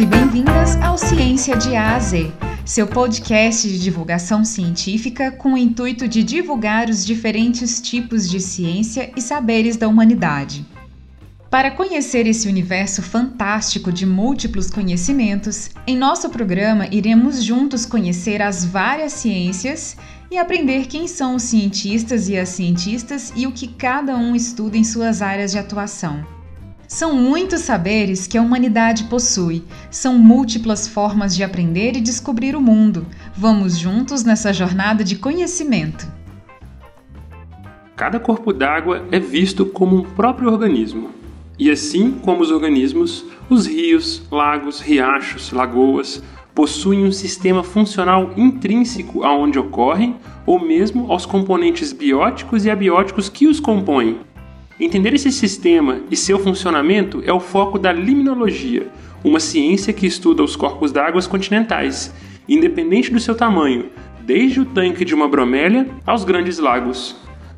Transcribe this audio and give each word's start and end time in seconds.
e 0.00 0.06
bem-vindas 0.06 0.76
ao 0.76 0.96
Ciência 0.96 1.54
de 1.58 1.76
A 1.76 1.94
a 1.94 1.98
Z, 1.98 2.32
seu 2.64 2.86
podcast 2.86 3.68
de 3.68 3.78
divulgação 3.78 4.46
científica 4.46 5.30
com 5.30 5.52
o 5.52 5.58
intuito 5.58 6.08
de 6.08 6.22
divulgar 6.22 6.88
os 6.88 7.04
diferentes 7.04 7.82
tipos 7.82 8.26
de 8.26 8.40
ciência 8.40 9.12
e 9.14 9.20
saberes 9.20 9.76
da 9.76 9.86
humanidade. 9.86 10.64
Para 11.50 11.70
conhecer 11.70 12.26
esse 12.26 12.48
universo 12.48 13.02
fantástico 13.02 13.92
de 13.92 14.06
múltiplos 14.06 14.70
conhecimentos, 14.70 15.68
em 15.86 15.98
nosso 15.98 16.30
programa 16.30 16.88
iremos 16.90 17.44
juntos 17.44 17.84
conhecer 17.84 18.40
as 18.40 18.64
várias 18.64 19.12
ciências 19.12 19.98
e 20.30 20.38
aprender 20.38 20.86
quem 20.86 21.06
são 21.06 21.34
os 21.34 21.42
cientistas 21.42 22.26
e 22.26 22.38
as 22.38 22.48
cientistas 22.48 23.34
e 23.36 23.46
o 23.46 23.52
que 23.52 23.68
cada 23.68 24.16
um 24.16 24.34
estuda 24.34 24.78
em 24.78 24.84
suas 24.84 25.20
áreas 25.20 25.52
de 25.52 25.58
atuação. 25.58 26.39
São 26.90 27.14
muitos 27.14 27.60
saberes 27.60 28.26
que 28.26 28.36
a 28.36 28.42
humanidade 28.42 29.04
possui, 29.04 29.62
são 29.92 30.18
múltiplas 30.18 30.88
formas 30.88 31.36
de 31.36 31.44
aprender 31.44 31.96
e 31.96 32.00
descobrir 32.00 32.56
o 32.56 32.60
mundo. 32.60 33.06
Vamos 33.32 33.78
juntos 33.78 34.24
nessa 34.24 34.52
jornada 34.52 35.04
de 35.04 35.14
conhecimento. 35.14 36.04
Cada 37.94 38.18
corpo 38.18 38.52
d'água 38.52 39.06
é 39.12 39.20
visto 39.20 39.64
como 39.66 39.98
um 39.98 40.02
próprio 40.02 40.50
organismo. 40.50 41.10
E 41.56 41.70
assim 41.70 42.10
como 42.10 42.42
os 42.42 42.50
organismos, 42.50 43.24
os 43.48 43.68
rios, 43.68 44.24
lagos, 44.28 44.80
riachos, 44.80 45.52
lagoas 45.52 46.20
possuem 46.56 47.04
um 47.04 47.12
sistema 47.12 47.62
funcional 47.62 48.32
intrínseco 48.36 49.22
aonde 49.22 49.60
ocorrem 49.60 50.16
ou 50.44 50.58
mesmo 50.58 51.12
aos 51.12 51.24
componentes 51.24 51.92
bióticos 51.92 52.64
e 52.64 52.70
abióticos 52.70 53.28
que 53.28 53.46
os 53.46 53.60
compõem. 53.60 54.18
Entender 54.80 55.12
esse 55.12 55.30
sistema 55.30 56.00
e 56.10 56.16
seu 56.16 56.38
funcionamento 56.38 57.22
é 57.26 57.32
o 57.32 57.38
foco 57.38 57.78
da 57.78 57.92
limnologia, 57.92 58.88
uma 59.22 59.38
ciência 59.38 59.92
que 59.92 60.06
estuda 60.06 60.42
os 60.42 60.56
corpos 60.56 60.90
d'água 60.90 61.22
continentais, 61.24 62.14
independente 62.48 63.12
do 63.12 63.20
seu 63.20 63.34
tamanho, 63.34 63.90
desde 64.22 64.58
o 64.58 64.64
tanque 64.64 65.04
de 65.04 65.14
uma 65.14 65.28
bromélia 65.28 65.86
aos 66.06 66.24
grandes 66.24 66.58
lagos. 66.58 67.14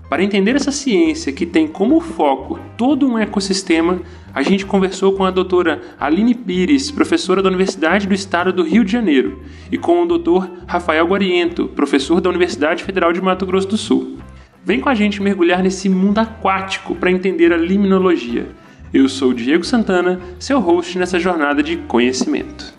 Para 0.08 0.24
entender 0.24 0.56
essa 0.56 0.72
ciência 0.72 1.32
que 1.32 1.47
tem 1.47 1.69
como 1.69 2.00
foco 2.00 2.58
todo 2.77 3.06
um 3.06 3.16
ecossistema, 3.16 4.00
a 4.34 4.42
gente 4.42 4.66
conversou 4.66 5.12
com 5.12 5.25
a 5.25 5.30
doutora 5.30 5.80
Aline 6.00 6.34
Pires, 6.34 6.91
professora 6.91 7.41
da 7.41 7.48
Universidade 7.48 8.08
do 8.08 8.14
Estado 8.14 8.52
do 8.52 8.64
Rio 8.64 8.84
de 8.84 8.91
Janeiro, 8.91 9.41
e 9.70 9.78
com 9.78 10.02
o 10.02 10.06
doutor 10.06 10.50
Rafael 10.66 11.06
Guariento, 11.06 11.69
professor 11.69 12.20
da 12.20 12.30
Universidade 12.30 12.82
Federal 12.82 13.12
de 13.12 13.22
Mato 13.22 13.47
Grosso 13.47 13.69
do 13.69 13.77
Sul. 13.77 14.19
Vem 14.64 14.80
com 14.80 14.88
a 14.88 14.94
gente 14.94 15.20
mergulhar 15.20 15.60
nesse 15.60 15.88
mundo 15.88 16.20
aquático 16.20 16.94
para 16.94 17.10
entender 17.10 17.52
a 17.52 17.56
limnologia. 17.56 18.46
Eu 18.94 19.08
sou 19.08 19.34
Diego 19.34 19.64
Santana, 19.64 20.20
seu 20.38 20.60
host 20.60 20.96
nessa 20.96 21.19
jornada 21.19 21.64
de 21.64 21.78
conhecimento. 21.78 22.72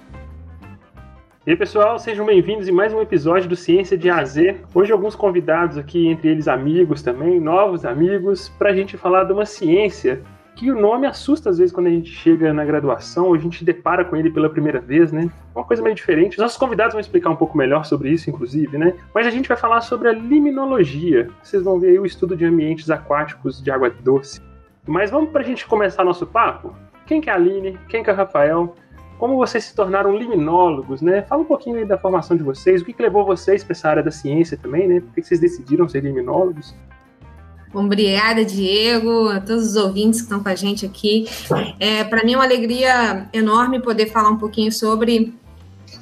E 1.46 1.52
aí, 1.52 1.58
pessoal, 1.58 2.00
sejam 2.00 2.26
bem-vindos 2.26 2.70
em 2.70 2.72
mais 2.72 2.94
um 2.94 3.02
episódio 3.02 3.50
do 3.50 3.56
Ciência 3.58 3.98
de 3.98 4.10
AZ. 4.10 4.38
Hoje 4.74 4.94
alguns 4.94 5.14
convidados 5.14 5.78
aqui, 5.78 6.08
entre 6.08 6.30
eles 6.30 6.48
amigos 6.48 7.02
também, 7.02 7.38
novos 7.38 7.84
amigos, 7.84 8.48
para 8.48 8.70
a 8.70 8.74
gente 8.74 8.96
falar 8.96 9.26
de 9.26 9.34
uma 9.34 9.46
ciência 9.46 10.22
que 10.56 10.72
o 10.72 10.80
nome 10.80 11.08
assusta 11.08 11.50
às 11.50 11.58
vezes 11.58 11.74
quando 11.74 11.88
a 11.88 11.90
gente 11.90 12.10
chega 12.10 12.54
na 12.54 12.64
graduação, 12.64 13.34
a 13.34 13.38
gente 13.38 13.66
depara 13.66 14.06
com 14.06 14.16
ele 14.16 14.30
pela 14.30 14.50
primeira 14.50 14.80
vez, 14.80 15.12
né? 15.12 15.30
Uma 15.56 15.64
coisa 15.64 15.82
meio 15.82 15.96
diferente. 15.96 16.34
Os 16.34 16.42
nossos 16.42 16.58
convidados 16.58 16.94
vão 16.94 17.02
explicar 17.02 17.30
um 17.30 17.36
pouco 17.36 17.58
melhor 17.58 17.86
sobre 17.86 18.10
isso, 18.10 18.30
inclusive, 18.30 18.78
né? 18.78 18.94
Mas 19.14 19.26
a 19.26 19.32
gente 19.32 19.48
vai 19.48 19.58
falar 19.58 19.82
sobre 19.82 20.10
a 20.10 20.12
limnologia. 20.12 21.30
Vocês 21.42 21.64
vão 21.64 21.80
ver 21.80 21.90
aí 21.90 22.00
o 22.00 22.06
estudo 22.06 22.36
de 22.36 22.46
ambientes 22.46 22.90
aquáticos 22.90 23.62
de 23.62 23.72
água 23.72 23.90
doce. 23.90 24.42
Mas 24.86 25.10
vamos 25.10 25.32
para 25.32 25.42
a 25.42 25.46
gente 25.46 25.66
começar 25.66 26.04
nosso 26.04 26.28
papo? 26.28 26.76
Quem 27.06 27.20
que 27.20 27.30
é 27.30 27.34
a 27.34 27.36
Aline? 27.36 27.78
Quem 27.90 28.04
que 28.04 28.10
é 28.10 28.14
o 28.14 28.16
Rafael? 28.16 28.76
Como 29.18 29.38
vocês 29.38 29.64
se 29.64 29.76
tornaram 29.76 30.16
liminólogos, 30.16 31.02
né? 31.02 31.22
Fala 31.24 31.42
um 31.42 31.46
pouquinho 31.46 31.78
aí 31.78 31.86
da 31.86 31.98
formação 31.98 32.36
de 32.36 32.44
vocês, 32.44 32.82
o 32.82 32.86
que, 32.86 32.94
que 32.94 33.02
levou 33.02 33.26
vocês 33.26 33.64
para 33.64 33.72
essa 33.72 33.90
área 33.90 34.04
da 34.04 34.12
ciência 34.12 34.58
também, 34.58 34.88
né? 34.88 35.00
Por 35.00 35.14
que 35.14 35.24
vocês 35.24 35.40
decidiram 35.40 35.88
ser 35.88 36.04
liminólogos? 36.04 36.76
Obrigada, 37.74 38.46
Diego, 38.46 39.30
a 39.30 39.40
todos 39.40 39.70
os 39.70 39.76
ouvintes 39.76 40.22
que 40.22 40.26
estão 40.26 40.44
com 40.44 40.50
a 40.50 40.56
gente 40.56 40.86
aqui. 40.86 41.26
É, 41.80 42.04
Para 42.04 42.24
mim 42.24 42.34
é 42.34 42.38
uma 42.38 42.46
alegria 42.46 43.28
enorme 43.34 43.82
poder 43.82 44.12
falar 44.12 44.30
um 44.30 44.38
pouquinho 44.38 44.72
sobre 44.72 45.34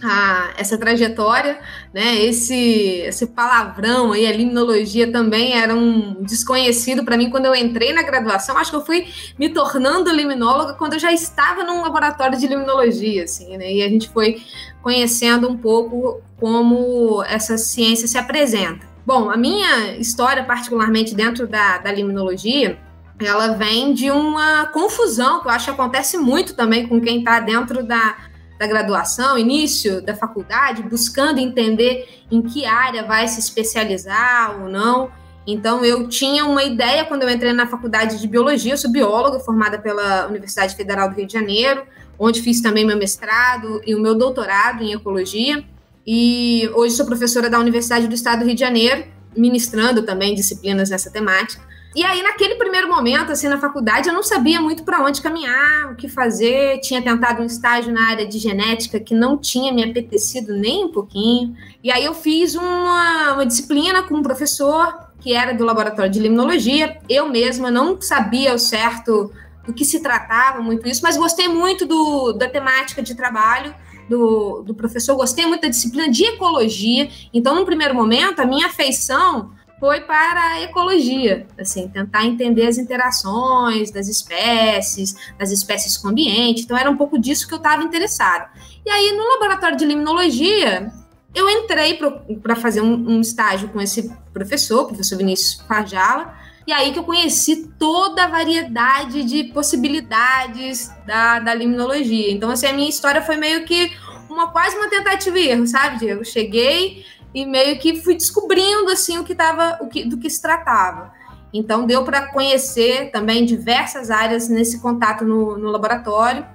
a, 0.03 0.53
essa 0.57 0.77
trajetória, 0.77 1.59
né? 1.93 2.15
Esse, 2.25 3.03
esse 3.05 3.27
palavrão 3.27 4.11
aí, 4.11 4.25
a 4.25 4.31
limnologia 4.31 5.11
também 5.11 5.53
era 5.53 5.73
um 5.75 6.23
desconhecido 6.23 7.05
para 7.05 7.17
mim 7.17 7.29
quando 7.29 7.45
eu 7.45 7.55
entrei 7.55 7.93
na 7.93 8.03
graduação. 8.03 8.57
Acho 8.57 8.71
que 8.71 8.77
eu 8.77 8.85
fui 8.85 9.07
me 9.38 9.49
tornando 9.49 10.11
liminóloga 10.11 10.73
quando 10.73 10.93
eu 10.93 10.99
já 10.99 11.13
estava 11.13 11.63
num 11.63 11.81
laboratório 11.81 12.38
de 12.38 12.47
limnologia, 12.47 13.23
assim, 13.23 13.57
né? 13.57 13.71
E 13.71 13.83
a 13.83 13.89
gente 13.89 14.09
foi 14.09 14.41
conhecendo 14.81 15.47
um 15.47 15.57
pouco 15.57 16.21
como 16.38 17.23
essa 17.23 17.57
ciência 17.57 18.07
se 18.07 18.17
apresenta. 18.17 18.91
Bom, 19.13 19.29
a 19.29 19.35
minha 19.35 19.97
história, 19.97 20.41
particularmente 20.41 21.13
dentro 21.13 21.45
da, 21.45 21.79
da 21.79 21.91
limnologia, 21.91 22.79
ela 23.19 23.49
vem 23.49 23.94
de 23.94 24.09
uma 24.09 24.67
confusão 24.67 25.41
que 25.41 25.47
eu 25.47 25.51
acho 25.51 25.66
que 25.66 25.72
acontece 25.72 26.17
muito 26.17 26.55
também 26.55 26.88
com 26.88 27.01
quem 27.01 27.19
está 27.19 27.41
dentro 27.41 27.83
da, 27.83 28.16
da 28.57 28.66
graduação, 28.66 29.38
início 29.38 30.01
da 30.01 30.16
faculdade, 30.16 30.81
buscando 30.83 31.39
entender 31.39 32.23
em 32.31 32.41
que 32.41 32.66
área 32.66 33.03
vai 33.03 33.27
se 33.27 33.41
especializar 33.41 34.61
ou 34.61 34.69
não. 34.69 35.11
Então, 35.45 35.83
eu 35.83 36.07
tinha 36.07 36.45
uma 36.45 36.63
ideia 36.63 37.03
quando 37.03 37.23
eu 37.23 37.29
entrei 37.29 37.51
na 37.51 37.67
faculdade 37.67 38.17
de 38.17 38.27
biologia, 38.29 38.71
eu 38.71 38.77
sou 38.77 38.89
bióloga, 38.89 39.41
formada 39.41 39.77
pela 39.77 40.27
Universidade 40.27 40.73
Federal 40.73 41.09
do 41.09 41.17
Rio 41.17 41.27
de 41.27 41.33
Janeiro, 41.33 41.83
onde 42.17 42.41
fiz 42.41 42.61
também 42.61 42.85
meu 42.85 42.95
mestrado 42.95 43.81
e 43.85 43.94
o 43.94 44.00
meu 44.00 44.16
doutorado 44.16 44.81
em 44.81 44.94
ecologia. 44.94 45.66
E 46.06 46.69
hoje 46.73 46.95
sou 46.95 47.06
professora 47.06 47.50
da 47.50 47.59
Universidade 47.59 48.07
do 48.07 48.16
Estado 48.16 48.39
do 48.39 48.45
Rio 48.45 48.56
de 48.56 48.62
Janeiro, 48.62 49.06
ministrando 49.35 50.03
também 50.03 50.34
disciplinas 50.34 50.89
nessa 50.89 51.12
temática. 51.12 51.62
E 51.94 52.06
aí, 52.06 52.23
naquele 52.23 52.56
primeiro 52.56 52.88
momento, 52.88 53.34
assim, 53.34 53.50
na 53.50 53.59
faculdade, 53.59 54.07
eu 54.07 54.13
não 54.13 54.23
sabia 54.23 54.62
muito 54.62 54.84
para 54.84 55.03
onde 55.03 55.22
caminhar, 55.22 55.91
o 55.91 55.95
que 55.95 56.07
fazer. 56.07 56.79
Tinha 56.79 57.01
tentado 57.01 57.41
um 57.41 57.45
estágio 57.45 57.91
na 57.91 58.07
área 58.07 58.25
de 58.25 58.39
genética 58.39 58.97
que 58.97 59.13
não 59.13 59.38
tinha 59.38 59.73
me 59.73 59.84
apetecido 59.84 60.53
nem 60.53 60.85
um 60.85 60.91
pouquinho. 60.91 61.53
E 61.84 61.91
aí, 61.91 62.06
eu 62.06 62.13
fiz 62.13 62.56
uma, 62.56 63.33
uma 63.33 63.45
disciplina 63.45 64.03
com 64.03 64.16
um 64.16 64.23
professor 64.23 65.12
que 65.19 65.33
era 65.33 65.53
do 65.53 65.66
laboratório 65.66 66.09
de 66.09 66.19
limnologia. 66.19 66.97
Eu 67.09 67.28
mesma 67.28 67.69
não 67.69 68.01
sabia 68.01 68.56
o 68.56 68.57
certo 68.57 69.31
do 69.66 69.73
que 69.73 69.83
se 69.83 70.00
tratava 70.00 70.62
muito 70.62 70.88
isso, 70.88 71.01
mas 71.03 71.18
gostei 71.18 71.47
muito 71.50 71.85
do, 71.85 72.33
da 72.33 72.47
temática 72.47 73.01
de 73.03 73.16
trabalho 73.16 73.75
do, 74.11 74.61
do 74.63 74.75
professor, 74.75 75.16
gostei 75.16 75.45
muito 75.45 75.61
da 75.61 75.69
disciplina 75.69 76.09
de 76.09 76.25
ecologia. 76.25 77.09
Então, 77.33 77.55
no 77.55 77.66
primeiro 77.66 77.95
momento, 77.95 78.41
a 78.41 78.45
minha 78.45 78.67
afeição 78.67 79.51
foi 79.79 80.01
para 80.01 80.39
a 80.39 80.61
ecologia, 80.61 81.47
assim, 81.57 81.88
tentar 81.88 82.25
entender 82.25 82.67
as 82.67 82.77
interações 82.77 83.89
das 83.89 84.07
espécies, 84.07 85.16
das 85.39 85.50
espécies 85.50 85.97
com 85.97 86.09
o 86.09 86.11
ambiente. 86.11 86.63
Então, 86.63 86.77
era 86.77 86.91
um 86.91 86.97
pouco 86.97 87.17
disso 87.17 87.47
que 87.47 87.53
eu 87.53 87.57
estava 87.57 87.81
interessado. 87.81 88.51
E 88.85 88.89
aí, 88.89 89.11
no 89.13 89.27
laboratório 89.29 89.77
de 89.77 89.85
limnologia, 89.85 90.91
eu 91.33 91.50
entrei 91.50 91.97
para 92.44 92.55
fazer 92.55 92.81
um, 92.81 92.94
um, 92.94 93.21
estágio 93.21 93.69
com 93.69 93.81
esse 93.81 94.13
professor, 94.33 94.85
professor 94.85 95.17
Vinícius 95.17 95.61
Farjala, 95.66 96.38
e 96.71 96.73
aí 96.73 96.93
que 96.93 96.99
eu 96.99 97.03
conheci 97.03 97.67
toda 97.77 98.23
a 98.23 98.27
variedade 98.27 99.25
de 99.25 99.43
possibilidades 99.51 100.89
da, 101.05 101.37
da 101.39 101.53
limnologia. 101.53 102.31
Então, 102.31 102.49
assim, 102.49 102.65
a 102.65 102.71
minha 102.71 102.87
história 102.87 103.21
foi 103.21 103.35
meio 103.35 103.65
que 103.65 103.91
uma 104.29 104.53
quase 104.53 104.77
uma 104.77 104.89
tentativa 104.89 105.37
e 105.37 105.49
erro, 105.49 105.67
sabe, 105.67 105.99
Diego? 105.99 106.23
Cheguei 106.23 107.05
e 107.33 107.45
meio 107.45 107.77
que 107.77 107.97
fui 108.01 108.15
descobrindo 108.15 108.89
assim 108.89 109.17
o 109.17 109.25
que 109.25 109.35
tava, 109.35 109.79
o 109.81 109.89
que, 109.89 110.05
do 110.05 110.17
que 110.17 110.29
se 110.29 110.41
tratava. 110.41 111.11
Então 111.53 111.85
deu 111.85 112.05
para 112.05 112.27
conhecer 112.27 113.12
também 113.12 113.44
diversas 113.44 114.09
áreas 114.09 114.47
nesse 114.47 114.81
contato 114.81 115.25
no, 115.25 115.57
no, 115.57 115.69
laboratório 115.69 116.45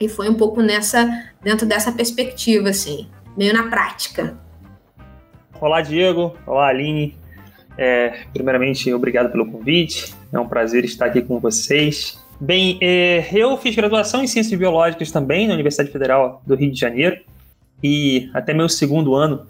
e 0.00 0.08
foi 0.08 0.30
um 0.30 0.34
pouco 0.34 0.62
nessa 0.62 1.28
dentro 1.42 1.66
dessa 1.66 1.90
perspectiva 1.90 2.68
assim, 2.68 3.08
meio 3.36 3.52
na 3.52 3.64
prática. 3.64 4.38
Olá 5.60 5.80
Diego, 5.80 6.36
olá 6.46 6.68
Aline, 6.68 7.18
é, 7.80 8.24
primeiramente, 8.34 8.92
obrigado 8.92 9.32
pelo 9.32 9.50
convite. 9.50 10.14
É 10.30 10.38
um 10.38 10.46
prazer 10.46 10.84
estar 10.84 11.06
aqui 11.06 11.22
com 11.22 11.40
vocês. 11.40 12.22
Bem, 12.38 12.78
é, 12.78 13.26
eu 13.32 13.56
fiz 13.56 13.74
graduação 13.74 14.22
em 14.22 14.26
Ciências 14.26 14.58
Biológicas 14.58 15.10
também 15.10 15.48
na 15.48 15.54
Universidade 15.54 15.90
Federal 15.90 16.42
do 16.46 16.54
Rio 16.54 16.70
de 16.70 16.78
Janeiro 16.78 17.18
e 17.82 18.28
até 18.34 18.52
meu 18.52 18.68
segundo 18.68 19.14
ano 19.14 19.46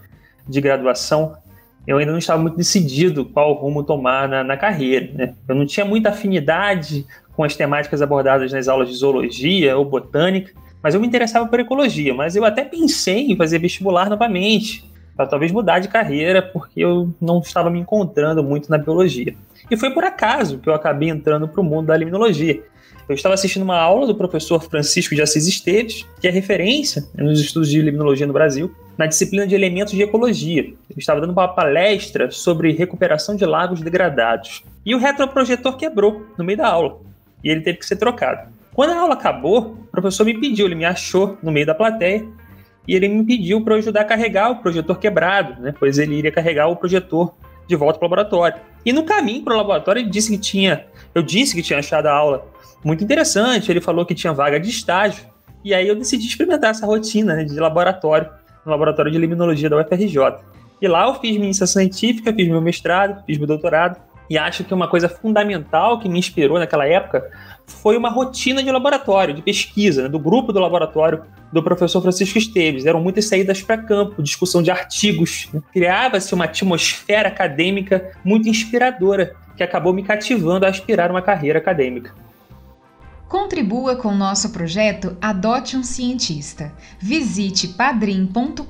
de 0.49 0.61
graduação 0.61 1.37
eu 1.85 1.99
ainda 1.99 2.13
não 2.13 2.19
estava 2.19 2.41
muito 2.41 2.57
decidido 2.57 3.25
qual 3.25 3.53
rumo 3.55 3.83
tomar 3.83 4.29
na, 4.29 4.45
na 4.45 4.57
carreira. 4.57 5.11
Né? 5.13 5.35
Eu 5.49 5.57
não 5.57 5.67
tinha 5.67 5.85
muita 5.85 6.11
afinidade 6.11 7.05
com 7.35 7.43
as 7.43 7.57
temáticas 7.57 8.01
abordadas 8.01 8.53
nas 8.53 8.69
aulas 8.69 8.89
de 8.89 8.95
zoologia 8.95 9.77
ou 9.77 9.85
botânica, 9.85 10.53
mas 10.81 10.95
eu 10.95 11.01
me 11.01 11.07
interessava 11.07 11.49
por 11.49 11.59
ecologia. 11.59 12.15
Mas 12.15 12.37
eu 12.37 12.45
até 12.45 12.65
pensei 12.65 13.33
em 13.33 13.37
fazer 13.37 13.59
vestibular 13.59 14.09
novamente 14.09 14.89
para 15.21 15.27
talvez 15.27 15.53
mudar 15.53 15.81
de 15.81 15.89
carreira, 15.89 16.41
porque 16.41 16.81
eu 16.81 17.15
não 17.21 17.41
estava 17.41 17.69
me 17.69 17.79
encontrando 17.79 18.43
muito 18.43 18.71
na 18.71 18.79
biologia. 18.79 19.35
E 19.71 19.77
foi 19.77 19.91
por 19.91 20.03
acaso 20.03 20.59
que 20.59 20.67
eu 20.67 20.73
acabei 20.73 21.11
entrando 21.11 21.47
para 21.47 21.61
o 21.61 21.65
mundo 21.65 21.89
da 21.89 21.97
limnologia. 21.97 22.63
Eu 23.07 23.15
estava 23.15 23.35
assistindo 23.35 23.65
uma 23.65 23.79
aula 23.79 24.07
do 24.07 24.15
professor 24.15 24.63
Francisco 24.63 25.15
de 25.15 25.21
Assis 25.21 25.47
Esteves, 25.47 26.07
que 26.19 26.27
é 26.27 26.31
referência 26.31 27.05
nos 27.15 27.39
estudos 27.39 27.69
de 27.69 27.83
limnologia 27.83 28.27
no 28.27 28.33
Brasil, 28.33 28.75
na 28.97 29.05
disciplina 29.05 29.47
de 29.47 29.55
elementos 29.55 29.93
de 29.93 30.01
ecologia. 30.01 30.63
Ele 30.63 30.77
estava 30.97 31.21
dando 31.21 31.33
uma 31.33 31.49
palestra 31.49 32.31
sobre 32.31 32.73
recuperação 32.73 33.37
de 33.37 33.45
lagos 33.45 33.83
degradados. 33.83 34.65
E 34.87 34.95
o 34.95 34.99
retroprojetor 34.99 35.77
quebrou 35.77 36.25
no 36.39 36.45
meio 36.45 36.57
da 36.57 36.69
aula. 36.69 36.99
E 37.45 37.51
ele 37.51 37.61
teve 37.61 37.77
que 37.77 37.85
ser 37.85 37.97
trocado. 37.97 38.49
Quando 38.73 38.93
a 38.93 39.01
aula 39.01 39.13
acabou, 39.13 39.77
o 39.83 39.91
professor 39.91 40.25
me 40.25 40.41
pediu, 40.41 40.65
ele 40.65 40.75
me 40.75 40.87
achou 40.87 41.37
no 41.43 41.53
meio 41.53 41.67
da 41.67 41.75
plateia 41.75 42.27
e 42.87 42.95
ele 42.95 43.09
me 43.09 43.25
pediu 43.25 43.63
para 43.63 43.77
ajudar 43.77 44.03
a 44.03 44.05
carregar 44.05 44.51
o 44.51 44.57
projetor 44.57 44.99
quebrado, 44.99 45.61
né? 45.61 45.75
Pois 45.79 45.99
ele 45.99 46.15
iria 46.15 46.33
carregar 46.33 46.69
o 46.69 46.77
projetor 46.77 47.35
de 47.67 47.77
volta 47.77 47.99
para 47.99 48.07
o 48.07 48.09
laboratório. 48.09 48.59
E 48.85 48.93
no 48.93 49.05
caminho 49.05 49.45
para 49.45 49.55
o 49.55 49.57
laboratório 49.57 50.01
ele 50.01 50.11
disse 50.11 50.31
que 50.31 50.39
tinha, 50.39 50.87
eu 51.15 51.23
disse 51.23 51.55
que 51.55 51.63
tinha 51.63 51.79
achado 51.79 52.07
a 52.07 52.13
aula 52.13 52.47
muito 52.85 53.05
interessante. 53.05 53.71
Ele 53.71 53.81
falou 53.81 54.05
que 54.05 54.15
tinha 54.15 54.33
vaga 54.33 54.59
de 54.59 54.69
estágio 54.69 55.25
e 55.65 55.75
aí 55.75 55.87
eu 55.87 55.95
decidi 55.95 56.27
experimentar 56.27 56.71
essa 56.71 56.87
rotina 56.87 57.37
né, 57.37 57.45
de 57.45 57.59
laboratório 57.59 58.29
no 58.65 58.73
laboratório 58.73 59.13
de 59.13 59.19
limnologia 59.19 59.69
da 59.69 59.79
UFRJ. 59.81 60.19
E 60.81 60.89
lá 60.89 61.07
eu 61.07 61.15
fiz 61.15 61.33
minha 61.33 61.45
iniciação 61.45 61.83
científica, 61.83 62.33
fiz 62.33 62.49
meu 62.49 62.61
mestrado, 62.61 63.23
fiz 63.25 63.37
meu 63.39 63.47
doutorado 63.47 64.01
e 64.29 64.39
acho 64.39 64.65
que 64.65 64.73
uma 64.73 64.89
coisa 64.89 65.09
fundamental 65.09 65.99
que 65.99 66.09
me 66.09 66.19
inspirou 66.19 66.59
naquela 66.59 66.87
época 66.87 67.31
foi 67.71 67.97
uma 67.97 68.11
rotina 68.11 68.63
de 68.63 68.71
laboratório, 68.71 69.35
de 69.35 69.43
pesquisa, 69.43 70.03
né, 70.03 70.09
do 70.09 70.19
grupo 70.19 70.53
do 70.53 70.59
laboratório 70.59 71.23
do 71.53 71.63
professor 71.63 72.01
Francisco 72.01 72.39
Esteves. 72.39 72.87
Eram 72.87 73.01
muitas 73.01 73.27
saídas 73.27 73.63
para 73.63 73.79
campo, 73.79 74.23
discussão 74.23 74.63
de 74.63 74.71
artigos. 74.71 75.49
Né? 75.53 75.61
Criava-se 75.73 76.35
uma 76.35 76.45
atmosfera 76.45 77.29
acadêmica 77.29 78.13
muito 78.25 78.49
inspiradora, 78.49 79.35
que 79.57 79.63
acabou 79.63 79.93
me 79.93 80.03
cativando 80.03 80.67
a 80.67 80.69
aspirar 80.69 81.11
uma 81.11 81.23
carreira 81.23 81.59
acadêmica. 81.59 82.15
Contribua 83.31 83.95
com 83.95 84.13
nosso 84.13 84.51
projeto 84.51 85.17
Adote 85.21 85.77
um 85.77 85.85
Cientista. 85.85 86.73
Visite 86.99 87.69
padrim.com.br 87.69 88.65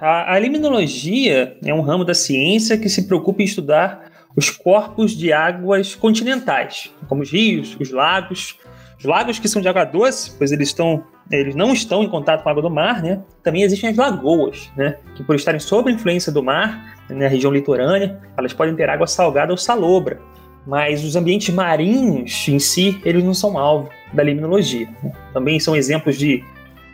A, 0.00 0.34
a 0.34 0.38
limnologia 0.38 1.56
é 1.64 1.72
um 1.72 1.80
ramo 1.80 2.04
da 2.04 2.14
ciência 2.14 2.76
que 2.76 2.88
se 2.88 3.06
preocupa 3.06 3.42
em 3.42 3.46
estudar 3.46 4.10
os 4.36 4.50
corpos 4.50 5.12
de 5.12 5.32
águas 5.32 5.94
continentais, 5.94 6.92
como 7.08 7.22
os 7.22 7.30
rios, 7.30 7.74
os 7.80 7.90
lagos, 7.90 8.58
os 8.98 9.04
lagos 9.04 9.38
que 9.38 9.48
são 9.48 9.60
de 9.60 9.68
água 9.68 9.84
doce, 9.84 10.32
pois 10.36 10.52
eles 10.52 10.68
estão 10.68 11.04
eles 11.30 11.56
não 11.56 11.72
estão 11.72 12.04
em 12.04 12.08
contato 12.08 12.42
com 12.42 12.48
a 12.48 12.52
água 12.52 12.62
do 12.62 12.70
mar, 12.70 13.02
né? 13.02 13.20
Também 13.42 13.62
existem 13.62 13.90
as 13.90 13.96
lagoas, 13.96 14.70
né? 14.76 14.96
Que 15.16 15.24
por 15.24 15.34
estarem 15.34 15.58
sob 15.58 15.90
a 15.90 15.92
influência 15.92 16.30
do 16.30 16.42
mar, 16.42 16.96
na 17.08 17.16
né, 17.16 17.28
região 17.28 17.52
litorânea, 17.52 18.20
elas 18.36 18.52
podem 18.52 18.76
ter 18.76 18.88
água 18.88 19.06
salgada 19.06 19.52
ou 19.52 19.56
salobra. 19.56 20.20
Mas 20.64 21.04
os 21.04 21.16
ambientes 21.16 21.52
marinhos 21.54 22.46
em 22.48 22.58
si, 22.58 23.00
eles 23.04 23.24
não 23.24 23.34
são 23.34 23.58
alvo 23.58 23.88
da 24.12 24.22
limnologia. 24.22 24.88
Né? 25.02 25.12
Também 25.32 25.58
são 25.58 25.74
exemplos 25.76 26.16
de 26.16 26.44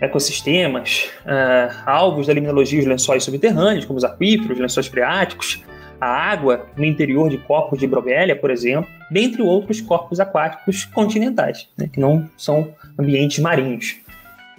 ecossistemas, 0.01 1.11
uh, 1.25 1.83
alvos 1.87 2.27
da 2.27 2.33
limnologia 2.33 2.81
os 2.81 2.87
lençóis 2.87 3.23
subterrâneos, 3.23 3.85
como 3.85 3.99
os 3.99 4.05
aquíferos, 4.05 4.53
os 4.53 4.59
lençóis 4.59 4.87
freáticos, 4.89 5.63
a 6.03 6.33
água 6.33 6.67
no 6.77 6.85
interior 6.85 7.31
de 7.31 7.39
corpos 7.39 7.79
de 7.79 7.87
bromélia, 7.87 8.35
por 8.35 8.51
exemplo, 8.51 8.91
dentre 9.09 9.41
outros 9.41 9.81
corpos 9.81 10.19
aquáticos 10.19 10.85
continentais, 10.85 11.69
né, 11.79 11.89
que 11.93 12.01
não 12.01 12.29
são 12.37 12.75
ambientes 12.99 13.39
marinhos. 13.39 13.99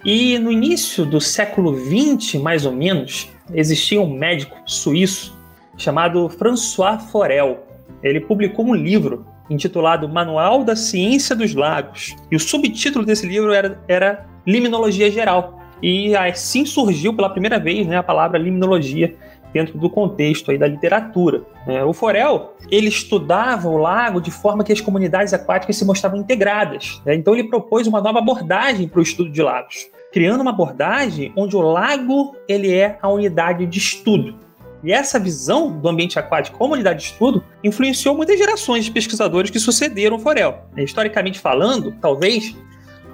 E 0.02 0.38
no 0.38 0.50
início 0.50 1.04
do 1.04 1.20
século 1.20 1.76
XX, 1.76 2.40
mais 2.40 2.64
ou 2.64 2.72
menos, 2.72 3.28
existia 3.52 4.00
um 4.00 4.16
médico 4.16 4.56
suíço 4.64 5.38
chamado 5.76 6.30
François 6.30 6.98
Forel. 7.10 7.62
Ele 8.02 8.20
publicou 8.20 8.64
um 8.64 8.74
livro 8.74 9.26
intitulado 9.50 10.08
Manual 10.08 10.64
da 10.64 10.74
Ciência 10.74 11.36
dos 11.36 11.54
Lagos. 11.54 12.16
E 12.30 12.36
o 12.36 12.40
subtítulo 12.40 13.04
desse 13.04 13.26
livro 13.26 13.52
era, 13.52 13.78
era 13.86 14.26
Limnologia 14.46 15.10
Geral. 15.10 15.60
E 15.82 16.16
assim 16.16 16.64
surgiu 16.64 17.12
pela 17.12 17.28
primeira 17.28 17.58
vez 17.58 17.86
né, 17.86 17.98
a 17.98 18.02
palavra 18.02 18.38
limnologia 18.38 19.14
dentro 19.54 19.78
do 19.78 19.88
contexto 19.88 20.50
aí 20.50 20.58
da 20.58 20.66
literatura. 20.66 21.44
É, 21.66 21.82
o 21.84 21.92
Forel 21.92 22.56
ele 22.70 22.88
estudava 22.88 23.68
o 23.68 23.78
lago 23.78 24.20
de 24.20 24.32
forma 24.32 24.64
que 24.64 24.72
as 24.72 24.80
comunidades 24.80 25.32
aquáticas 25.32 25.76
se 25.76 25.84
mostravam 25.84 26.18
integradas. 26.18 27.00
Né? 27.06 27.14
Então 27.14 27.32
ele 27.32 27.48
propôs 27.48 27.86
uma 27.86 28.00
nova 28.00 28.18
abordagem 28.18 28.88
para 28.88 28.98
o 28.98 29.02
estudo 29.02 29.30
de 29.30 29.40
lagos, 29.40 29.86
criando 30.12 30.40
uma 30.40 30.50
abordagem 30.50 31.32
onde 31.36 31.56
o 31.56 31.60
lago 31.60 32.34
ele 32.48 32.74
é 32.74 32.98
a 33.00 33.08
unidade 33.08 33.64
de 33.64 33.78
estudo. 33.78 34.34
E 34.82 34.92
essa 34.92 35.18
visão 35.18 35.78
do 35.78 35.88
ambiente 35.88 36.18
aquático 36.18 36.58
como 36.58 36.74
unidade 36.74 36.98
de 36.98 37.06
estudo 37.06 37.42
influenciou 37.62 38.14
muitas 38.14 38.36
gerações 38.36 38.84
de 38.84 38.90
pesquisadores 38.90 39.50
que 39.50 39.58
sucederam 39.58 40.18
o 40.18 40.20
Forel. 40.20 40.58
Historicamente 40.76 41.38
falando, 41.38 41.94
talvez 42.02 42.54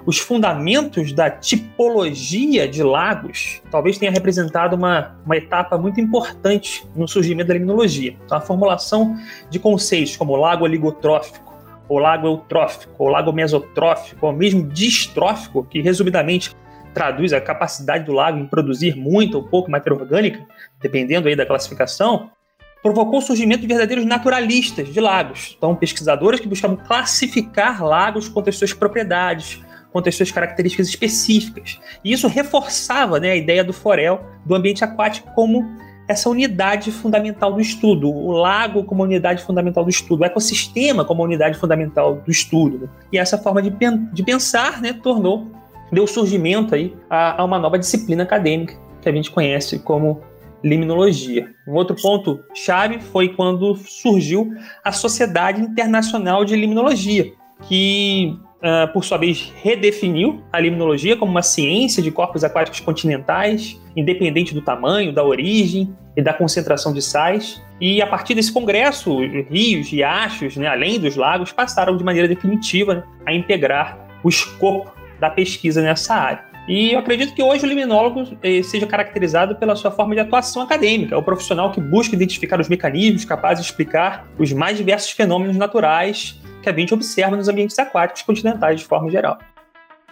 os 0.05 0.17
fundamentos 0.17 1.13
da 1.13 1.29
tipologia 1.29 2.67
de 2.67 2.81
lagos 2.81 3.61
talvez 3.69 3.97
tenha 3.97 4.11
representado 4.11 4.75
uma, 4.75 5.15
uma 5.25 5.37
etapa 5.37 5.77
muito 5.77 5.99
importante 5.99 6.85
no 6.95 7.07
surgimento 7.07 7.49
da 7.49 7.53
limnologia. 7.53 8.15
Então, 8.25 8.37
a 8.37 8.41
formulação 8.41 9.15
de 9.49 9.59
conceitos 9.59 10.17
como 10.17 10.35
lago 10.35 10.63
oligotrófico, 10.63 11.51
ou 11.87 11.99
lago 11.99 12.27
eutrófico, 12.27 12.93
ou 12.97 13.09
lago 13.09 13.31
mesotrófico, 13.33 14.25
ou 14.25 14.33
mesmo 14.33 14.63
distrófico, 14.67 15.63
que 15.63 15.81
resumidamente 15.81 16.55
traduz 16.93 17.33
a 17.33 17.41
capacidade 17.41 18.05
do 18.05 18.13
lago 18.13 18.37
em 18.39 18.45
produzir 18.45 18.95
muito 18.95 19.35
ou 19.35 19.43
pouco 19.43 19.69
matéria 19.69 19.97
orgânica, 19.97 20.45
dependendo 20.81 21.27
aí 21.27 21.35
da 21.35 21.45
classificação, 21.45 22.29
provocou 22.81 23.19
o 23.19 23.21
surgimento 23.21 23.61
de 23.61 23.67
verdadeiros 23.67 24.05
naturalistas 24.05 24.91
de 24.91 24.99
lagos. 24.99 25.55
Então, 25.57 25.75
pesquisadores 25.75 26.39
que 26.39 26.47
buscavam 26.47 26.75
classificar 26.75 27.83
lagos 27.83 28.27
quanto 28.27 28.49
às 28.49 28.57
suas 28.57 28.73
propriedades, 28.73 29.61
quanto 29.91 30.09
às 30.09 30.15
suas 30.15 30.31
características 30.31 30.87
específicas. 30.87 31.79
E 32.03 32.11
isso 32.11 32.27
reforçava 32.27 33.19
né, 33.19 33.31
a 33.31 33.35
ideia 33.35 33.63
do 33.63 33.73
forel, 33.73 34.23
do 34.45 34.55
ambiente 34.55 34.83
aquático, 34.83 35.31
como 35.33 35.65
essa 36.07 36.29
unidade 36.29 36.91
fundamental 36.91 37.53
do 37.53 37.61
estudo, 37.61 38.09
o 38.09 38.31
lago 38.31 38.83
como 38.83 39.03
unidade 39.03 39.43
fundamental 39.43 39.83
do 39.83 39.89
estudo, 39.89 40.21
o 40.21 40.25
ecossistema 40.25 41.05
como 41.05 41.23
unidade 41.23 41.57
fundamental 41.57 42.15
do 42.15 42.31
estudo. 42.31 42.79
Né? 42.79 42.89
E 43.13 43.17
essa 43.17 43.37
forma 43.37 43.61
de, 43.61 43.71
de 44.11 44.23
pensar 44.23 44.81
né, 44.81 44.93
tornou, 44.93 45.47
deu 45.91 46.05
surgimento 46.07 46.75
aí 46.75 46.95
a, 47.09 47.41
a 47.41 47.45
uma 47.45 47.59
nova 47.59 47.77
disciplina 47.79 48.23
acadêmica 48.23 48.75
que 49.01 49.09
a 49.09 49.11
gente 49.11 49.31
conhece 49.31 49.79
como 49.79 50.21
limnologia. 50.63 51.49
Um 51.67 51.73
outro 51.73 51.95
ponto 51.95 52.43
chave 52.53 52.99
foi 52.99 53.29
quando 53.29 53.75
surgiu 53.75 54.53
a 54.83 54.91
Sociedade 54.91 55.61
Internacional 55.61 56.45
de 56.45 56.55
Limnologia, 56.55 57.31
que 57.67 58.37
uh, 58.61 58.91
por 58.93 59.03
sua 59.03 59.17
vez 59.17 59.51
redefiniu 59.61 60.41
a 60.51 60.59
limnologia 60.59 61.17
como 61.17 61.31
uma 61.31 61.41
ciência 61.41 62.01
de 62.01 62.11
corpos 62.11 62.43
aquáticos 62.43 62.79
continentais, 62.79 63.79
independente 63.95 64.53
do 64.53 64.61
tamanho, 64.61 65.11
da 65.11 65.23
origem 65.23 65.95
e 66.15 66.21
da 66.21 66.33
concentração 66.33 66.93
de 66.93 67.01
sais. 67.01 67.61
E 67.79 68.01
a 68.01 68.07
partir 68.07 68.35
desse 68.35 68.51
congresso, 68.51 69.19
rios, 69.49 69.89
riachos, 69.89 70.55
né, 70.55 70.67
além 70.67 70.99
dos 70.99 71.15
lagos, 71.15 71.51
passaram 71.51 71.97
de 71.97 72.03
maneira 72.03 72.27
definitiva 72.27 72.95
né, 72.95 73.03
a 73.25 73.33
integrar 73.33 73.97
o 74.23 74.29
escopo 74.29 74.91
da 75.19 75.29
pesquisa 75.29 75.81
nessa 75.81 76.13
área. 76.13 76.50
E 76.67 76.93
eu 76.93 76.99
acredito 76.99 77.33
que 77.33 77.41
hoje 77.41 77.65
o 77.65 77.67
liminólogo 77.67 78.37
eh, 78.43 78.61
seja 78.63 78.85
caracterizado 78.85 79.55
pela 79.55 79.75
sua 79.75 79.91
forma 79.91 80.13
de 80.13 80.21
atuação 80.21 80.61
acadêmica. 80.61 81.15
É 81.15 81.17
o 81.17 81.23
profissional 81.23 81.71
que 81.71 81.81
busca 81.81 82.15
identificar 82.15 82.59
os 82.59 82.69
mecanismos 82.69 83.25
capazes 83.25 83.65
de 83.65 83.71
explicar 83.71 84.27
os 84.37 84.53
mais 84.53 84.77
diversos 84.77 85.11
fenômenos 85.11 85.57
naturais 85.57 86.39
que 86.61 86.69
a 86.69 86.73
gente 86.73 86.93
observa 86.93 87.35
nos 87.35 87.47
ambientes 87.47 87.77
aquáticos 87.79 88.21
continentais 88.21 88.79
de 88.79 88.85
forma 88.85 89.09
geral. 89.09 89.39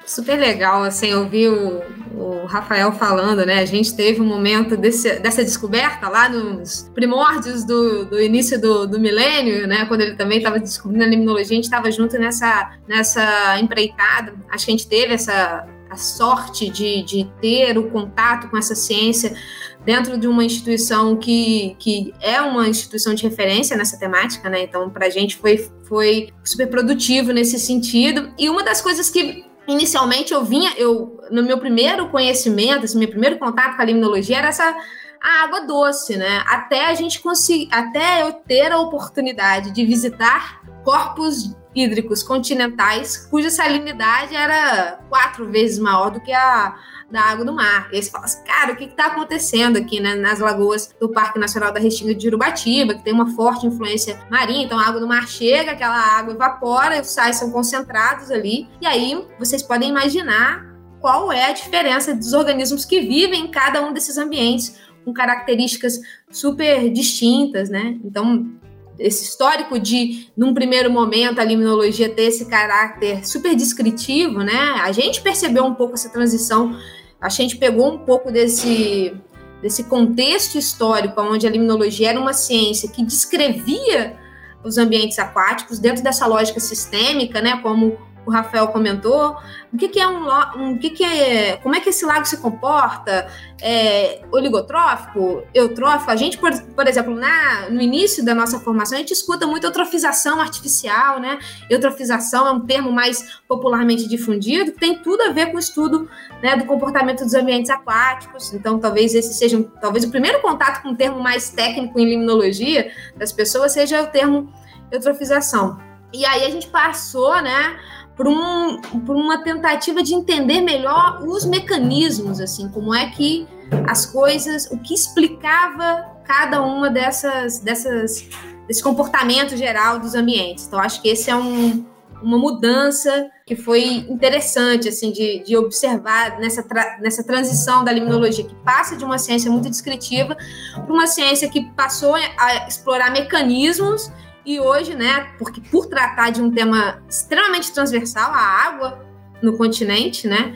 Super 0.06 0.40
legal, 0.40 0.84
assim, 0.84 1.14
ouvir 1.14 1.50
o, 1.50 1.84
o 2.16 2.46
Rafael 2.48 2.92
falando, 2.94 3.46
né? 3.46 3.60
A 3.60 3.66
gente 3.66 3.96
teve 3.96 4.20
um 4.20 4.26
momento 4.26 4.76
desse, 4.76 5.20
dessa 5.20 5.44
descoberta 5.44 6.10
lá 6.10 6.28
nos 6.28 6.90
primórdios 6.96 7.64
do, 7.64 8.06
do 8.06 8.20
início 8.20 8.60
do, 8.60 8.88
do 8.88 9.00
milênio, 9.00 9.68
né? 9.68 9.86
Quando 9.86 10.02
ele 10.02 10.16
também 10.16 10.40
estava 10.40 10.58
descobrindo 10.58 11.04
a 11.04 11.08
limnologia, 11.08 11.52
a 11.52 11.56
gente 11.56 11.66
estava 11.66 11.92
junto 11.92 12.18
nessa, 12.18 12.72
nessa 12.88 13.60
empreitada. 13.60 14.34
Acho 14.50 14.66
que 14.66 14.72
a 14.72 14.76
gente 14.78 14.88
teve 14.88 15.14
essa 15.14 15.68
a 15.90 15.96
sorte 15.96 16.70
de, 16.70 17.04
de 17.04 17.32
ter 17.42 17.78
o 17.78 17.90
contato 17.90 18.50
com 18.50 18.58
essa 18.58 18.76
ciência 18.76 19.36
dentro 19.84 20.18
de 20.18 20.28
uma 20.28 20.44
instituição 20.44 21.16
que, 21.16 21.76
que 21.80 22.14
é 22.22 22.42
uma 22.42 22.68
instituição 22.68 23.14
de 23.14 23.24
referência 23.24 23.76
nessa 23.76 23.98
temática, 23.98 24.50
né? 24.50 24.62
Então, 24.64 24.90
para 24.90 25.08
a 25.08 25.10
gente 25.10 25.38
foi, 25.38 25.70
foi 25.88 26.30
super 26.44 26.68
produtivo 26.68 27.32
nesse 27.32 27.60
sentido. 27.60 28.32
E 28.38 28.50
uma 28.50 28.64
das 28.64 28.82
coisas 28.82 29.10
que 29.10 29.46
inicialmente 29.68 30.34
eu 30.34 30.44
vinha, 30.44 30.74
eu 30.78 31.20
no 31.32 31.44
meu 31.44 31.58
primeiro 31.58 32.10
conhecimento, 32.10 32.86
esse 32.86 32.98
meu 32.98 33.08
primeiro 33.08 33.38
contato 33.38 33.76
com 33.76 33.82
a 33.82 33.86
limnologia 33.86 34.38
era 34.38 34.50
essa 34.50 34.76
a 35.22 35.44
água 35.44 35.62
doce, 35.62 36.16
né? 36.16 36.44
Até 36.48 36.86
a 36.86 36.94
gente 36.94 37.20
conseguir, 37.20 37.68
até 37.72 38.22
eu 38.22 38.34
ter 38.34 38.72
a 38.72 38.80
oportunidade 38.80 39.72
de 39.72 39.86
visitar 39.86 40.62
corpos 40.84 41.56
hídricos 41.76 42.24
continentais 42.24 43.28
cuja 43.30 43.50
salinidade 43.50 44.36
era 44.36 45.00
quatro 45.10 45.50
vezes 45.50 45.80
maior 45.80 46.12
do 46.12 46.20
que 46.20 46.34
a 46.34 46.76
da 47.12 47.22
água 47.22 47.44
do 47.44 47.54
mar. 47.54 47.90
E 47.92 47.96
aí 47.96 48.04
você 48.04 48.12
fala 48.12 48.26
assim, 48.26 48.44
cara, 48.44 48.74
o 48.74 48.76
que 48.76 48.86
está 48.86 49.08
acontecendo 49.08 49.78
aqui 49.78 50.00
né, 50.00 50.16
nas 50.16 50.40
lagoas 50.40 50.94
do 51.00 51.10
Parque 51.10 51.40
Nacional 51.40 51.74
da 51.74 51.80
Restinga 51.80 52.14
de 52.14 52.28
Urubatiba, 52.28 52.94
que 52.94 53.04
tem 53.04 53.14
uma 53.14 53.34
forte 53.34 53.66
influência 53.66 54.20
marinha, 54.30 54.66
então 54.66 54.78
a 54.78 54.88
água 54.88 55.00
do 55.00 55.08
mar 55.08 55.28
chega, 55.28 55.72
aquela 55.72 55.98
água 55.98 56.34
evapora, 56.34 57.02
os 57.02 57.10
sais 57.10 57.38
são 57.38 57.52
concentrados 57.52 58.30
ali, 58.30 58.68
e 58.80 58.86
aí 58.86 59.26
vocês 59.40 59.64
podem 59.64 59.90
imaginar 59.90 60.68
qual 61.00 61.32
é 61.32 61.46
a 61.46 61.54
diferença 61.54 62.14
dos 62.14 62.34
organismos 62.34 62.86
que 62.86 63.02
vivem 63.02 63.46
em 63.46 63.52
cada 63.52 63.82
um 63.82 63.94
desses 63.94 64.18
ambientes, 64.18 64.78
com 65.04 65.14
características 65.14 66.00
super 66.30 66.92
distintas, 66.92 67.70
né? 67.70 67.98
Então, 68.04 68.52
esse 69.00 69.24
histórico 69.24 69.80
de, 69.80 70.28
num 70.36 70.54
primeiro 70.54 70.92
momento, 70.92 71.40
a 71.40 71.44
limnologia 71.44 72.10
ter 72.10 72.24
esse 72.24 72.46
caráter 72.46 73.26
super 73.26 73.56
descritivo, 73.56 74.40
né? 74.40 74.76
A 74.82 74.92
gente 74.92 75.22
percebeu 75.22 75.64
um 75.64 75.74
pouco 75.74 75.94
essa 75.94 76.10
transição, 76.10 76.78
a 77.20 77.30
gente 77.30 77.58
pegou 77.58 77.94
um 77.94 78.00
pouco 78.00 78.32
desse, 78.32 79.14
desse 79.62 79.86
contexto 79.86 80.58
histórico, 80.58 81.22
onde 81.22 81.48
a 81.48 81.50
limnologia 81.50 82.10
era 82.10 82.20
uma 82.20 82.34
ciência 82.34 82.90
que 82.90 83.04
descrevia 83.04 84.18
os 84.64 84.78
ambientes 84.78 85.18
aquáticos 85.18 85.80
dentro 85.80 86.04
dessa 86.04 86.28
lógica 86.28 86.60
sistêmica, 86.60 87.42
né? 87.42 87.60
Como 87.64 87.98
o 88.30 88.32
Rafael 88.32 88.68
comentou, 88.68 89.36
o 89.74 89.78
que, 89.78 89.90
que 89.90 90.00
é 90.00 90.08
um, 90.08 90.28
um 90.56 90.78
que, 90.78 90.92
que 90.92 91.04
é, 91.04 91.58
como 91.58 91.76
é 91.76 91.80
que 91.80 91.90
esse 91.90 92.06
lago 92.06 92.26
se 92.26 92.38
comporta? 92.38 93.28
É 93.62 94.22
oligotrófico, 94.32 95.44
eutrófico? 95.54 96.12
A 96.12 96.16
gente, 96.16 96.38
por, 96.38 96.52
por 96.76 96.88
exemplo, 96.88 97.14
na, 97.14 97.70
no 97.70 97.82
início 97.82 98.24
da 98.24 98.34
nossa 98.34 98.60
formação, 98.60 98.98
a 98.98 99.02
gente 99.02 99.12
escuta 99.12 99.46
muito 99.46 99.66
eutrofização 99.66 100.40
artificial, 100.40 101.20
né? 101.20 101.40
Eutrofização 101.70 102.48
é 102.48 102.52
um 102.52 102.62
termo 102.62 102.92
mais 102.92 103.40
popularmente 103.48 104.08
difundido, 104.08 104.72
que 104.72 104.80
tem 104.80 105.00
tudo 105.00 105.24
a 105.24 105.32
ver 105.32 105.48
com 105.48 105.58
o 105.58 105.60
estudo 105.60 106.10
né, 106.42 106.56
do 106.56 106.66
comportamento 106.66 107.24
dos 107.24 107.34
ambientes 107.34 107.70
aquáticos. 107.70 108.54
Então, 108.54 108.80
talvez 108.80 109.14
esse 109.14 109.34
seja, 109.34 109.62
talvez 109.82 110.06
o 110.06 110.12
primeiro 110.12 110.40
contato 110.42 110.82
com 110.82 110.90
um 110.90 110.96
termo 110.96 111.20
mais 111.20 111.50
técnico 111.50 112.00
em 112.00 112.06
limnologia 112.06 112.92
das 113.18 113.32
pessoas 113.32 113.74
seja 113.74 114.04
o 114.04 114.08
termo 114.08 114.54
eutrofização. 114.92 115.90
E 116.12 116.26
aí 116.26 116.44
a 116.44 116.50
gente 116.50 116.68
passou, 116.68 117.40
né, 117.42 117.78
por, 118.20 118.28
um, 118.28 118.82
uma 119.08 119.42
tentativa 119.46 120.04
de 120.04 120.14
entender 120.14 120.60
melhor 120.60 121.24
os 121.26 121.46
mecanismos, 121.46 122.42
assim, 122.42 122.68
como 122.68 122.94
é 122.94 123.10
que 123.12 123.48
as 123.88 124.06
coisas, 124.06 124.66
o 124.70 124.78
que 124.78 124.94
explicava 124.94 126.06
cada 126.26 126.62
uma 126.62 126.90
dessas, 126.90 127.60
dessas 127.60 128.28
desse 128.68 128.84
comportamento 128.84 129.56
geral 129.56 130.00
dos 130.00 130.16
ambientes. 130.16 130.68
Então, 130.68 130.80
acho 130.80 131.02
que 131.02 131.08
esse 131.08 131.32
é 131.32 131.36
um, 131.36 131.86
uma 132.22 132.38
mudança 132.38 133.32
que 133.46 133.56
foi 133.56 134.06
interessante, 134.10 134.90
assim, 134.90 135.14
de, 135.14 135.42
de 135.42 135.56
observar 135.56 136.40
nessa, 136.42 136.62
tra, 136.62 136.98
nessa 137.00 137.24
transição 137.24 137.86
da 137.86 137.92
limnologia, 137.94 138.44
que 138.44 138.56
passa 138.66 138.98
de 138.98 139.06
uma 139.06 139.18
ciência 139.18 139.50
muito 139.50 139.70
descritiva 139.70 140.36
para 140.74 140.94
uma 140.94 141.08
ciência 141.08 141.50
que 141.50 141.72
passou 141.72 142.16
a 142.16 142.68
explorar 142.68 143.12
mecanismos 143.12 144.12
e 144.50 144.60
hoje, 144.60 144.96
né, 144.96 145.28
porque 145.38 145.62
por 145.62 145.86
tratar 145.86 146.32
de 146.32 146.42
um 146.42 146.50
tema 146.50 147.04
extremamente 147.08 147.72
transversal, 147.72 148.32
a 148.34 148.40
água 148.40 149.06
no 149.44 149.56
continente, 149.56 150.28
né, 150.28 150.56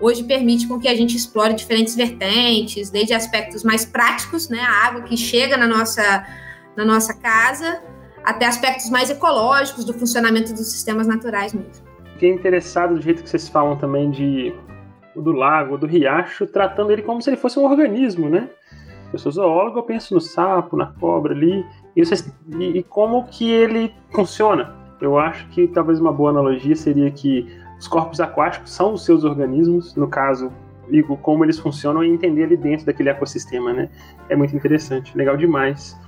hoje 0.00 0.24
permite 0.24 0.66
com 0.66 0.80
que 0.80 0.88
a 0.88 0.94
gente 0.96 1.14
explore 1.14 1.52
diferentes 1.52 1.94
vertentes, 1.94 2.88
desde 2.88 3.12
aspectos 3.12 3.62
mais 3.62 3.84
práticos, 3.84 4.48
né, 4.48 4.60
a 4.60 4.86
água 4.86 5.02
que 5.02 5.14
chega 5.14 5.58
na 5.58 5.68
nossa, 5.68 6.26
na 6.74 6.86
nossa 6.86 7.12
casa, 7.12 7.82
até 8.24 8.46
aspectos 8.46 8.88
mais 8.88 9.10
ecológicos 9.10 9.84
do 9.84 9.92
funcionamento 9.92 10.54
dos 10.54 10.72
sistemas 10.72 11.06
naturais 11.06 11.52
mesmo. 11.52 11.84
Fiquei 12.14 12.32
interessado 12.32 12.94
do 12.94 13.02
jeito 13.02 13.22
que 13.22 13.28
vocês 13.28 13.46
falam 13.46 13.76
também 13.76 14.10
de 14.10 14.54
do 15.14 15.32
lago, 15.32 15.76
do 15.76 15.86
riacho, 15.86 16.46
tratando 16.46 16.90
ele 16.92 17.02
como 17.02 17.20
se 17.20 17.28
ele 17.28 17.36
fosse 17.36 17.58
um 17.58 17.64
organismo, 17.64 18.30
né? 18.30 18.48
Eu 19.12 19.18
sou 19.18 19.30
zoólogo, 19.30 19.78
eu 19.78 19.82
penso 19.82 20.14
no 20.14 20.20
sapo, 20.20 20.76
na 20.78 20.86
cobra 20.86 21.34
ali, 21.34 21.64
e, 21.96 22.02
e, 22.58 22.78
e 22.78 22.82
como 22.82 23.24
que 23.24 23.50
ele 23.50 23.94
funciona. 24.12 24.74
Eu 25.00 25.18
acho 25.18 25.46
que 25.48 25.68
talvez 25.68 26.00
uma 26.00 26.12
boa 26.12 26.30
analogia 26.30 26.74
seria 26.74 27.10
que 27.10 27.46
os 27.78 27.88
corpos 27.88 28.20
aquáticos 28.20 28.72
são 28.72 28.94
os 28.94 29.04
seus 29.04 29.24
organismos, 29.24 29.94
no 29.94 30.08
caso, 30.08 30.50
como 31.22 31.44
eles 31.44 31.58
funcionam 31.58 32.04
e 32.04 32.08
entender 32.08 32.44
ali 32.44 32.56
dentro 32.56 32.86
daquele 32.86 33.08
ecossistema, 33.08 33.72
né? 33.72 33.90
É 34.28 34.36
muito 34.36 34.54
interessante, 34.54 35.16
legal 35.16 35.36
demais. 35.36 35.98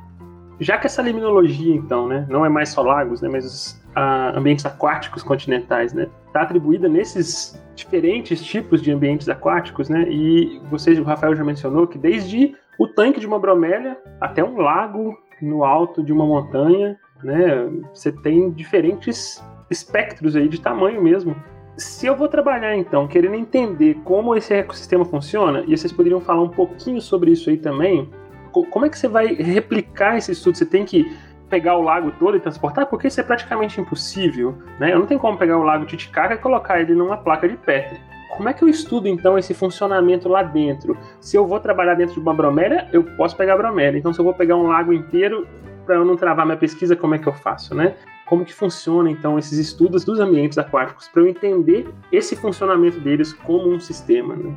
Já 0.58 0.78
que 0.78 0.86
essa 0.86 1.02
liminologia, 1.02 1.74
então, 1.74 2.08
né, 2.08 2.26
não 2.30 2.44
é 2.44 2.48
mais 2.48 2.70
só 2.70 2.80
lagos, 2.80 3.20
né, 3.20 3.28
mas 3.28 3.44
os 3.44 3.82
ambientes 4.34 4.64
aquáticos 4.64 5.22
continentais, 5.22 5.92
né, 5.92 6.08
está 6.26 6.42
atribuída 6.42 6.88
nesses 6.88 7.62
diferentes 7.74 8.42
tipos 8.42 8.80
de 8.80 8.90
ambientes 8.90 9.28
aquáticos, 9.28 9.90
né, 9.90 10.06
e 10.08 10.58
vocês, 10.70 10.98
o 10.98 11.02
Rafael 11.02 11.36
já 11.36 11.44
mencionou 11.44 11.86
que 11.86 11.98
desde 11.98 12.54
o 12.78 12.86
tanque 12.86 13.20
de 13.20 13.26
uma 13.26 13.38
bromélia 13.38 13.98
até 14.18 14.42
um 14.42 14.58
lago 14.58 15.16
no 15.40 15.64
alto 15.64 16.02
de 16.02 16.12
uma 16.12 16.24
montanha, 16.24 16.98
né? 17.22 17.68
Você 17.92 18.12
tem 18.12 18.50
diferentes 18.50 19.42
espectros 19.70 20.36
aí 20.36 20.48
de 20.48 20.60
tamanho 20.60 21.02
mesmo. 21.02 21.36
Se 21.76 22.06
eu 22.06 22.16
vou 22.16 22.28
trabalhar 22.28 22.74
então 22.74 23.06
querendo 23.06 23.34
entender 23.34 23.94
como 24.04 24.34
esse 24.34 24.54
ecossistema 24.54 25.04
funciona, 25.04 25.62
e 25.66 25.76
vocês 25.76 25.92
poderiam 25.92 26.20
falar 26.20 26.42
um 26.42 26.48
pouquinho 26.48 27.00
sobre 27.00 27.32
isso 27.32 27.50
aí 27.50 27.58
também, 27.58 28.08
como 28.70 28.86
é 28.86 28.88
que 28.88 28.98
você 28.98 29.08
vai 29.08 29.34
replicar 29.34 30.16
esse 30.16 30.32
estudo? 30.32 30.56
Você 30.56 30.64
tem 30.64 30.84
que 30.84 31.14
pegar 31.50 31.76
o 31.76 31.82
lago 31.82 32.10
todo 32.18 32.36
e 32.36 32.40
transportar? 32.40 32.86
Porque 32.86 33.08
isso 33.08 33.20
é 33.20 33.22
praticamente 33.22 33.80
impossível, 33.80 34.56
né? 34.80 34.92
Eu 34.92 35.00
não 35.00 35.06
tenho 35.06 35.20
como 35.20 35.36
pegar 35.36 35.58
o 35.58 35.62
lago 35.62 35.84
Titicaca 35.84 36.34
e 36.34 36.38
colocar 36.38 36.80
ele 36.80 36.94
numa 36.94 37.18
placa 37.18 37.46
de 37.48 37.56
Petri. 37.56 38.00
Como 38.36 38.48
é 38.50 38.52
que 38.52 38.62
eu 38.62 38.68
estudo 38.68 39.08
então 39.08 39.38
esse 39.38 39.54
funcionamento 39.54 40.28
lá 40.28 40.42
dentro? 40.42 40.96
Se 41.20 41.36
eu 41.36 41.46
vou 41.46 41.58
trabalhar 41.58 41.94
dentro 41.94 42.14
de 42.14 42.20
uma 42.20 42.34
bromélia, 42.34 42.86
eu 42.92 43.02
posso 43.02 43.34
pegar 43.34 43.56
bromélia. 43.56 43.98
Então, 43.98 44.12
se 44.12 44.20
eu 44.20 44.24
vou 44.24 44.34
pegar 44.34 44.56
um 44.56 44.66
lago 44.66 44.92
inteiro 44.92 45.46
para 45.86 45.94
eu 45.94 46.04
não 46.04 46.16
travar 46.16 46.44
minha 46.44 46.58
pesquisa, 46.58 46.94
como 46.94 47.14
é 47.14 47.18
que 47.18 47.26
eu 47.26 47.32
faço, 47.32 47.74
né? 47.74 47.94
Como 48.26 48.44
que 48.44 48.52
funciona 48.52 49.08
então 49.10 49.38
esses 49.38 49.58
estudos 49.58 50.04
dos 50.04 50.20
ambientes 50.20 50.58
aquáticos 50.58 51.08
para 51.08 51.22
eu 51.22 51.28
entender 51.28 51.88
esse 52.12 52.36
funcionamento 52.36 53.00
deles 53.00 53.32
como 53.32 53.70
um 53.70 53.80
sistema, 53.80 54.36
né? 54.36 54.54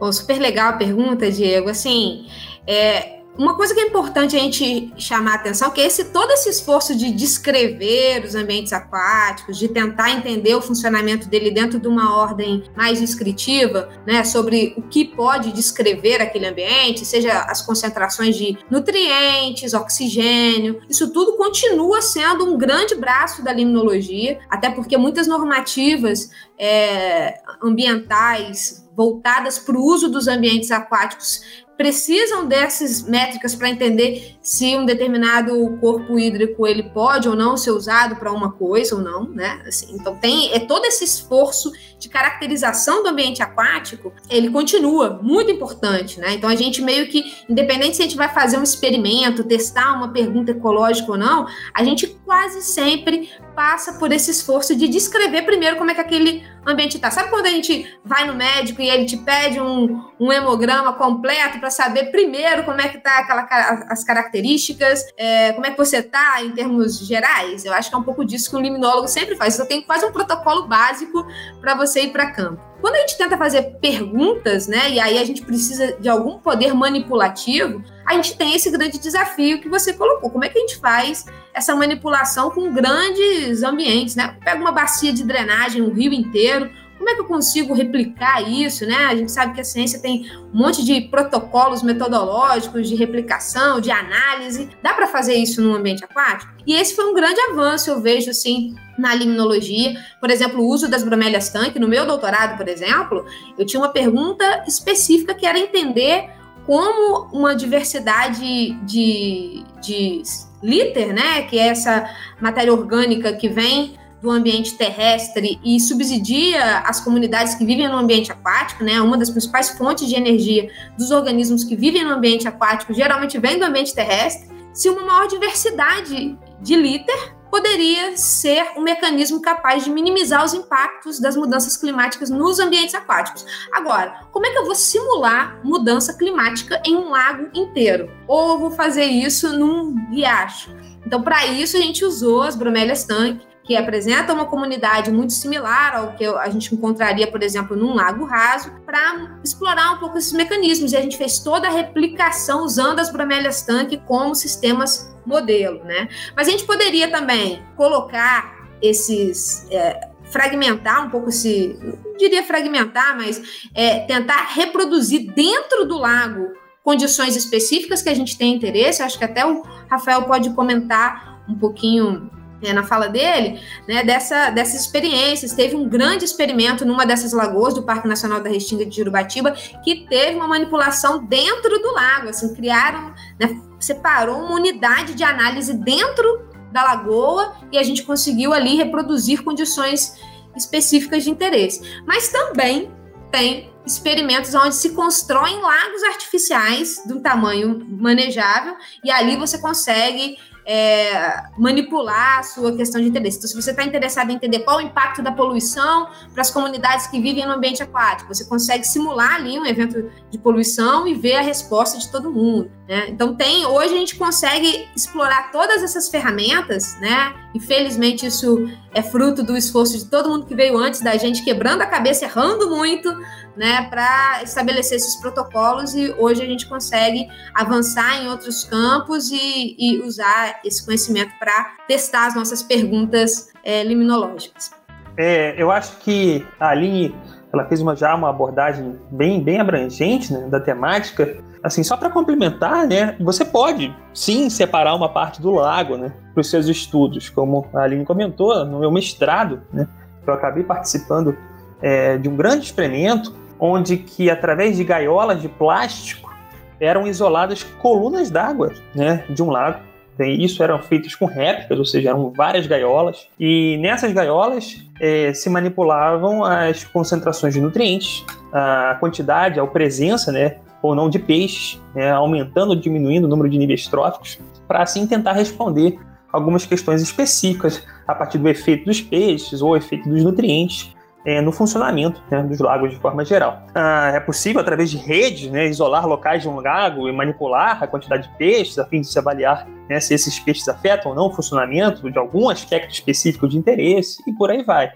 Oh, 0.00 0.12
super 0.12 0.38
legal 0.38 0.70
a 0.70 0.72
pergunta, 0.74 1.30
Diego. 1.30 1.68
Assim, 1.68 2.26
é, 2.66 3.20
uma 3.36 3.56
coisa 3.56 3.74
que 3.74 3.80
é 3.80 3.86
importante 3.86 4.36
a 4.36 4.38
gente 4.38 4.92
chamar 4.96 5.32
a 5.32 5.34
atenção 5.34 5.70
que 5.70 5.80
esse 5.80 6.04
todo 6.06 6.30
esse 6.32 6.48
esforço 6.48 6.94
de 6.94 7.10
descrever 7.10 8.24
os 8.24 8.34
ambientes 8.34 8.72
aquáticos, 8.72 9.58
de 9.58 9.68
tentar 9.68 10.10
entender 10.10 10.54
o 10.54 10.62
funcionamento 10.62 11.28
dele 11.28 11.50
dentro 11.50 11.80
de 11.80 11.88
uma 11.88 12.16
ordem 12.16 12.64
mais 12.76 13.00
descritiva, 13.00 13.88
né, 14.06 14.24
sobre 14.24 14.74
o 14.76 14.82
que 14.82 15.04
pode 15.04 15.52
descrever 15.52 16.22
aquele 16.22 16.46
ambiente, 16.46 17.04
seja 17.04 17.40
as 17.42 17.60
concentrações 17.60 18.36
de 18.36 18.56
nutrientes, 18.70 19.74
oxigênio, 19.74 20.80
isso 20.88 21.12
tudo 21.12 21.36
continua 21.36 22.00
sendo 22.00 22.44
um 22.44 22.56
grande 22.56 22.94
braço 22.94 23.42
da 23.42 23.52
limnologia, 23.52 24.38
até 24.48 24.70
porque 24.70 24.96
muitas 24.96 25.26
normativas 25.26 26.30
é, 26.58 27.40
ambientais 27.62 28.84
voltadas 28.96 29.58
para 29.58 29.76
o 29.76 29.84
uso 29.84 30.08
dos 30.08 30.28
ambientes 30.28 30.70
aquáticos 30.70 31.63
precisam 31.76 32.46
dessas 32.46 33.02
métricas 33.02 33.54
para 33.54 33.68
entender 33.68 34.36
se 34.40 34.76
um 34.76 34.84
determinado 34.84 35.76
corpo 35.80 36.18
hídrico 36.18 36.66
ele 36.66 36.84
pode 36.84 37.28
ou 37.28 37.34
não 37.34 37.56
ser 37.56 37.70
usado 37.70 38.16
para 38.16 38.32
uma 38.32 38.52
coisa 38.52 38.94
ou 38.94 39.00
não, 39.00 39.28
né? 39.28 39.62
Assim, 39.66 39.94
então 39.94 40.16
tem 40.16 40.52
é 40.52 40.60
todo 40.60 40.84
esse 40.84 41.04
esforço 41.04 41.72
de 41.98 42.08
caracterização 42.08 43.02
do 43.02 43.08
ambiente 43.08 43.42
aquático, 43.42 44.12
ele 44.28 44.50
continua 44.50 45.18
muito 45.22 45.50
importante, 45.50 46.20
né? 46.20 46.34
Então 46.34 46.48
a 46.48 46.54
gente 46.54 46.82
meio 46.82 47.08
que 47.08 47.24
independente 47.48 47.96
se 47.96 48.02
a 48.02 48.04
gente 48.04 48.16
vai 48.16 48.28
fazer 48.28 48.58
um 48.58 48.62
experimento, 48.62 49.42
testar 49.42 49.92
uma 49.94 50.12
pergunta 50.12 50.52
ecológica 50.52 51.10
ou 51.10 51.18
não, 51.18 51.46
a 51.72 51.82
gente 51.82 52.06
quase 52.24 52.62
sempre 52.62 53.30
passa 53.54 53.94
por 53.94 54.12
esse 54.12 54.30
esforço 54.30 54.74
de 54.76 54.88
descrever 54.88 55.42
primeiro 55.42 55.76
como 55.76 55.90
é 55.90 55.94
que 55.94 56.00
aquele 56.00 56.44
ambiente 56.66 56.96
está. 56.96 57.10
Sabe 57.10 57.30
quando 57.30 57.46
a 57.46 57.50
gente 57.50 57.98
vai 58.04 58.26
no 58.26 58.34
médico 58.34 58.80
e 58.80 58.88
ele 58.88 59.04
te 59.04 59.16
pede 59.16 59.60
um, 59.60 60.02
um 60.18 60.32
hemograma 60.32 60.92
completo 60.94 61.60
para 61.64 61.70
saber 61.70 62.10
primeiro 62.10 62.62
como 62.64 62.78
é 62.78 62.88
que 62.88 62.98
tá 62.98 63.20
aquela, 63.20 63.48
as 63.88 64.04
características, 64.04 65.06
é, 65.16 65.50
como 65.54 65.64
é 65.64 65.70
que 65.70 65.78
você 65.78 65.96
está 65.96 66.42
em 66.42 66.50
termos 66.50 66.98
gerais? 66.98 67.64
Eu 67.64 67.72
acho 67.72 67.88
que 67.88 67.94
é 67.94 67.98
um 67.98 68.02
pouco 68.02 68.22
disso 68.22 68.50
que 68.50 68.56
o 68.56 68.60
liminólogo 68.60 69.08
sempre 69.08 69.34
faz. 69.34 69.54
Então 69.54 69.64
tem 69.64 69.80
quase 69.80 70.04
um 70.04 70.12
protocolo 70.12 70.66
básico 70.66 71.26
para 71.62 71.74
você 71.74 72.02
ir 72.02 72.12
para 72.12 72.30
campo. 72.32 72.60
Quando 72.82 72.96
a 72.96 72.98
gente 72.98 73.16
tenta 73.16 73.38
fazer 73.38 73.78
perguntas, 73.80 74.66
né, 74.66 74.90
e 74.90 75.00
aí 75.00 75.16
a 75.16 75.24
gente 75.24 75.40
precisa 75.40 75.96
de 75.98 76.06
algum 76.06 76.38
poder 76.38 76.74
manipulativo, 76.74 77.82
a 78.04 78.12
gente 78.12 78.36
tem 78.36 78.54
esse 78.54 78.70
grande 78.70 78.98
desafio 78.98 79.58
que 79.58 79.68
você 79.70 79.94
colocou. 79.94 80.28
Como 80.28 80.44
é 80.44 80.50
que 80.50 80.58
a 80.58 80.60
gente 80.60 80.76
faz 80.76 81.24
essa 81.54 81.74
manipulação 81.74 82.50
com 82.50 82.74
grandes 82.74 83.62
ambientes, 83.62 84.16
né? 84.16 84.36
Pega 84.44 84.60
uma 84.60 84.70
bacia 84.70 85.14
de 85.14 85.24
drenagem, 85.24 85.80
um 85.80 85.94
rio 85.94 86.12
inteiro, 86.12 86.70
como 87.04 87.10
é 87.10 87.14
que 87.16 87.20
eu 87.20 87.26
consigo 87.26 87.74
replicar 87.74 88.48
isso, 88.48 88.86
né? 88.86 88.96
A 89.04 89.14
gente 89.14 89.30
sabe 89.30 89.52
que 89.52 89.60
a 89.60 89.64
ciência 89.64 89.98
tem 89.98 90.24
um 90.54 90.58
monte 90.58 90.82
de 90.82 91.02
protocolos 91.02 91.82
metodológicos 91.82 92.88
de 92.88 92.94
replicação, 92.94 93.78
de 93.78 93.90
análise. 93.90 94.70
Dá 94.82 94.94
para 94.94 95.06
fazer 95.06 95.34
isso 95.34 95.60
no 95.60 95.74
ambiente 95.74 96.02
aquático? 96.02 96.50
E 96.66 96.72
esse 96.72 96.96
foi 96.96 97.04
um 97.04 97.12
grande 97.12 97.38
avanço, 97.50 97.90
eu 97.90 98.00
vejo 98.00 98.30
assim, 98.30 98.74
na 98.96 99.14
limnologia. 99.14 100.02
Por 100.18 100.30
exemplo, 100.30 100.62
o 100.62 100.66
uso 100.66 100.88
das 100.88 101.02
bromélias 101.02 101.50
tanque. 101.50 101.78
No 101.78 101.86
meu 101.86 102.06
doutorado, 102.06 102.56
por 102.56 102.66
exemplo, 102.68 103.26
eu 103.58 103.66
tinha 103.66 103.80
uma 103.82 103.90
pergunta 103.90 104.64
específica 104.66 105.34
que 105.34 105.44
era 105.44 105.58
entender 105.58 106.30
como 106.64 107.28
uma 107.34 107.54
diversidade 107.54 108.70
de, 108.86 109.62
de 109.82 110.22
líter, 110.62 111.12
né, 111.12 111.42
que 111.42 111.58
é 111.58 111.66
essa 111.66 112.08
matéria 112.40 112.72
orgânica 112.72 113.34
que 113.34 113.50
vem 113.50 113.94
do 114.24 114.30
ambiente 114.30 114.74
terrestre 114.74 115.60
e 115.62 115.78
subsidia 115.78 116.78
as 116.78 116.98
comunidades 116.98 117.54
que 117.54 117.64
vivem 117.64 117.86
no 117.86 117.98
ambiente 117.98 118.32
aquático, 118.32 118.82
né? 118.82 118.98
Uma 119.02 119.18
das 119.18 119.28
principais 119.28 119.68
fontes 119.76 120.08
de 120.08 120.14
energia 120.14 120.70
dos 120.96 121.10
organismos 121.10 121.62
que 121.62 121.76
vivem 121.76 122.02
no 122.02 122.14
ambiente 122.14 122.48
aquático 122.48 122.94
geralmente 122.94 123.38
vem 123.38 123.58
do 123.58 123.66
ambiente 123.66 123.94
terrestre. 123.94 124.48
Se 124.72 124.88
uma 124.88 125.04
maior 125.04 125.28
diversidade 125.28 126.38
de 126.58 126.74
líter 126.74 127.34
poderia 127.50 128.16
ser 128.16 128.66
um 128.78 128.80
mecanismo 128.80 129.42
capaz 129.42 129.84
de 129.84 129.90
minimizar 129.90 130.42
os 130.42 130.54
impactos 130.54 131.20
das 131.20 131.36
mudanças 131.36 131.76
climáticas 131.76 132.30
nos 132.30 132.58
ambientes 132.58 132.94
aquáticos. 132.94 133.44
Agora, 133.74 134.22
como 134.32 134.46
é 134.46 134.50
que 134.50 134.58
eu 134.58 134.64
vou 134.64 134.74
simular 134.74 135.60
mudança 135.62 136.14
climática 136.14 136.80
em 136.84 136.96
um 136.96 137.10
lago 137.10 137.50
inteiro? 137.52 138.10
Ou 138.26 138.58
vou 138.58 138.70
fazer 138.70 139.04
isso 139.04 139.56
num 139.56 139.94
riacho? 140.10 140.74
Então, 141.06 141.22
para 141.22 141.46
isso, 141.46 141.76
a 141.76 141.80
gente 141.80 142.04
usou 142.04 142.42
as 142.42 142.56
bromélias 142.56 143.04
tanque, 143.04 143.46
que 143.64 143.76
apresenta 143.76 144.32
uma 144.32 144.44
comunidade 144.44 145.10
muito 145.10 145.32
similar 145.32 145.96
ao 145.96 146.12
que 146.12 146.24
a 146.24 146.48
gente 146.50 146.74
encontraria, 146.74 147.26
por 147.26 147.42
exemplo, 147.42 147.74
num 147.74 147.94
lago 147.94 148.24
raso, 148.26 148.70
para 148.84 149.38
explorar 149.42 149.92
um 149.92 149.98
pouco 149.98 150.18
esses 150.18 150.32
mecanismos. 150.32 150.92
E 150.92 150.96
a 150.96 151.00
gente 151.00 151.16
fez 151.16 151.38
toda 151.38 151.66
a 151.66 151.70
replicação 151.70 152.62
usando 152.62 153.00
as 153.00 153.10
bromélias 153.10 153.62
tanque 153.62 153.96
como 154.06 154.34
sistemas 154.34 155.12
modelo, 155.24 155.82
né? 155.82 156.08
Mas 156.36 156.46
a 156.46 156.50
gente 156.50 156.64
poderia 156.64 157.10
também 157.10 157.62
colocar 157.74 158.68
esses 158.82 159.66
é, 159.70 160.10
fragmentar 160.30 161.06
um 161.06 161.10
pouco 161.10 161.30
esse, 161.30 161.78
não 161.82 162.16
diria 162.18 162.42
fragmentar, 162.42 163.16
mas 163.16 163.68
é, 163.74 164.00
tentar 164.00 164.48
reproduzir 164.52 165.32
dentro 165.32 165.86
do 165.86 165.96
lago 165.96 166.52
condições 166.82 167.34
específicas 167.34 168.02
que 168.02 168.10
a 168.10 168.14
gente 168.14 168.36
tem 168.36 168.54
interesse. 168.54 169.02
Acho 169.02 169.16
que 169.16 169.24
até 169.24 169.46
o 169.46 169.62
Rafael 169.88 170.24
pode 170.24 170.50
comentar 170.50 171.42
um 171.48 171.54
pouquinho 171.54 172.30
é, 172.64 172.72
na 172.72 172.82
fala 172.82 173.08
dele, 173.08 173.60
né, 173.86 174.02
dessa, 174.02 174.50
dessas 174.50 174.80
experiências. 174.80 175.52
Teve 175.52 175.76
um 175.76 175.88
grande 175.88 176.24
experimento 176.24 176.84
numa 176.84 177.04
dessas 177.04 177.32
lagoas 177.32 177.74
do 177.74 177.82
Parque 177.82 178.08
Nacional 178.08 178.40
da 178.40 178.50
Restinga 178.50 178.84
de 178.86 178.96
Jurubatiba 178.96 179.52
que 179.82 180.06
teve 180.08 180.36
uma 180.36 180.48
manipulação 180.48 181.24
dentro 181.24 181.78
do 181.80 181.92
lago, 181.92 182.28
assim, 182.28 182.54
criaram, 182.54 183.14
né, 183.38 183.60
separou 183.78 184.38
uma 184.38 184.54
unidade 184.54 185.14
de 185.14 185.22
análise 185.22 185.74
dentro 185.74 186.48
da 186.72 186.82
lagoa 186.82 187.54
e 187.70 187.78
a 187.78 187.82
gente 187.82 188.02
conseguiu 188.02 188.52
ali 188.52 188.76
reproduzir 188.76 189.42
condições 189.42 190.18
específicas 190.56 191.24
de 191.24 191.30
interesse. 191.30 191.80
Mas 192.06 192.28
também 192.28 192.90
tem 193.30 193.72
experimentos 193.86 194.54
onde 194.54 194.74
se 194.74 194.90
constroem 194.90 195.60
lagos 195.60 196.02
artificiais 196.04 197.02
de 197.04 197.12
um 197.12 197.20
tamanho 197.20 197.84
manejável 197.88 198.76
e 199.04 199.10
ali 199.10 199.36
você 199.36 199.58
consegue 199.58 200.38
é, 200.66 201.44
manipular 201.58 202.38
a 202.38 202.42
sua 202.42 202.74
questão 202.74 203.00
de 203.00 203.08
interesse. 203.08 203.38
Então, 203.38 203.48
se 203.48 203.54
você 203.54 203.70
está 203.70 203.84
interessado 203.84 204.30
em 204.30 204.34
entender 204.34 204.60
qual 204.60 204.78
o 204.78 204.80
impacto 204.80 205.22
da 205.22 205.30
poluição 205.30 206.08
para 206.32 206.40
as 206.40 206.50
comunidades 206.50 207.06
que 207.06 207.20
vivem 207.20 207.46
no 207.46 207.52
ambiente 207.52 207.82
aquático, 207.82 208.34
você 208.34 208.44
consegue 208.44 208.84
simular 208.84 209.36
ali 209.36 209.58
um 209.58 209.66
evento 209.66 210.10
de 210.30 210.38
poluição 210.38 211.06
e 211.06 211.14
ver 211.14 211.36
a 211.36 211.42
resposta 211.42 211.98
de 211.98 212.10
todo 212.10 212.30
mundo. 212.30 212.70
Né? 212.88 213.06
Então, 213.08 213.34
tem 213.34 213.64
hoje 213.64 213.94
a 213.94 213.98
gente 213.98 214.16
consegue 214.16 214.88
explorar 214.94 215.50
todas 215.50 215.82
essas 215.82 216.08
ferramentas, 216.10 216.98
né? 217.00 217.32
E 217.54 217.60
felizmente 217.60 218.26
isso 218.26 218.68
é 218.92 219.02
fruto 219.02 219.42
do 219.42 219.56
esforço 219.56 219.96
de 219.96 220.04
todo 220.04 220.28
mundo 220.28 220.44
que 220.44 220.54
veio 220.54 220.76
antes 220.76 221.00
da 221.00 221.16
gente, 221.16 221.42
quebrando 221.42 221.80
a 221.80 221.86
cabeça, 221.86 222.26
errando 222.26 222.68
muito, 222.68 223.10
né, 223.56 223.88
para 223.88 224.42
estabelecer 224.42 224.96
esses 224.96 225.16
protocolos 225.16 225.94
e 225.94 226.14
hoje 226.18 226.42
a 226.42 226.46
gente 226.46 226.66
consegue 226.66 227.28
avançar 227.54 228.22
em 228.22 228.28
outros 228.28 228.64
campos 228.64 229.30
e, 229.30 229.76
e 229.78 230.00
usar 230.00 230.60
esse 230.64 230.84
conhecimento 230.84 231.32
para 231.38 231.76
testar 231.86 232.26
as 232.26 232.34
nossas 232.34 232.62
perguntas 232.62 233.50
é, 233.64 233.84
liminológicas. 233.84 234.72
É, 235.16 235.54
eu 235.56 235.70
acho 235.70 235.96
que 235.98 236.44
a 236.58 236.70
Aline 236.70 237.14
ela 237.52 237.64
fez 237.66 237.80
uma, 237.80 237.94
já 237.94 238.14
uma 238.14 238.30
abordagem 238.30 238.98
bem, 239.12 239.40
bem 239.40 239.60
abrangente 239.60 240.32
né, 240.32 240.48
da 240.48 240.58
temática. 240.58 241.38
Assim, 241.64 241.82
só 241.82 241.96
para 241.96 242.10
complementar, 242.10 242.86
né, 242.86 243.16
você 243.18 243.42
pode 243.42 243.96
sim 244.12 244.50
separar 244.50 244.94
uma 244.94 245.08
parte 245.08 245.40
do 245.40 245.50
lago 245.50 245.96
né, 245.96 246.12
para 246.34 246.42
os 246.42 246.50
seus 246.50 246.68
estudos, 246.68 247.30
como 247.30 247.66
a 247.72 247.84
Aline 247.84 248.04
comentou, 248.04 248.66
no 248.66 248.80
meu 248.80 248.90
mestrado, 248.90 249.62
né, 249.72 249.88
eu 250.26 250.34
acabei 250.34 250.62
participando 250.62 251.34
é, 251.80 252.18
de 252.18 252.28
um 252.28 252.36
grande 252.36 252.66
experimento 252.66 253.34
onde 253.58 253.96
que 253.96 254.28
através 254.28 254.76
de 254.76 254.84
gaiolas 254.84 255.40
de 255.40 255.48
plástico 255.48 256.30
eram 256.78 257.06
isoladas 257.06 257.62
colunas 257.62 258.30
d'água, 258.30 258.70
né, 258.94 259.24
de 259.30 259.42
um 259.42 259.50
lago. 259.50 259.78
Isso 260.18 260.62
eram 260.62 260.78
feitos 260.80 261.14
com 261.16 261.24
réplicas, 261.24 261.76
ou 261.76 261.84
seja, 261.84 262.10
eram 262.10 262.30
várias 262.30 262.68
gaiolas. 262.68 263.26
E 263.40 263.78
nessas 263.78 264.12
gaiolas 264.12 264.80
é, 265.00 265.32
se 265.34 265.50
manipulavam 265.50 266.44
as 266.44 266.84
concentrações 266.84 267.54
de 267.54 267.60
nutrientes, 267.60 268.24
a 268.52 268.96
quantidade, 269.00 269.58
a 269.58 269.66
presença, 269.66 270.30
né, 270.30 270.58
ou 270.84 270.94
não 270.94 271.08
de 271.08 271.18
peixes, 271.18 271.80
né, 271.94 272.10
aumentando 272.10 272.70
ou 272.70 272.76
diminuindo 272.76 273.24
o 273.24 273.28
número 273.28 273.48
de 273.48 273.56
níveis 273.56 273.88
tróficos, 273.88 274.38
para 274.68 274.82
assim 274.82 275.06
tentar 275.06 275.32
responder 275.32 275.98
algumas 276.30 276.66
questões 276.66 277.00
específicas 277.00 277.86
a 278.06 278.14
partir 278.14 278.36
do 278.36 278.48
efeito 278.48 278.84
dos 278.84 279.00
peixes 279.00 279.62
ou 279.62 279.76
efeito 279.76 280.06
dos 280.08 280.22
nutrientes 280.22 280.94
é, 281.24 281.40
no 281.40 281.52
funcionamento 281.52 282.22
né, 282.30 282.42
dos 282.42 282.58
lagos 282.58 282.90
de 282.90 282.96
forma 282.96 283.24
geral. 283.24 283.62
Ah, 283.74 284.12
é 284.14 284.20
possível, 284.20 284.60
através 284.60 284.90
de 284.90 284.98
redes, 284.98 285.50
né, 285.50 285.66
isolar 285.66 286.06
locais 286.06 286.42
de 286.42 286.48
um 286.50 286.60
lago 286.60 287.08
e 287.08 287.12
manipular 287.12 287.82
a 287.82 287.86
quantidade 287.86 288.28
de 288.28 288.36
peixes, 288.36 288.78
a 288.78 288.84
fim 288.84 289.00
de 289.00 289.06
se 289.06 289.18
avaliar 289.18 289.66
né, 289.88 289.98
se 290.00 290.12
esses 290.12 290.38
peixes 290.38 290.68
afetam 290.68 291.12
ou 291.12 291.16
não 291.16 291.28
o 291.28 291.32
funcionamento 291.32 292.10
de 292.10 292.18
algum 292.18 292.50
aspecto 292.50 292.92
específico 292.92 293.48
de 293.48 293.56
interesse, 293.56 294.22
e 294.26 294.34
por 294.34 294.50
aí 294.50 294.62
vai. 294.62 294.92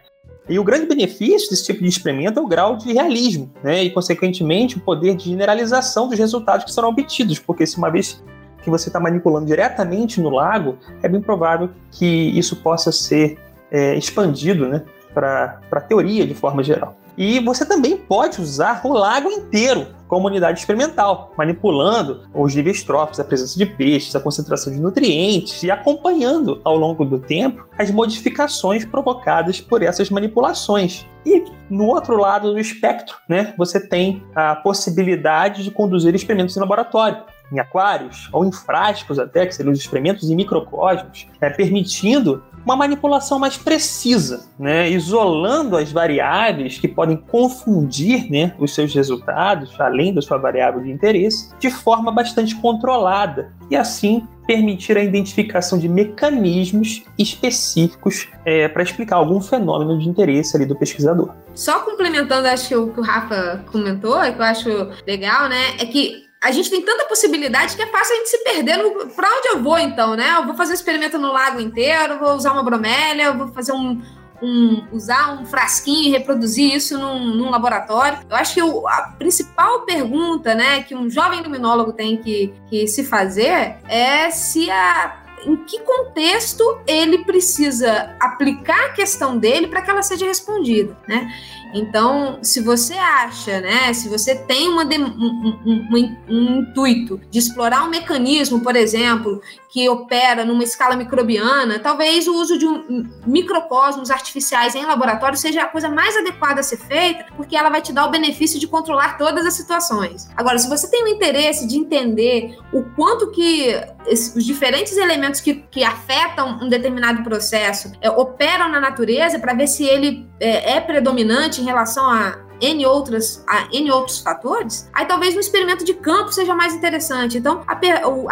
E 0.48 0.58
o 0.58 0.64
grande 0.64 0.86
benefício 0.86 1.50
desse 1.50 1.64
tipo 1.64 1.82
de 1.82 1.88
experimento 1.88 2.38
é 2.38 2.42
o 2.42 2.46
grau 2.46 2.76
de 2.76 2.92
realismo, 2.92 3.50
né? 3.62 3.84
E, 3.84 3.90
consequentemente, 3.90 4.78
o 4.78 4.80
poder 4.80 5.14
de 5.14 5.24
generalização 5.24 6.08
dos 6.08 6.18
resultados 6.18 6.64
que 6.64 6.72
serão 6.72 6.88
obtidos, 6.88 7.38
porque 7.38 7.66
se 7.66 7.76
uma 7.76 7.90
vez 7.90 8.22
que 8.62 8.70
você 8.70 8.88
está 8.88 8.98
manipulando 8.98 9.46
diretamente 9.46 10.20
no 10.20 10.30
lago, 10.30 10.78
é 11.02 11.08
bem 11.08 11.20
provável 11.20 11.70
que 11.90 12.06
isso 12.06 12.56
possa 12.56 12.90
ser 12.90 13.38
é, 13.70 13.94
expandido 13.94 14.66
né, 14.66 14.82
para 15.12 15.60
a 15.70 15.80
teoria 15.80 16.26
de 16.26 16.34
forma 16.34 16.62
geral. 16.62 16.96
E 17.18 17.40
você 17.40 17.66
também 17.66 17.96
pode 17.96 18.40
usar 18.40 18.80
o 18.84 18.92
lago 18.92 19.28
inteiro 19.28 19.88
como 20.06 20.28
unidade 20.28 20.60
experimental, 20.60 21.32
manipulando 21.36 22.22
os 22.32 22.54
níveis 22.54 22.84
tróficos, 22.84 23.18
a 23.18 23.24
presença 23.24 23.58
de 23.58 23.66
peixes, 23.66 24.14
a 24.14 24.20
concentração 24.20 24.72
de 24.72 24.80
nutrientes 24.80 25.64
e 25.64 25.70
acompanhando 25.70 26.60
ao 26.64 26.76
longo 26.76 27.04
do 27.04 27.18
tempo 27.18 27.66
as 27.76 27.90
modificações 27.90 28.84
provocadas 28.84 29.60
por 29.60 29.82
essas 29.82 30.08
manipulações. 30.10 31.04
E 31.26 31.44
no 31.68 31.86
outro 31.86 32.16
lado 32.16 32.52
do 32.52 32.58
espectro, 32.58 33.16
né, 33.28 33.52
você 33.58 33.80
tem 33.80 34.22
a 34.32 34.54
possibilidade 34.54 35.64
de 35.64 35.72
conduzir 35.72 36.14
experimentos 36.14 36.56
em 36.56 36.60
laboratório 36.60 37.24
em 37.52 37.58
aquários 37.58 38.28
ou 38.32 38.44
em 38.44 38.52
frascos 38.52 39.18
até, 39.18 39.46
que 39.46 39.54
seriam 39.54 39.72
os 39.72 39.78
experimentos 39.78 40.30
em 40.30 40.36
microcosmos, 40.36 41.26
é, 41.40 41.50
permitindo 41.50 42.42
uma 42.64 42.76
manipulação 42.76 43.38
mais 43.38 43.56
precisa, 43.56 44.48
né, 44.58 44.90
isolando 44.90 45.76
as 45.76 45.90
variáveis 45.90 46.78
que 46.78 46.88
podem 46.88 47.16
confundir 47.16 48.30
né, 48.30 48.54
os 48.58 48.74
seus 48.74 48.94
resultados, 48.94 49.78
além 49.80 50.14
da 50.14 50.20
sua 50.20 50.38
variável 50.38 50.82
de 50.82 50.90
interesse, 50.90 51.50
de 51.58 51.70
forma 51.70 52.12
bastante 52.12 52.54
controlada 52.56 53.52
e 53.70 53.76
assim 53.76 54.26
permitir 54.46 54.96
a 54.96 55.02
identificação 55.02 55.78
de 55.78 55.88
mecanismos 55.88 57.04
específicos 57.18 58.28
é, 58.46 58.66
para 58.66 58.82
explicar 58.82 59.16
algum 59.16 59.40
fenômeno 59.42 59.98
de 59.98 60.08
interesse 60.08 60.56
ali 60.56 60.64
do 60.64 60.74
pesquisador. 60.74 61.34
Só 61.54 61.80
complementando, 61.80 62.48
acho 62.48 62.68
que 62.68 62.76
o 62.76 62.88
que 62.88 63.00
o 63.00 63.02
Rafa 63.02 63.62
comentou, 63.70 64.18
que 64.20 64.38
eu 64.38 64.42
acho 64.42 64.68
legal, 65.06 65.50
né, 65.50 65.76
é 65.78 65.84
que 65.84 66.27
a 66.40 66.50
gente 66.50 66.70
tem 66.70 66.82
tanta 66.82 67.04
possibilidade 67.04 67.74
que 67.74 67.82
é 67.82 67.86
fácil 67.86 68.14
a 68.14 68.18
gente 68.18 68.28
se 68.28 68.38
perder. 68.38 68.78
Pra 69.14 69.28
onde 69.28 69.48
eu 69.48 69.62
vou, 69.62 69.78
então, 69.78 70.14
né? 70.14 70.36
Eu 70.36 70.46
vou 70.46 70.54
fazer 70.54 70.72
um 70.72 70.74
experimento 70.74 71.18
no 71.18 71.32
lago 71.32 71.60
inteiro, 71.60 72.18
vou 72.18 72.34
usar 72.34 72.52
uma 72.52 72.62
bromélia, 72.62 73.32
vou 73.32 73.48
fazer 73.48 73.72
um. 73.72 74.00
um 74.40 74.86
usar 74.92 75.32
um 75.32 75.44
frasquinho 75.44 76.08
e 76.08 76.10
reproduzir 76.10 76.72
isso 76.72 76.96
num, 76.96 77.34
num 77.34 77.50
laboratório. 77.50 78.18
Eu 78.30 78.36
acho 78.36 78.54
que 78.54 78.60
a 78.60 79.14
principal 79.18 79.80
pergunta, 79.80 80.54
né, 80.54 80.82
que 80.84 80.94
um 80.94 81.10
jovem 81.10 81.42
luminólogo 81.42 81.92
tem 81.92 82.16
que, 82.16 82.54
que 82.70 82.86
se 82.86 83.04
fazer 83.04 83.76
é 83.88 84.30
se 84.30 84.70
a 84.70 85.24
em 85.44 85.56
que 85.56 85.80
contexto 85.80 86.80
ele 86.86 87.24
precisa 87.24 88.16
aplicar 88.20 88.86
a 88.86 88.88
questão 88.90 89.38
dele 89.38 89.68
para 89.68 89.82
que 89.82 89.90
ela 89.90 90.02
seja 90.02 90.26
respondida, 90.26 90.96
né? 91.06 91.32
Então, 91.74 92.38
se 92.42 92.60
você 92.60 92.94
acha, 92.94 93.60
né, 93.60 93.92
se 93.92 94.08
você 94.08 94.34
tem 94.34 94.68
uma 94.68 94.84
de, 94.84 94.98
um, 94.98 95.54
um, 95.66 96.16
um, 96.28 96.58
intuito 96.60 97.20
de 97.30 97.38
explorar 97.38 97.84
um 97.84 97.90
mecanismo, 97.90 98.60
por 98.60 98.74
exemplo, 98.74 99.40
que 99.68 99.88
opera 99.88 100.44
numa 100.44 100.64
escala 100.64 100.96
microbiana, 100.96 101.78
talvez 101.78 102.26
o 102.26 102.34
uso 102.34 102.58
de 102.58 102.66
um, 102.66 103.08
microcosmos 103.26 104.10
artificiais 104.10 104.74
em 104.74 104.84
laboratório 104.84 105.36
seja 105.36 105.62
a 105.62 105.68
coisa 105.68 105.88
mais 105.88 106.16
adequada 106.16 106.60
a 106.60 106.62
ser 106.62 106.78
feita, 106.78 107.26
porque 107.36 107.56
ela 107.56 107.68
vai 107.68 107.82
te 107.82 107.92
dar 107.92 108.06
o 108.06 108.10
benefício 108.10 108.58
de 108.58 108.66
controlar 108.66 109.18
todas 109.18 109.44
as 109.44 109.54
situações. 109.54 110.28
Agora, 110.36 110.58
se 110.58 110.68
você 110.68 110.90
tem 110.90 111.04
o 111.04 111.08
interesse 111.08 111.66
de 111.66 111.76
entender 111.76 112.56
o 112.72 112.82
quanto 112.96 113.30
que 113.30 113.74
os 114.12 114.44
diferentes 114.44 114.96
elementos 114.96 115.40
que, 115.40 115.54
que 115.70 115.84
afetam 115.84 116.58
um 116.62 116.68
determinado 116.68 117.22
processo 117.22 117.92
é, 118.00 118.10
operam 118.10 118.68
na 118.68 118.80
natureza 118.80 119.38
para 119.38 119.54
ver 119.54 119.66
se 119.66 119.84
ele 119.84 120.28
é, 120.40 120.76
é 120.76 120.80
predominante 120.80 121.60
em 121.60 121.64
relação 121.64 122.08
a 122.08 122.48
N, 122.60 122.86
outras, 122.86 123.44
N 123.72 123.90
outros 123.90 124.18
fatores, 124.18 124.88
aí 124.92 125.06
talvez 125.06 125.36
um 125.36 125.40
experimento 125.40 125.84
de 125.84 125.94
campo 125.94 126.32
seja 126.32 126.54
mais 126.54 126.74
interessante. 126.74 127.38
Então, 127.38 127.62
a, 127.66 127.78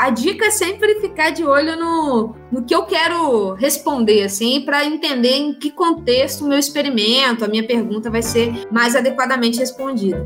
a 0.04 0.10
dica 0.10 0.46
é 0.46 0.50
sempre 0.50 1.00
ficar 1.00 1.30
de 1.30 1.44
olho 1.44 1.76
no, 1.76 2.34
no 2.50 2.64
que 2.64 2.74
eu 2.74 2.84
quero 2.84 3.54
responder, 3.54 4.24
assim, 4.24 4.62
para 4.62 4.84
entender 4.84 5.36
em 5.36 5.54
que 5.54 5.70
contexto 5.70 6.44
o 6.44 6.48
meu 6.48 6.58
experimento, 6.58 7.44
a 7.44 7.48
minha 7.48 7.66
pergunta 7.66 8.10
vai 8.10 8.22
ser 8.22 8.66
mais 8.70 8.96
adequadamente 8.96 9.58
respondida. 9.58 10.24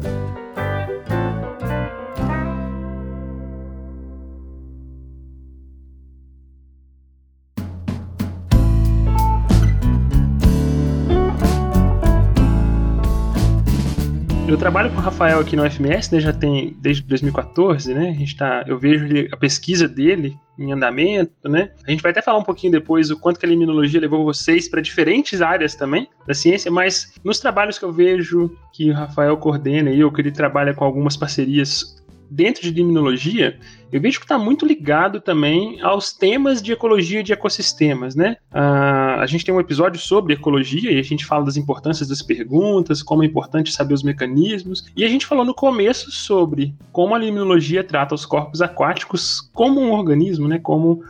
Eu 14.50 14.58
trabalho 14.58 14.90
com 14.90 14.96
o 14.96 15.00
Rafael 15.00 15.38
aqui 15.38 15.54
no 15.54 15.62
FMS, 15.70 16.12
né, 16.12 16.18
já 16.18 16.32
tem 16.32 16.76
desde 16.80 17.04
2014, 17.04 17.94
né? 17.94 18.10
A 18.10 18.14
gente 18.14 18.36
tá, 18.36 18.64
eu 18.66 18.76
vejo 18.76 19.06
a 19.30 19.36
pesquisa 19.36 19.86
dele 19.86 20.36
em 20.58 20.72
andamento, 20.72 21.48
né? 21.48 21.70
A 21.86 21.90
gente 21.92 22.02
vai 22.02 22.10
até 22.10 22.20
falar 22.20 22.38
um 22.38 22.42
pouquinho 22.42 22.72
depois 22.72 23.12
o 23.12 23.16
quanto 23.16 23.38
que 23.38 23.46
a 23.46 23.48
liminologia 23.48 24.00
levou 24.00 24.24
vocês 24.24 24.68
para 24.68 24.80
diferentes 24.80 25.40
áreas 25.40 25.76
também 25.76 26.08
da 26.26 26.34
ciência, 26.34 26.68
mas 26.68 27.14
nos 27.24 27.38
trabalhos 27.38 27.78
que 27.78 27.84
eu 27.84 27.92
vejo 27.92 28.50
que 28.72 28.90
o 28.90 28.94
Rafael 28.94 29.36
coordena 29.36 29.88
e 29.88 30.00
eu 30.00 30.10
que 30.10 30.20
ele 30.20 30.32
trabalha 30.32 30.74
com 30.74 30.84
algumas 30.84 31.16
parcerias 31.16 31.99
dentro 32.30 32.62
de 32.62 32.70
limnologia, 32.70 33.58
eu 33.92 34.00
vejo 34.00 34.18
que 34.20 34.24
está 34.24 34.38
muito 34.38 34.64
ligado 34.64 35.20
também 35.20 35.80
aos 35.80 36.12
temas 36.12 36.62
de 36.62 36.72
ecologia 36.72 37.22
de 37.22 37.32
ecossistemas, 37.32 38.14
né? 38.14 38.36
Uh, 38.52 39.20
a 39.20 39.26
gente 39.26 39.44
tem 39.44 39.52
um 39.52 39.60
episódio 39.60 40.00
sobre 40.00 40.34
ecologia 40.34 40.92
e 40.92 40.98
a 40.98 41.02
gente 41.02 41.26
fala 41.26 41.44
das 41.44 41.56
importâncias 41.56 42.08
das 42.08 42.22
perguntas, 42.22 43.02
como 43.02 43.24
é 43.24 43.26
importante 43.26 43.72
saber 43.72 43.94
os 43.94 44.02
mecanismos, 44.02 44.86
e 44.96 45.04
a 45.04 45.08
gente 45.08 45.26
falou 45.26 45.44
no 45.44 45.54
começo 45.54 46.10
sobre 46.12 46.74
como 46.92 47.14
a 47.14 47.18
limnologia 47.18 47.82
trata 47.82 48.14
os 48.14 48.24
corpos 48.24 48.62
aquáticos 48.62 49.40
como 49.52 49.80
um 49.80 49.90
organismo, 49.90 50.46
né? 50.46 50.58
Como 50.58 51.02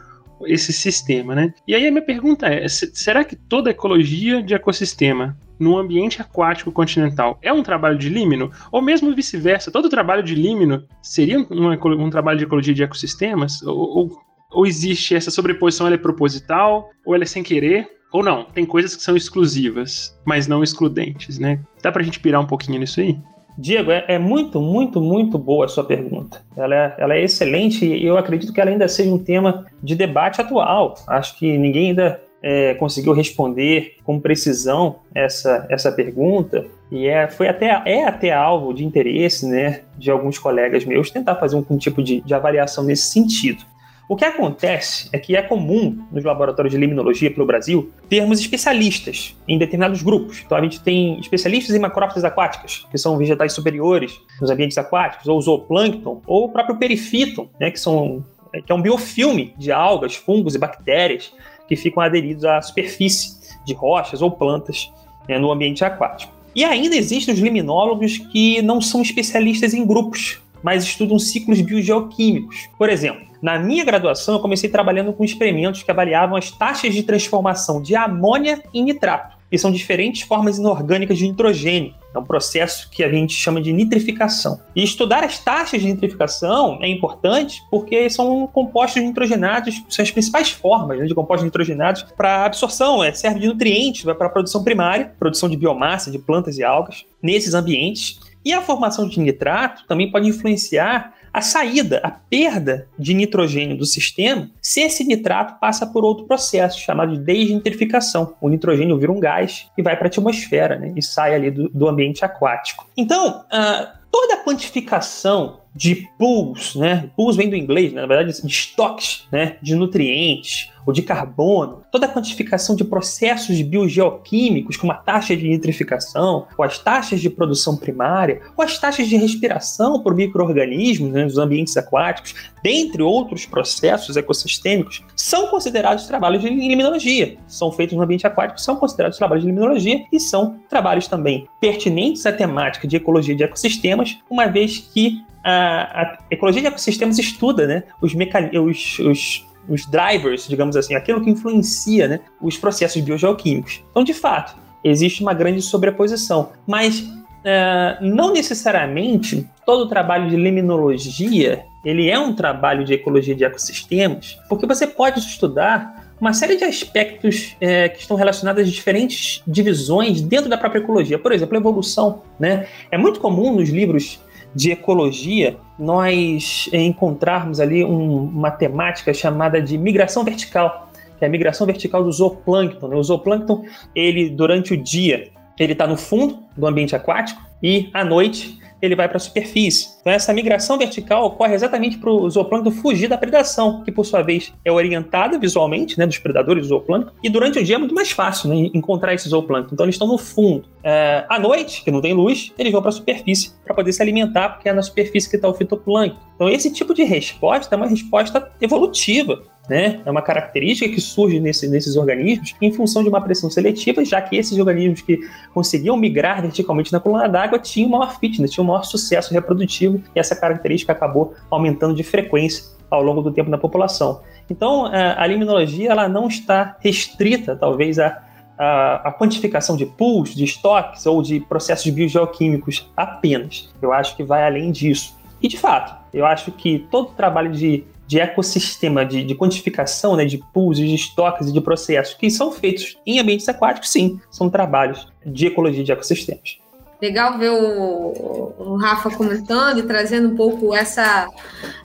esse 0.47 0.73
sistema, 0.73 1.35
né? 1.35 1.53
E 1.69 1.75
aí 1.75 1.87
a 1.87 1.91
minha 1.91 2.05
pergunta 2.05 2.47
é: 2.47 2.67
será 2.69 3.25
que 3.25 3.37
toda 3.37 3.71
ecologia 3.71 4.43
de 4.43 4.55
ecossistema 4.55 5.37
no 5.61 5.79
ambiente 5.79 6.21
aquático 6.21 6.73
continental 6.73 7.39
é 7.43 7.53
um 7.53 7.63
trabalho 7.63 7.99
de 7.99 8.09
límino? 8.09 8.51
Ou 8.73 8.81
mesmo 8.81 9.15
vice-versa, 9.15 9.71
todo 9.71 9.91
trabalho 9.91 10.23
de 10.23 10.35
límino 10.35 10.85
seria 11.03 11.39
um, 11.39 11.71
um, 12.05 12.11
trabalho 12.11 12.39
de 12.39 12.45
ecologia 12.45 12.75
de 12.75 12.83
ecossistemas? 12.83 13.63
Ou, 13.63 13.77
ou, 13.77 14.21
ou 14.51 14.67
existe 14.67 15.15
essa 15.15 15.31
sobreposição, 15.31 15.87
ela 15.87 15.97
é 15.97 15.99
proposital, 15.99 16.89
ou 17.05 17.15
ela 17.15 17.25
é 17.25 17.27
sem 17.27 17.43
querer? 17.43 17.89
Ou 18.13 18.25
não, 18.25 18.45
tem 18.45 18.65
coisas 18.65 18.97
que 18.97 19.03
são 19.03 19.15
exclusivas, 19.15 20.19
mas 20.25 20.49
não 20.49 20.65
excludentes, 20.65 21.39
né? 21.39 21.61
Dá 21.81 21.93
pra 21.93 22.03
gente 22.03 22.19
pirar 22.19 22.41
um 22.41 22.47
pouquinho 22.47 22.81
nisso 22.81 23.01
aí? 23.01 23.17
Diego, 23.57 23.91
é, 23.91 24.05
é, 24.09 24.19
muito, 24.19 24.61
muito, 24.61 25.01
muito 25.01 25.39
boa 25.39 25.67
a 25.67 25.69
sua 25.69 25.85
pergunta. 25.85 26.43
Ela 26.57 26.75
é, 26.75 26.95
ela 26.99 27.15
é 27.15 27.23
excelente 27.23 27.85
e 27.85 28.05
eu 28.05 28.17
acredito 28.17 28.53
que 28.53 28.61
ela 28.61 28.71
ainda 28.71 28.89
seja 28.89 29.13
um 29.13 29.19
tema 29.19 29.67
de 29.83 29.95
debate 29.95 30.41
atual. 30.41 30.95
Acho 31.07 31.39
que 31.39 31.59
ninguém 31.59 31.91
ainda 31.91 32.21
é, 32.43 32.75
conseguiu 32.75 33.13
responder 33.13 33.97
com 34.05 34.19
precisão 34.19 35.01
essa, 35.15 35.67
essa 35.69 35.93
pergunta 35.93 36.67
e 36.91 37.07
é, 37.07 37.29
foi 37.29 37.49
até, 37.49 37.83
é 37.85 38.05
até 38.05 38.33
alvo 38.33 38.73
de 38.73 38.85
interesse 38.85 39.47
né, 39.47 39.83
de 39.97 40.11
alguns 40.11 40.39
colegas 40.39 40.85
meus 40.85 41.11
tentar 41.11 41.37
fazer 41.37 41.57
um, 41.57 41.65
um 41.71 41.79
tipo 41.79 42.03
de, 42.03 42.21
de 42.21 42.35
avaliação 42.35 42.83
nesse 42.83 43.11
sentido. 43.11 43.65
O 44.09 44.17
que 44.17 44.25
acontece 44.25 45.09
é 45.13 45.19
que 45.21 45.37
é 45.37 45.43
comum 45.43 46.05
nos 46.11 46.25
laboratórios 46.25 46.75
de 46.75 46.81
limnologia 46.81 47.31
pelo 47.31 47.47
Brasil 47.47 47.93
termos 48.09 48.41
especialistas 48.41 49.37
em 49.47 49.57
determinados 49.57 50.03
grupos. 50.03 50.43
Então 50.45 50.59
a 50.59 50.61
gente 50.61 50.81
tem 50.81 51.21
especialistas 51.21 51.77
em 51.77 51.79
macrófitas 51.79 52.25
aquáticas, 52.25 52.85
que 52.91 52.99
são 52.99 53.17
vegetais 53.17 53.53
superiores 53.53 54.21
nos 54.41 54.51
ambientes 54.51 54.77
aquáticos, 54.77 55.29
ou 55.29 55.41
zooplâncton, 55.41 56.23
ou 56.27 56.47
o 56.47 56.49
próprio 56.49 56.77
perifíton, 56.77 57.49
né, 57.61 57.71
que, 57.71 57.79
são, 57.79 58.25
que 58.67 58.73
é 58.73 58.75
um 58.75 58.83
biofilme 58.83 59.55
de 59.57 59.71
algas, 59.71 60.17
fungos 60.17 60.57
e 60.57 60.59
bactérias 60.59 61.33
que 61.71 61.77
ficam 61.77 62.03
aderidos 62.03 62.45
à 62.45 62.61
superfície 62.61 63.39
de 63.65 63.73
rochas 63.73 64.21
ou 64.21 64.33
plantas 64.33 64.93
né, 65.29 65.39
no 65.39 65.53
ambiente 65.53 65.85
aquático. 65.85 66.33
E 66.53 66.65
ainda 66.65 66.97
existem 66.97 67.33
os 67.33 67.39
liminólogos 67.39 68.19
que 68.19 68.61
não 68.61 68.81
são 68.81 69.01
especialistas 69.01 69.73
em 69.73 69.87
grupos, 69.87 70.41
mas 70.65 70.83
estudam 70.83 71.17
ciclos 71.17 71.61
biogeoquímicos. 71.61 72.69
Por 72.77 72.89
exemplo, 72.91 73.25
na 73.41 73.57
minha 73.57 73.85
graduação, 73.85 74.35
eu 74.35 74.41
comecei 74.41 74.69
trabalhando 74.69 75.13
com 75.13 75.25
experimentos 75.25 75.85
que 75.85 75.91
avaliavam 75.93 76.37
as 76.37 76.51
taxas 76.51 76.93
de 76.93 77.05
transformação 77.05 77.81
de 77.81 77.95
amônia 77.95 78.61
em 78.75 78.83
nitrato, 78.83 79.37
que 79.49 79.57
são 79.57 79.71
diferentes 79.71 80.23
formas 80.23 80.59
inorgânicas 80.59 81.17
de 81.17 81.29
nitrogênio. 81.29 81.95
É 82.15 82.19
um 82.19 82.25
processo 82.25 82.91
que 82.91 83.05
a 83.05 83.11
gente 83.11 83.35
chama 83.35 83.61
de 83.61 83.73
nitrificação. 83.73 84.61
E 84.75 84.83
estudar 84.83 85.23
as 85.23 85.39
taxas 85.39 85.81
de 85.81 85.87
nitrificação 85.87 86.79
é 86.83 86.89
importante 86.89 87.63
porque 87.71 88.11
são 88.11 88.47
compostos 88.49 89.03
nitrogenados, 89.03 89.83
são 89.89 90.03
as 90.03 90.11
principais 90.11 90.51
formas 90.51 90.99
né, 90.99 91.07
de 91.07 91.15
compostos 91.15 91.45
nitrogenados 91.45 92.03
para 92.17 92.45
absorção, 92.45 93.03
é, 93.03 93.13
serve 93.13 93.41
de 93.41 93.47
nutrientes 93.47 94.03
para 94.03 94.27
a 94.27 94.31
produção 94.31 94.65
primária, 94.65 95.13
produção 95.19 95.49
de 95.49 95.57
biomassa, 95.57 96.11
de 96.11 96.19
plantas 96.19 96.59
e 96.59 96.65
algas, 96.65 97.05
nesses 97.23 97.55
ambientes. 97.55 98.19
E 98.45 98.53
a 98.53 98.63
formação 98.63 99.07
de 99.07 99.21
nitrato 99.21 99.85
também 99.87 100.11
pode 100.11 100.27
influenciar 100.27 101.15
a 101.33 101.41
saída, 101.41 102.01
a 102.03 102.11
perda 102.11 102.89
de 102.99 103.15
nitrogênio 103.15 103.77
do 103.77 103.87
sistema 103.87 104.51
se 104.61 104.81
esse 104.81 105.05
nitrato 105.05 105.59
passa 105.61 105.87
por 105.87 106.05
outro 106.05 106.27
processo 106.27 106.81
chamado 106.81 107.17
de 107.17 107.25
desnitrificação. 107.25 108.35
O 108.41 108.49
nitrogênio 108.49 108.99
vira 108.99 109.13
um 109.13 109.21
gás 109.21 109.69
e 109.77 109.83
vai 109.83 109.97
para 109.97 110.07
a 110.07 110.09
atmosfera 110.09 110.79
né, 110.79 110.93
e 110.97 111.03
sai 111.03 111.35
ali 111.35 111.51
do, 111.51 111.69
do 111.69 111.89
ambiente 111.89 112.25
aquático. 112.25 112.87
Então, 112.97 113.45
uh, 113.47 114.01
toda 114.11 114.35
a 114.35 114.45
quantificação 114.45 115.60
de 115.75 116.09
pools, 116.19 116.75
né? 116.75 117.11
Pools 117.17 117.37
vem 117.37 117.49
do 117.49 117.57
inglês, 117.57 117.93
né? 117.93 118.01
na 118.01 118.07
verdade, 118.07 118.41
de 118.41 118.47
estoques, 118.47 119.27
né? 119.31 119.57
De 119.63 119.75
nutrientes 119.75 120.71
ou 120.87 120.93
de 120.93 121.03
carbono, 121.03 121.83
toda 121.91 122.07
a 122.07 122.09
quantificação 122.09 122.75
de 122.75 122.85
processos 122.85 123.61
biogeoquímicos, 123.63 124.77
como 124.77 124.93
a 124.93 124.97
taxa 124.97 125.37
de 125.37 125.47
nitrificação, 125.49 126.47
ou 126.57 126.65
as 126.65 126.79
taxas 126.79 127.21
de 127.21 127.29
produção 127.29 127.77
primária, 127.77 128.41
ou 128.57 128.65
as 128.65 128.79
taxas 128.79 129.09
de 129.09 129.17
respiração 129.17 130.03
por 130.03 130.15
micro-organismos 130.15 131.13
né, 131.13 131.25
nos 131.25 131.39
ambientes 131.39 131.77
aquáticos, 131.77 132.35
dentre 132.63 133.03
outros 133.03 133.47
processos 133.47 134.17
ecossistêmicos, 134.17 135.05
são 135.15 135.49
considerados 135.49 136.07
trabalhos 136.07 136.43
de 136.43 136.49
limnologia. 136.49 137.37
São 137.47 137.71
feitos 137.71 137.97
no 137.97 138.03
ambiente 138.03 138.27
aquático, 138.27 138.61
são 138.61 138.77
considerados 138.77 139.19
trabalhos 139.19 139.45
de 139.45 139.51
limnologia 139.51 140.05
e 140.13 140.19
são 140.19 140.59
trabalhos 140.69 141.07
também 141.07 141.47
pertinentes 141.61 142.25
à 142.27 142.33
temática 142.33 142.89
de 142.89 142.97
ecologia 142.97 143.37
de 143.37 143.45
ecossistemas, 143.45 144.19
uma 144.31 144.47
vez 144.47 144.79
que 144.79 145.23
a, 145.45 146.03
a 146.03 146.19
ecologia 146.31 146.63
de 146.63 146.69
ecossistemas 146.69 147.19
estuda 147.19 147.67
né, 147.67 147.83
os, 148.01 148.15
os, 148.15 148.99
os, 148.99 149.47
os 149.69 149.87
drivers, 149.87 150.47
digamos 150.49 150.77
assim, 150.77 150.95
aquilo 150.95 151.23
que 151.23 151.31
influencia 151.31 152.09
né, 152.09 152.21
os 152.41 152.57
processos 152.57 153.01
biogeoquímicos. 153.03 153.83
Então, 153.91 154.05
de 154.05 154.15
fato, 154.15 154.57
existe 154.83 155.23
uma 155.23 155.35
grande 155.35 155.63
sobreposição, 155.63 156.51
mas 156.67 157.01
uh, 157.01 158.03
não 158.03 158.33
necessariamente 158.33 159.49
todo 159.65 159.85
o 159.85 159.89
trabalho 159.89 160.29
de 160.29 160.37
liminologia 160.37 161.65
ele 161.85 162.11
é 162.11 162.19
um 162.19 162.35
trabalho 162.35 162.85
de 162.85 162.93
ecologia 162.93 163.35
de 163.35 163.45
ecossistemas, 163.45 164.39
porque 164.49 164.67
você 164.67 164.87
pode 164.87 165.19
estudar 165.21 166.11
uma 166.21 166.35
série 166.35 166.57
de 166.57 166.65
aspectos 166.65 167.57
é, 167.61 167.89
que 167.89 168.01
estão 168.01 168.17
relacionados 168.17 168.63
às 168.63 168.71
diferentes 168.71 169.43
divisões 169.47 170.21
dentro 170.21 170.51
da 170.51 170.59
própria 170.59 170.81
ecologia. 170.81 171.19
Por 171.19 171.33
exemplo, 171.33 171.57
a 171.57 171.61
evolução. 171.61 172.23
Né? 172.39 172.67
É 172.91 172.99
muito 172.99 173.21
comum 173.21 173.55
nos 173.55 173.71
livros 173.71 174.21
de 174.55 174.73
ecologia, 174.73 175.57
nós 175.79 176.69
encontrarmos 176.73 177.61
ali 177.61 177.85
um, 177.85 178.25
uma 178.25 178.51
temática 178.51 179.15
chamada 179.15 179.61
de 179.61 179.79
migração 179.79 180.25
vertical, 180.25 180.91
que 181.19 181.25
é 181.25 181.29
a 181.29 181.31
migração 181.31 181.67
vertical 181.67 182.05
do 182.05 182.13
zooplâncton. 182.13 182.89
Né? 182.89 182.97
O 182.97 183.03
zooplâncton, 183.03 183.65
ele 183.95 184.29
durante 184.29 184.75
o 184.75 184.77
dia, 184.77 185.29
ele 185.59 185.73
está 185.73 185.87
no 185.87 185.97
fundo 185.97 186.41
do 186.57 186.67
ambiente 186.67 186.95
aquático 186.95 187.41
e 187.63 187.91
à 187.93 188.05
noite 188.05 188.60
ele 188.81 188.95
vai 188.95 189.09
para 189.09 189.17
a 189.17 189.21
superfície. 189.21 189.89
Então, 190.01 190.13
essa 190.13 190.33
migração 190.33 190.79
vertical 190.79 191.25
ocorre 191.27 191.55
exatamente 191.55 191.99
para 191.99 192.11
o 192.11 192.29
zooplâncton 192.29 192.71
fugir 192.71 193.09
da 193.09 193.19
predação, 193.19 193.83
que 193.85 193.93
por 193.93 194.05
sua 194.05 194.23
vez 194.23 194.53
é 194.65 194.73
orientada 194.73 195.39
visualmente 195.39 195.99
né, 195.99 196.07
dos 196.07 196.19
predadores 196.19 196.65
do 196.65 196.69
zooplâncton, 196.69 197.13
e 197.23 197.29
durante 197.29 197.59
o 197.59 197.65
dia 197.65 197.77
é 197.77 197.79
muito 197.79 197.95
mais 197.95 198.11
fácil 198.11 198.49
né, 198.49 198.71
encontrar 198.75 199.15
esse 199.15 199.29
zooplâncton. 199.29 199.75
Então, 199.75 199.85
eles 199.85 199.95
estão 199.95 200.09
no 200.09 200.19
fundo. 200.19 200.65
É, 200.83 201.25
à 201.29 201.39
noite, 201.39 201.85
que 201.85 201.91
não 201.91 202.01
tem 202.01 202.15
luz, 202.15 202.53
eles 202.59 202.73
vão 202.73 202.81
para 202.81 202.91
a 202.91 202.93
superfície 202.93 203.53
para 203.65 203.75
poder 203.75 203.93
se 203.93 204.03
alimentar, 204.03 204.51
porque 204.51 204.69
é 204.69 204.73
na 204.73 204.83
superfície 204.83 205.29
que 205.29 205.37
está 205.37 205.49
o 205.49 205.55
fitoplâncton. 205.55 206.19
Então, 206.35 206.49
esse 206.49 206.73
tipo 206.73 206.95
de 206.95 207.05
resposta 207.05 207.75
é 207.75 207.77
uma 207.77 207.87
resposta 207.87 208.51
evolutiva 208.61 209.43
né? 209.69 210.01
É 210.05 210.11
uma 210.11 210.23
característica 210.23 210.93
que 210.93 211.01
surge 211.01 211.39
nesse, 211.39 211.69
nesses 211.69 211.97
organismos 211.97 212.55
em 212.61 212.73
função 212.73 213.03
de 213.03 213.09
uma 213.09 213.21
pressão 213.21 213.51
seletiva, 213.51 214.05
já 214.05 214.21
que 214.21 214.37
esses 214.37 214.59
organismos 214.59 215.01
que 215.01 215.21
conseguiam 215.55 215.97
migrar 215.97 216.43
verticalmente 216.43 216.93
na 216.93 216.99
coluna 216.99 217.29
d'água 217.29 217.59
tinham 217.59 217.91
maior 217.91 218.19
fitness, 218.19 218.51
tinham 218.51 218.67
maior 218.67 218.83
sucesso 218.83 219.33
reprodutivo, 219.33 220.03
e 220.15 220.19
essa 220.19 220.35
característica 220.35 220.93
acabou 220.93 221.35
aumentando 221.51 221.95
de 221.95 222.03
frequência 222.03 222.65
ao 222.91 223.03
longo 223.03 223.23
do 223.23 223.31
tempo 223.31 223.49
na 223.49 223.59
população. 223.59 224.21
Então, 224.49 224.87
a 224.87 225.25
limnologia 225.27 225.91
ela 225.91 226.09
não 226.09 226.27
está 226.27 226.77
restrita, 226.81 227.55
talvez, 227.55 228.01
a 228.01 228.21
a, 228.61 229.09
a, 229.09 229.13
quantificação 229.13 229.75
de 229.75 229.87
pools, 229.87 230.35
de 230.35 230.45
estoques 230.45 231.07
ou 231.07 231.23
de 231.23 231.41
processos 231.41 231.91
biogeoquímicos 231.91 232.91
apenas. 232.95 233.71
Eu 233.81 233.91
acho 233.91 234.15
que 234.15 234.23
vai 234.23 234.45
além 234.45 234.71
disso. 234.71 235.17
E, 235.41 235.49
de 235.49 235.57
fato, 235.57 235.97
eu 236.13 236.27
acho 236.27 236.53
que 236.53 236.87
todo 236.91 237.13
trabalho 237.13 237.51
de 237.51 237.85
de 238.11 238.19
ecossistema, 238.19 239.07
de, 239.07 239.23
de 239.23 239.37
quantificação, 239.37 240.17
né, 240.17 240.25
de 240.25 240.37
pools, 240.53 240.79
de 240.79 240.93
estoques 240.93 241.47
e 241.47 241.53
de 241.53 241.61
processos 241.61 242.13
que 242.15 242.29
são 242.29 242.51
feitos 242.51 242.99
em 243.07 243.21
ambientes 243.21 243.49
aquáticos, 243.49 243.89
sim, 243.89 244.21
são 244.29 244.51
trabalhos 244.51 245.07
de 245.25 245.47
ecologia 245.47 245.85
de 245.85 245.93
ecossistemas. 245.93 246.59
Legal 247.01 247.39
ver 247.39 247.51
o, 247.51 248.53
o 248.59 248.77
Rafa 248.77 249.13
comentando 249.13 249.79
e 249.79 249.85
trazendo 249.85 250.29
um 250.29 250.35
pouco 250.35 250.75
essa, 250.75 251.29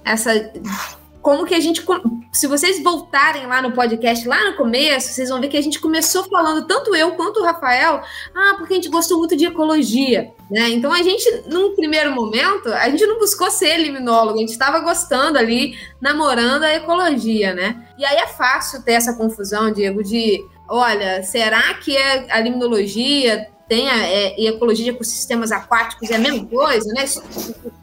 essa 0.03 0.51
como 1.25 1.43
que 1.43 1.55
a 1.55 1.59
gente. 1.59 1.83
Se 2.31 2.45
vocês 2.45 2.83
voltarem 2.83 3.47
lá 3.47 3.59
no 3.59 3.71
podcast, 3.71 4.27
lá 4.27 4.51
no 4.51 4.55
começo, 4.55 5.11
vocês 5.11 5.27
vão 5.27 5.41
ver 5.41 5.47
que 5.47 5.57
a 5.57 5.61
gente 5.61 5.79
começou 5.79 6.23
falando, 6.25 6.67
tanto 6.67 6.95
eu 6.95 7.13
quanto 7.15 7.39
o 7.39 7.43
Rafael, 7.43 8.03
ah, 8.35 8.53
porque 8.59 8.73
a 8.73 8.75
gente 8.75 8.89
gostou 8.89 9.17
muito 9.17 9.35
de 9.35 9.45
ecologia. 9.45 10.31
Né? 10.51 10.69
Então 10.69 10.93
a 10.93 11.01
gente, 11.01 11.27
num 11.47 11.73
primeiro 11.73 12.13
momento, 12.13 12.71
a 12.71 12.87
gente 12.91 13.07
não 13.07 13.17
buscou 13.17 13.49
ser 13.49 13.77
liminólogo, 13.77 14.37
a 14.37 14.41
gente 14.41 14.51
estava 14.51 14.81
gostando 14.81 15.39
ali, 15.39 15.75
namorando 15.99 16.61
a 16.61 16.75
ecologia, 16.75 17.55
né? 17.55 17.87
E 17.97 18.05
aí 18.05 18.17
é 18.17 18.27
fácil 18.27 18.83
ter 18.83 18.91
essa 18.91 19.15
confusão, 19.15 19.73
Diego, 19.73 20.03
de 20.03 20.39
olha, 20.69 21.23
será 21.23 21.73
que 21.73 21.97
é 21.97 22.31
a 22.31 22.39
limnologia 22.39 23.47
tem 23.67 23.89
a, 23.89 23.97
é, 23.97 24.39
ecologia 24.45 24.85
de 24.85 24.91
ecossistemas 24.91 25.51
aquáticos 25.51 26.11
é 26.11 26.15
a 26.17 26.19
mesma 26.19 26.45
coisa, 26.45 26.87
né? 26.93 27.05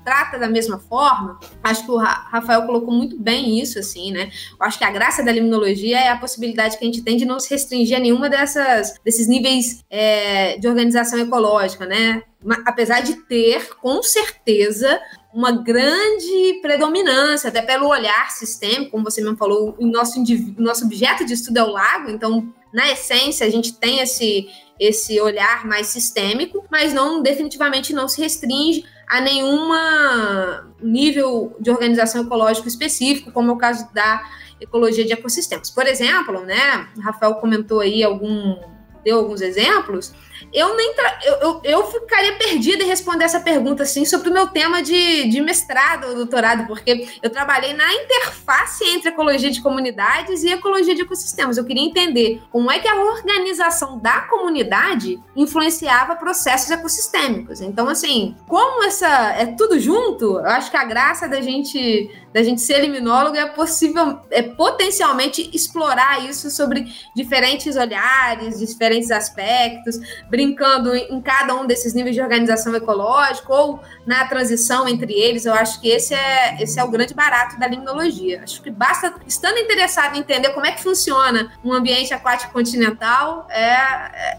Trata 0.04 0.38
da 0.38 0.48
mesma 0.48 0.78
forma. 0.78 1.38
Acho 1.62 1.84
que 1.84 1.90
o 1.90 1.96
Rafael 1.96 2.62
colocou 2.66 2.92
muito 2.92 3.16
bem 3.18 3.60
isso, 3.60 3.78
assim, 3.78 4.10
né? 4.12 4.30
Eu 4.58 4.66
acho 4.66 4.78
que 4.78 4.84
a 4.84 4.90
graça 4.90 5.22
da 5.22 5.30
limnologia 5.30 5.98
é 5.98 6.08
a 6.08 6.16
possibilidade 6.16 6.76
que 6.76 6.84
a 6.84 6.86
gente 6.86 7.02
tem 7.02 7.16
de 7.16 7.24
não 7.24 7.38
se 7.38 7.50
restringir 7.50 7.96
a 7.96 8.00
nenhuma 8.00 8.28
dessas 8.28 8.94
desses 9.04 9.28
níveis 9.28 9.84
é, 9.88 10.58
de 10.58 10.66
organização 10.66 11.18
ecológica, 11.18 11.86
né? 11.86 12.22
Apesar 12.66 13.00
de 13.02 13.14
ter, 13.26 13.76
com 13.76 14.02
certeza, 14.02 15.00
uma 15.32 15.52
grande 15.52 16.58
predominância, 16.60 17.48
até 17.48 17.62
pelo 17.62 17.88
olhar 17.88 18.30
sistêmico, 18.30 18.90
como 18.90 19.04
você 19.04 19.22
mesmo 19.22 19.36
falou, 19.36 19.74
o 19.78 19.86
nosso, 19.86 20.22
nosso 20.58 20.84
objeto 20.84 21.24
de 21.24 21.34
estudo 21.34 21.58
é 21.58 21.62
o 21.62 21.70
lago, 21.70 22.10
então, 22.10 22.52
na 22.72 22.90
essência, 22.90 23.46
a 23.46 23.50
gente 23.50 23.74
tem 23.74 24.00
esse, 24.00 24.48
esse 24.78 25.20
olhar 25.20 25.64
mais 25.66 25.86
sistêmico, 25.86 26.64
mas 26.70 26.92
não 26.92 27.22
definitivamente 27.22 27.92
não 27.92 28.08
se 28.08 28.20
restringe 28.20 28.84
a 29.08 29.20
nenhuma 29.20 30.72
nível 30.80 31.56
de 31.60 31.70
organização 31.70 32.22
ecológico 32.22 32.68
específico, 32.68 33.32
como 33.32 33.50
é 33.50 33.54
o 33.54 33.58
caso 33.58 33.92
da 33.92 34.22
ecologia 34.60 35.04
de 35.04 35.12
ecossistemas. 35.12 35.70
Por 35.70 35.86
exemplo, 35.86 36.40
né, 36.44 36.88
Rafael 37.00 37.34
comentou 37.36 37.80
aí 37.80 38.02
algum 38.02 38.56
deu 39.04 39.18
alguns 39.18 39.40
exemplos, 39.40 40.14
eu 40.52 40.76
nem 40.76 40.94
eu, 41.24 41.34
eu, 41.34 41.60
eu, 41.64 41.90
ficaria 41.90 42.34
perdida 42.34 42.82
em 42.82 42.86
responder 42.86 43.24
essa 43.24 43.40
pergunta 43.40 43.82
assim 43.82 44.04
sobre 44.04 44.28
o 44.28 44.32
meu 44.32 44.48
tema 44.48 44.82
de, 44.82 45.28
de 45.28 45.40
mestrado, 45.40 46.14
doutorado, 46.14 46.66
porque 46.66 47.08
eu 47.22 47.30
trabalhei 47.30 47.72
na 47.72 47.92
interface 47.92 48.84
entre 48.84 49.10
ecologia 49.10 49.50
de 49.50 49.62
comunidades 49.62 50.42
e 50.42 50.52
ecologia 50.52 50.94
de 50.94 51.02
ecossistemas. 51.02 51.56
Eu 51.56 51.64
queria 51.64 51.82
entender 51.82 52.42
como 52.50 52.70
é 52.70 52.78
que 52.78 52.88
a 52.88 52.96
organização 52.96 53.98
da 53.98 54.22
comunidade 54.22 55.20
influenciava 55.36 56.16
processos 56.16 56.70
ecossistêmicos. 56.70 57.60
Então, 57.60 57.88
assim, 57.88 58.36
como 58.46 58.84
essa 58.84 59.08
é 59.32 59.46
tudo 59.46 59.78
junto, 59.78 60.38
eu 60.38 60.46
acho 60.46 60.70
que 60.70 60.76
a 60.76 60.84
graça 60.84 61.28
da 61.28 61.40
gente 61.40 62.10
da 62.32 62.42
gente 62.42 62.60
ser 62.60 62.80
liminólogo 62.80 63.36
é 63.36 63.46
possível, 63.46 64.20
é 64.30 64.42
potencialmente 64.42 65.50
explorar 65.54 66.24
isso 66.24 66.50
sobre 66.50 66.86
diferentes 67.14 67.76
olhares, 67.76 68.58
diferentes 68.58 69.10
aspectos, 69.10 69.98
brincando 70.32 70.96
em 70.96 71.20
cada 71.20 71.54
um 71.54 71.66
desses 71.66 71.92
níveis 71.92 72.14
de 72.14 72.22
organização 72.22 72.74
ecológica 72.74 73.52
ou 73.52 73.78
na 74.06 74.24
transição 74.24 74.88
entre 74.88 75.12
eles. 75.12 75.44
Eu 75.44 75.52
acho 75.52 75.78
que 75.78 75.90
esse 75.90 76.14
é, 76.14 76.56
esse 76.58 76.80
é 76.80 76.82
o 76.82 76.88
grande 76.88 77.12
barato 77.12 77.60
da 77.60 77.66
limnologia. 77.66 78.40
Acho 78.42 78.62
que 78.62 78.70
basta, 78.70 79.12
estando 79.26 79.58
interessado 79.58 80.16
em 80.16 80.20
entender 80.20 80.48
como 80.54 80.64
é 80.64 80.72
que 80.72 80.82
funciona 80.82 81.52
um 81.62 81.70
ambiente 81.70 82.14
aquático 82.14 82.50
continental, 82.50 83.46
é, 83.50 83.60
é 83.60 84.38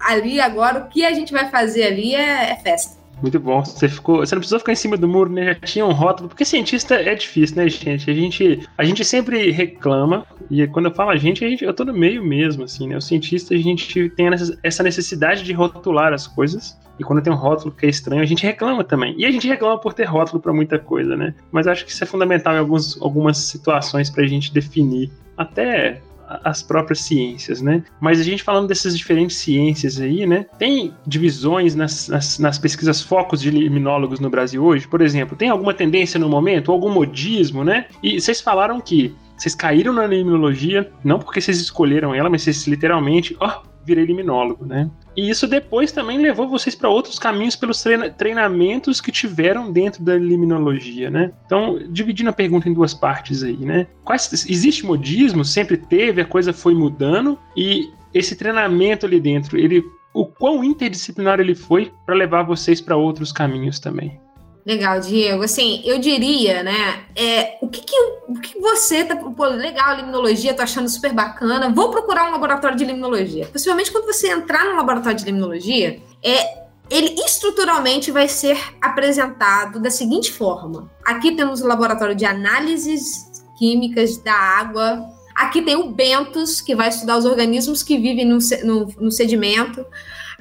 ali 0.00 0.40
agora 0.40 0.78
o 0.78 0.88
que 0.88 1.04
a 1.04 1.12
gente 1.12 1.30
vai 1.30 1.50
fazer 1.50 1.84
ali 1.84 2.14
é, 2.14 2.52
é 2.52 2.56
festa. 2.56 3.03
Muito 3.24 3.40
bom. 3.40 3.64
Você 3.64 3.88
ficou, 3.88 4.18
você 4.18 4.34
não 4.34 4.40
precisou 4.40 4.58
ficar 4.58 4.72
em 4.72 4.76
cima 4.76 4.98
do 4.98 5.08
muro, 5.08 5.32
né? 5.32 5.46
Já 5.46 5.54
tinha 5.60 5.86
um 5.86 5.92
rótulo, 5.92 6.28
porque 6.28 6.44
cientista 6.44 6.94
é 6.96 7.14
difícil, 7.14 7.56
né, 7.56 7.66
gente? 7.70 8.10
A 8.10 8.12
gente, 8.12 8.68
a 8.76 8.84
gente 8.84 9.02
sempre 9.02 9.50
reclama 9.50 10.26
e 10.50 10.66
quando 10.66 10.90
eu 10.90 10.94
falo 10.94 11.08
a 11.08 11.16
gente, 11.16 11.42
a 11.42 11.48
gente, 11.48 11.64
eu 11.64 11.72
tô 11.72 11.86
no 11.86 11.94
meio 11.94 12.22
mesmo, 12.22 12.64
assim, 12.64 12.86
né? 12.86 12.98
O 12.98 13.00
cientista 13.00 13.54
a 13.54 13.56
gente 13.56 14.10
tem 14.10 14.26
essa 14.62 14.82
necessidade 14.82 15.42
de 15.42 15.54
rotular 15.54 16.12
as 16.12 16.26
coisas. 16.26 16.78
E 16.98 17.02
quando 17.02 17.22
tem 17.22 17.32
um 17.32 17.36
rótulo 17.36 17.72
que 17.72 17.86
é 17.86 17.88
estranho, 17.88 18.20
a 18.20 18.26
gente 18.26 18.44
reclama 18.44 18.84
também. 18.84 19.14
E 19.16 19.24
a 19.24 19.30
gente 19.30 19.48
reclama 19.48 19.78
por 19.80 19.94
ter 19.94 20.04
rótulo 20.04 20.38
para 20.38 20.52
muita 20.52 20.78
coisa, 20.78 21.16
né? 21.16 21.34
Mas 21.50 21.66
acho 21.66 21.86
que 21.86 21.92
isso 21.92 22.04
é 22.04 22.06
fundamental 22.06 22.54
em 22.54 22.58
alguns, 22.58 23.00
algumas 23.00 23.38
situações 23.38 24.10
para 24.10 24.22
a 24.22 24.26
gente 24.26 24.52
definir 24.52 25.10
até 25.34 26.02
as 26.42 26.62
próprias 26.62 27.00
ciências, 27.00 27.60
né? 27.60 27.82
Mas 28.00 28.20
a 28.20 28.22
gente 28.22 28.42
falando 28.42 28.68
dessas 28.68 28.96
diferentes 28.96 29.36
ciências 29.36 30.00
aí, 30.00 30.26
né? 30.26 30.46
Tem 30.58 30.94
divisões 31.06 31.74
nas, 31.74 32.08
nas, 32.08 32.38
nas 32.38 32.58
pesquisas 32.58 33.02
focos 33.02 33.40
de 33.40 33.50
liminólogos 33.50 34.20
no 34.20 34.30
Brasil 34.30 34.64
hoje? 34.64 34.88
Por 34.88 35.00
exemplo, 35.00 35.36
tem 35.36 35.48
alguma 35.48 35.74
tendência 35.74 36.18
no 36.18 36.28
momento, 36.28 36.72
algum 36.72 36.90
modismo, 36.90 37.64
né? 37.64 37.86
E 38.02 38.20
vocês 38.20 38.40
falaram 38.40 38.80
que 38.80 39.14
vocês 39.36 39.54
caíram 39.54 39.92
na 39.92 40.06
limnologia, 40.06 40.90
não 41.02 41.18
porque 41.18 41.40
vocês 41.40 41.60
escolheram 41.60 42.14
ela, 42.14 42.30
mas 42.30 42.42
vocês 42.42 42.66
literalmente, 42.66 43.36
ó, 43.40 43.62
virei 43.84 44.04
liminólogo, 44.04 44.64
né? 44.64 44.90
E 45.16 45.30
isso 45.30 45.46
depois 45.46 45.92
também 45.92 46.18
levou 46.18 46.48
vocês 46.48 46.74
para 46.74 46.88
outros 46.88 47.18
caminhos 47.18 47.56
pelos 47.56 47.82
treina 47.82 48.10
treinamentos 48.10 49.00
que 49.00 49.12
tiveram 49.12 49.70
dentro 49.70 50.02
da 50.02 50.16
liminologia, 50.16 51.10
né? 51.10 51.32
Então, 51.46 51.78
dividindo 51.90 52.30
a 52.30 52.32
pergunta 52.32 52.68
em 52.68 52.74
duas 52.74 52.92
partes 52.92 53.42
aí, 53.42 53.56
né? 53.56 53.86
Quais, 54.04 54.46
existe 54.48 54.84
modismo? 54.84 55.44
Sempre 55.44 55.76
teve, 55.76 56.20
a 56.20 56.24
coisa 56.24 56.52
foi 56.52 56.74
mudando 56.74 57.38
e 57.56 57.90
esse 58.12 58.36
treinamento 58.36 59.06
ali 59.06 59.20
dentro, 59.20 59.58
ele 59.58 59.84
o 60.14 60.24
quão 60.24 60.62
interdisciplinar 60.62 61.40
ele 61.40 61.56
foi 61.56 61.92
para 62.06 62.14
levar 62.14 62.44
vocês 62.44 62.80
para 62.80 62.96
outros 62.96 63.32
caminhos 63.32 63.80
também? 63.80 64.20
Legal, 64.64 64.98
Diego. 64.98 65.42
Assim, 65.42 65.82
eu 65.84 65.98
diria, 65.98 66.62
né? 66.62 67.04
É, 67.14 67.58
o 67.60 67.68
que, 67.68 67.82
que, 67.82 67.96
o 68.28 68.40
que 68.40 68.58
você 68.58 69.04
tá. 69.04 69.14
Pô, 69.14 69.44
legal, 69.46 69.96
limnologia, 69.96 70.54
tô 70.54 70.62
achando 70.62 70.88
super 70.88 71.12
bacana. 71.12 71.68
Vou 71.68 71.90
procurar 71.90 72.28
um 72.28 72.32
laboratório 72.32 72.76
de 72.76 72.84
limnologia. 72.84 73.46
Possivelmente, 73.46 73.92
quando 73.92 74.06
você 74.06 74.30
entrar 74.30 74.64
no 74.64 74.76
laboratório 74.76 75.18
de 75.18 75.24
limnologia, 75.26 76.00
é, 76.22 76.64
ele 76.90 77.14
estruturalmente 77.26 78.10
vai 78.10 78.26
ser 78.26 78.58
apresentado 78.80 79.80
da 79.80 79.90
seguinte 79.90 80.32
forma: 80.32 80.90
aqui 81.04 81.32
temos 81.32 81.60
o 81.60 81.66
laboratório 81.66 82.14
de 82.14 82.24
análises 82.24 83.44
químicas 83.58 84.16
da 84.16 84.34
água. 84.34 85.04
Aqui 85.34 85.60
tem 85.60 85.76
o 85.76 85.90
Bentos, 85.90 86.60
que 86.60 86.74
vai 86.76 86.88
estudar 86.88 87.18
os 87.18 87.24
organismos 87.24 87.82
que 87.82 87.98
vivem 87.98 88.24
no, 88.24 88.38
no, 88.64 88.86
no 88.98 89.10
sedimento. 89.10 89.84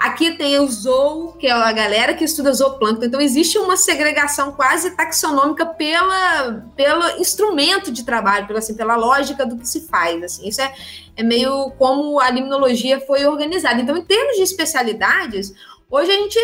Aqui 0.03 0.31
tem 0.31 0.59
o 0.59 0.67
zoo, 0.67 1.31
que 1.39 1.47
é 1.47 1.51
a 1.53 1.71
galera 1.71 2.13
que 2.13 2.25
estuda 2.25 2.51
zooplâncton. 2.51 3.05
Então, 3.05 3.21
existe 3.21 3.57
uma 3.57 3.77
segregação 3.77 4.51
quase 4.51 4.91
taxonômica 4.97 5.65
pela, 5.65 6.61
pelo 6.75 7.21
instrumento 7.21 7.89
de 7.89 8.03
trabalho, 8.03 8.45
pela, 8.45 8.59
assim, 8.59 8.75
pela 8.75 8.97
lógica 8.97 9.45
do 9.45 9.55
que 9.55 9.65
se 9.65 9.87
faz. 9.87 10.21
Assim. 10.21 10.45
Isso 10.45 10.61
é, 10.61 10.73
é 11.15 11.23
meio 11.23 11.71
como 11.77 12.19
a 12.19 12.29
limnologia 12.29 12.99
foi 12.99 13.25
organizada. 13.25 13.79
Então, 13.79 13.95
em 13.95 14.03
termos 14.03 14.35
de 14.35 14.43
especialidades, 14.43 15.53
hoje 15.89 16.11
a 16.11 16.15
gente 16.15 16.39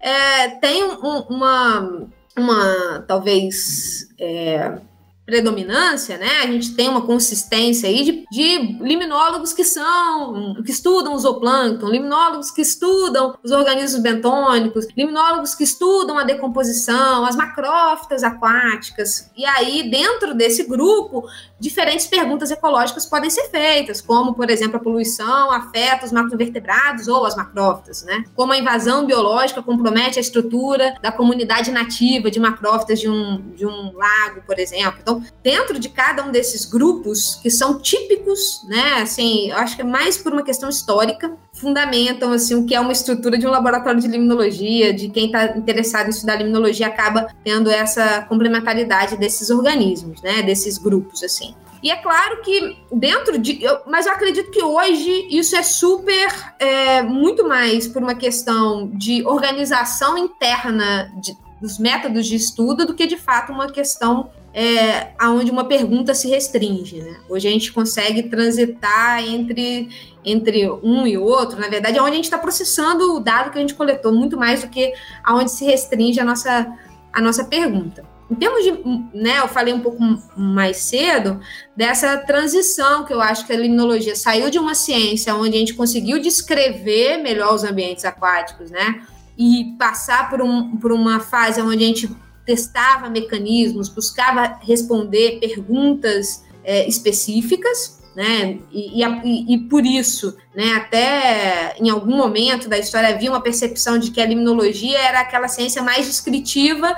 é, 0.00 0.48
tem 0.48 0.82
um, 0.82 1.18
uma, 1.28 2.08
uma, 2.34 3.04
talvez... 3.06 4.08
É, 4.18 4.78
predominância, 5.24 6.18
né? 6.18 6.40
A 6.42 6.46
gente 6.46 6.74
tem 6.74 6.88
uma 6.88 7.02
consistência 7.02 7.88
aí 7.88 8.04
de, 8.04 8.24
de 8.30 8.58
liminólogos 8.82 9.52
que 9.52 9.64
são, 9.64 10.60
que 10.64 10.70
estudam 10.72 11.14
o 11.14 11.18
zooplâncton, 11.18 11.88
liminólogos 11.88 12.50
que 12.50 12.60
estudam 12.60 13.38
os 13.42 13.52
organismos 13.52 14.02
bentônicos, 14.02 14.86
liminólogos 14.96 15.54
que 15.54 15.62
estudam 15.62 16.18
a 16.18 16.24
decomposição, 16.24 17.24
as 17.24 17.36
macrófitas 17.36 18.24
aquáticas. 18.24 19.30
E 19.36 19.44
aí, 19.44 19.88
dentro 19.88 20.34
desse 20.34 20.64
grupo, 20.64 21.24
diferentes 21.58 22.06
perguntas 22.08 22.50
ecológicas 22.50 23.06
podem 23.06 23.30
ser 23.30 23.48
feitas, 23.48 24.00
como, 24.00 24.34
por 24.34 24.50
exemplo, 24.50 24.76
a 24.76 24.80
poluição 24.80 25.52
afeta 25.52 26.04
os 26.04 26.10
macrovertebrados 26.12 27.06
ou 27.06 27.24
as 27.24 27.36
macrófitas, 27.36 28.02
né? 28.02 28.24
Como 28.34 28.52
a 28.52 28.58
invasão 28.58 29.06
biológica 29.06 29.62
compromete 29.62 30.18
a 30.18 30.20
estrutura 30.20 30.96
da 31.00 31.12
comunidade 31.12 31.70
nativa 31.70 32.28
de 32.28 32.40
macrófitas 32.40 32.98
de 32.98 33.08
um, 33.08 33.52
de 33.54 33.64
um 33.64 33.92
lago, 33.94 34.42
por 34.44 34.58
exemplo. 34.58 34.98
Então, 35.00 35.11
então, 35.12 35.32
dentro 35.42 35.78
de 35.78 35.88
cada 35.88 36.24
um 36.24 36.30
desses 36.30 36.64
grupos, 36.64 37.36
que 37.42 37.50
são 37.50 37.78
típicos, 37.78 38.64
né, 38.68 39.02
assim, 39.02 39.50
eu 39.50 39.56
acho 39.56 39.76
que 39.76 39.82
é 39.82 39.84
mais 39.84 40.16
por 40.16 40.32
uma 40.32 40.42
questão 40.42 40.68
histórica, 40.68 41.36
fundamentam, 41.52 42.32
assim, 42.32 42.54
o 42.54 42.64
que 42.64 42.74
é 42.74 42.80
uma 42.80 42.92
estrutura 42.92 43.36
de 43.36 43.46
um 43.46 43.50
laboratório 43.50 44.00
de 44.00 44.08
limnologia, 44.08 44.92
de 44.92 45.08
quem 45.08 45.26
está 45.26 45.56
interessado 45.56 46.06
em 46.06 46.10
estudar 46.10 46.36
limnologia 46.36 46.86
acaba 46.86 47.28
tendo 47.44 47.70
essa 47.70 48.22
complementaridade 48.22 49.16
desses 49.16 49.50
organismos, 49.50 50.22
né, 50.22 50.42
desses 50.42 50.78
grupos, 50.78 51.22
assim. 51.22 51.54
E 51.82 51.90
é 51.90 51.96
claro 51.96 52.40
que 52.42 52.78
dentro 52.92 53.36
de. 53.38 53.60
Eu, 53.60 53.80
mas 53.88 54.06
eu 54.06 54.12
acredito 54.12 54.52
que 54.52 54.62
hoje 54.62 55.26
isso 55.28 55.56
é 55.56 55.64
super. 55.64 56.28
É, 56.60 57.02
muito 57.02 57.46
mais 57.48 57.88
por 57.88 58.00
uma 58.00 58.14
questão 58.14 58.88
de 58.94 59.26
organização 59.26 60.16
interna 60.16 61.12
de, 61.20 61.36
dos 61.60 61.78
métodos 61.80 62.26
de 62.26 62.36
estudo 62.36 62.86
do 62.86 62.94
que 62.94 63.04
de 63.04 63.16
fato 63.16 63.50
uma 63.50 63.68
questão 63.68 64.30
é, 64.54 65.12
aonde 65.18 65.50
uma 65.50 65.64
pergunta 65.64 66.14
se 66.14 66.28
restringe. 66.28 67.00
Né? 67.00 67.16
Hoje 67.28 67.48
a 67.48 67.50
gente 67.50 67.72
consegue 67.72 68.24
transitar 68.24 69.22
entre, 69.24 69.88
entre 70.24 70.70
um 70.82 71.06
e 71.06 71.16
outro, 71.16 71.58
na 71.58 71.68
verdade, 71.68 71.98
é 71.98 72.02
onde 72.02 72.12
a 72.12 72.16
gente 72.16 72.24
está 72.24 72.38
processando 72.38 73.14
o 73.14 73.20
dado 73.20 73.50
que 73.50 73.58
a 73.58 73.60
gente 73.60 73.74
coletou, 73.74 74.12
muito 74.12 74.36
mais 74.36 74.62
do 74.62 74.68
que 74.68 74.92
aonde 75.24 75.50
se 75.50 75.64
restringe 75.64 76.20
a 76.20 76.24
nossa, 76.24 76.70
a 77.12 77.20
nossa 77.20 77.44
pergunta. 77.44 78.04
Em 78.30 78.34
termos 78.34 78.64
de, 78.64 78.72
né, 79.12 79.40
eu 79.40 79.48
falei 79.48 79.74
um 79.74 79.80
pouco 79.80 79.98
mais 80.34 80.78
cedo 80.78 81.38
dessa 81.76 82.16
transição 82.16 83.04
que 83.04 83.12
eu 83.12 83.20
acho 83.20 83.46
que 83.46 83.52
a 83.52 83.56
limnologia 83.58 84.16
saiu 84.16 84.48
de 84.48 84.58
uma 84.58 84.74
ciência 84.74 85.34
onde 85.34 85.56
a 85.56 85.58
gente 85.58 85.74
conseguiu 85.74 86.18
descrever 86.18 87.18
melhor 87.18 87.54
os 87.54 87.62
ambientes 87.62 88.06
aquáticos, 88.06 88.70
né, 88.70 89.02
e 89.36 89.74
passar 89.78 90.30
por, 90.30 90.40
um, 90.40 90.76
por 90.76 90.92
uma 90.92 91.20
fase 91.20 91.60
onde 91.60 91.84
a 91.84 91.86
gente 91.86 92.08
testava 92.44 93.08
mecanismos, 93.08 93.88
buscava 93.88 94.58
responder 94.62 95.38
perguntas 95.40 96.44
é, 96.64 96.86
específicas, 96.88 98.00
né? 98.14 98.58
E, 98.70 99.02
e, 99.02 99.54
e, 99.54 99.58
por 99.68 99.86
isso, 99.86 100.36
né, 100.54 100.74
até 100.74 101.74
em 101.78 101.88
algum 101.88 102.14
momento 102.14 102.68
da 102.68 102.78
história 102.78 103.08
havia 103.08 103.30
uma 103.30 103.40
percepção 103.40 103.98
de 103.98 104.10
que 104.10 104.20
a 104.20 104.26
limnologia 104.26 104.98
era 104.98 105.20
aquela 105.20 105.48
ciência 105.48 105.82
mais 105.82 106.06
descritiva 106.06 106.94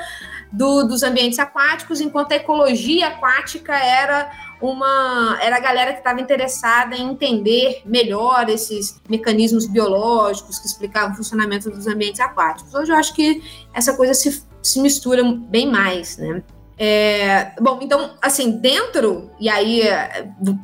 do, 0.51 0.85
dos 0.85 1.03
ambientes 1.03 1.39
aquáticos, 1.39 2.01
enquanto 2.01 2.33
a 2.33 2.37
ecologia 2.37 3.09
aquática 3.09 3.75
era 3.75 4.31
uma 4.61 5.39
era 5.43 5.57
a 5.57 5.61
galera 5.61 5.93
que 5.93 5.99
estava 5.99 6.21
interessada 6.21 6.97
em 6.97 7.11
entender 7.11 7.83
melhor 7.85 8.49
esses 8.49 9.01
mecanismos 9.09 9.67
biológicos 9.67 10.59
que 10.59 10.67
explicavam 10.67 11.13
o 11.13 11.17
funcionamento 11.17 11.71
dos 11.71 11.87
ambientes 11.87 12.21
aquáticos. 12.21 12.73
Hoje 12.75 12.93
eu 12.93 12.97
acho 12.97 13.15
que 13.15 13.43
essa 13.75 13.95
coisa 13.95 14.15
se 14.15 14.45
se 14.65 14.81
misturam 14.81 15.37
bem 15.37 15.71
mais, 15.71 16.17
né? 16.17 16.43
É, 16.77 17.53
bom, 17.61 17.79
então, 17.81 18.11
assim, 18.21 18.59
dentro, 18.59 19.31
e 19.39 19.49
aí, 19.49 19.83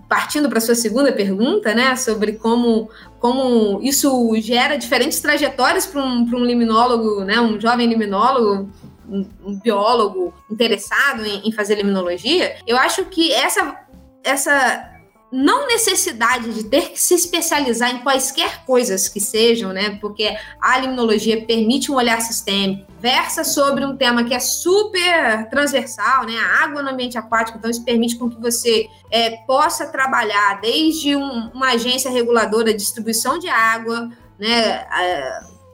partindo 0.09 0.49
para 0.49 0.59
a 0.59 0.61
sua 0.61 0.75
segunda 0.75 1.13
pergunta, 1.13 1.73
né, 1.73 1.95
sobre 1.95 2.33
como, 2.33 2.91
como 3.21 3.81
isso 3.81 4.29
gera 4.41 4.77
diferentes 4.77 5.21
trajetórias 5.21 5.87
para 5.87 6.03
um, 6.03 6.23
um 6.23 6.45
liminólogo, 6.45 7.23
né, 7.23 7.41
um 7.41 7.61
jovem 7.61 7.87
liminólogo, 7.87 8.69
um, 9.09 9.27
um 9.45 9.55
biólogo 9.55 10.35
interessado 10.51 11.25
em, 11.25 11.49
em 11.49 11.53
fazer 11.53 11.77
liminologia, 11.77 12.57
eu 12.67 12.77
acho 12.77 13.05
que 13.05 13.33
essa, 13.33 13.77
essa 14.25 14.90
não 15.31 15.67
necessidade 15.69 16.53
de 16.53 16.65
ter 16.65 16.91
que 16.91 17.01
se 17.01 17.15
especializar 17.15 17.95
em 17.95 17.99
quaisquer 18.01 18.65
coisas 18.65 19.09
que 19.09 19.21
sejam, 19.21 19.73
né? 19.73 19.97
Porque 20.01 20.37
a 20.61 20.79
limnologia 20.79 21.45
permite 21.45 21.91
um 21.91 21.95
olhar 21.95 22.21
sistêmico, 22.21 22.91
versa 22.99 23.45
sobre 23.45 23.85
um 23.85 23.97
tema 23.97 24.25
que 24.25 24.35
é 24.35 24.41
super 24.41 25.49
transversal, 25.49 26.27
né? 26.27 26.35
A 26.37 26.65
água 26.65 26.83
no 26.83 26.91
ambiente 26.91 27.17
aquático, 27.17 27.59
então 27.59 27.71
isso 27.71 27.85
permite 27.85 28.17
com 28.17 28.29
que 28.29 28.41
você 28.41 28.89
é, 29.11 29.31
possa 29.47 29.87
trabalhar 29.87 30.61
desde 30.61 31.15
um, 31.15 31.51
uma 31.55 31.71
agência 31.71 32.11
reguladora 32.11 32.73
de 32.73 32.79
distribuição 32.79 33.39
de 33.39 33.49
água, 33.49 34.11
né? 34.39 34.85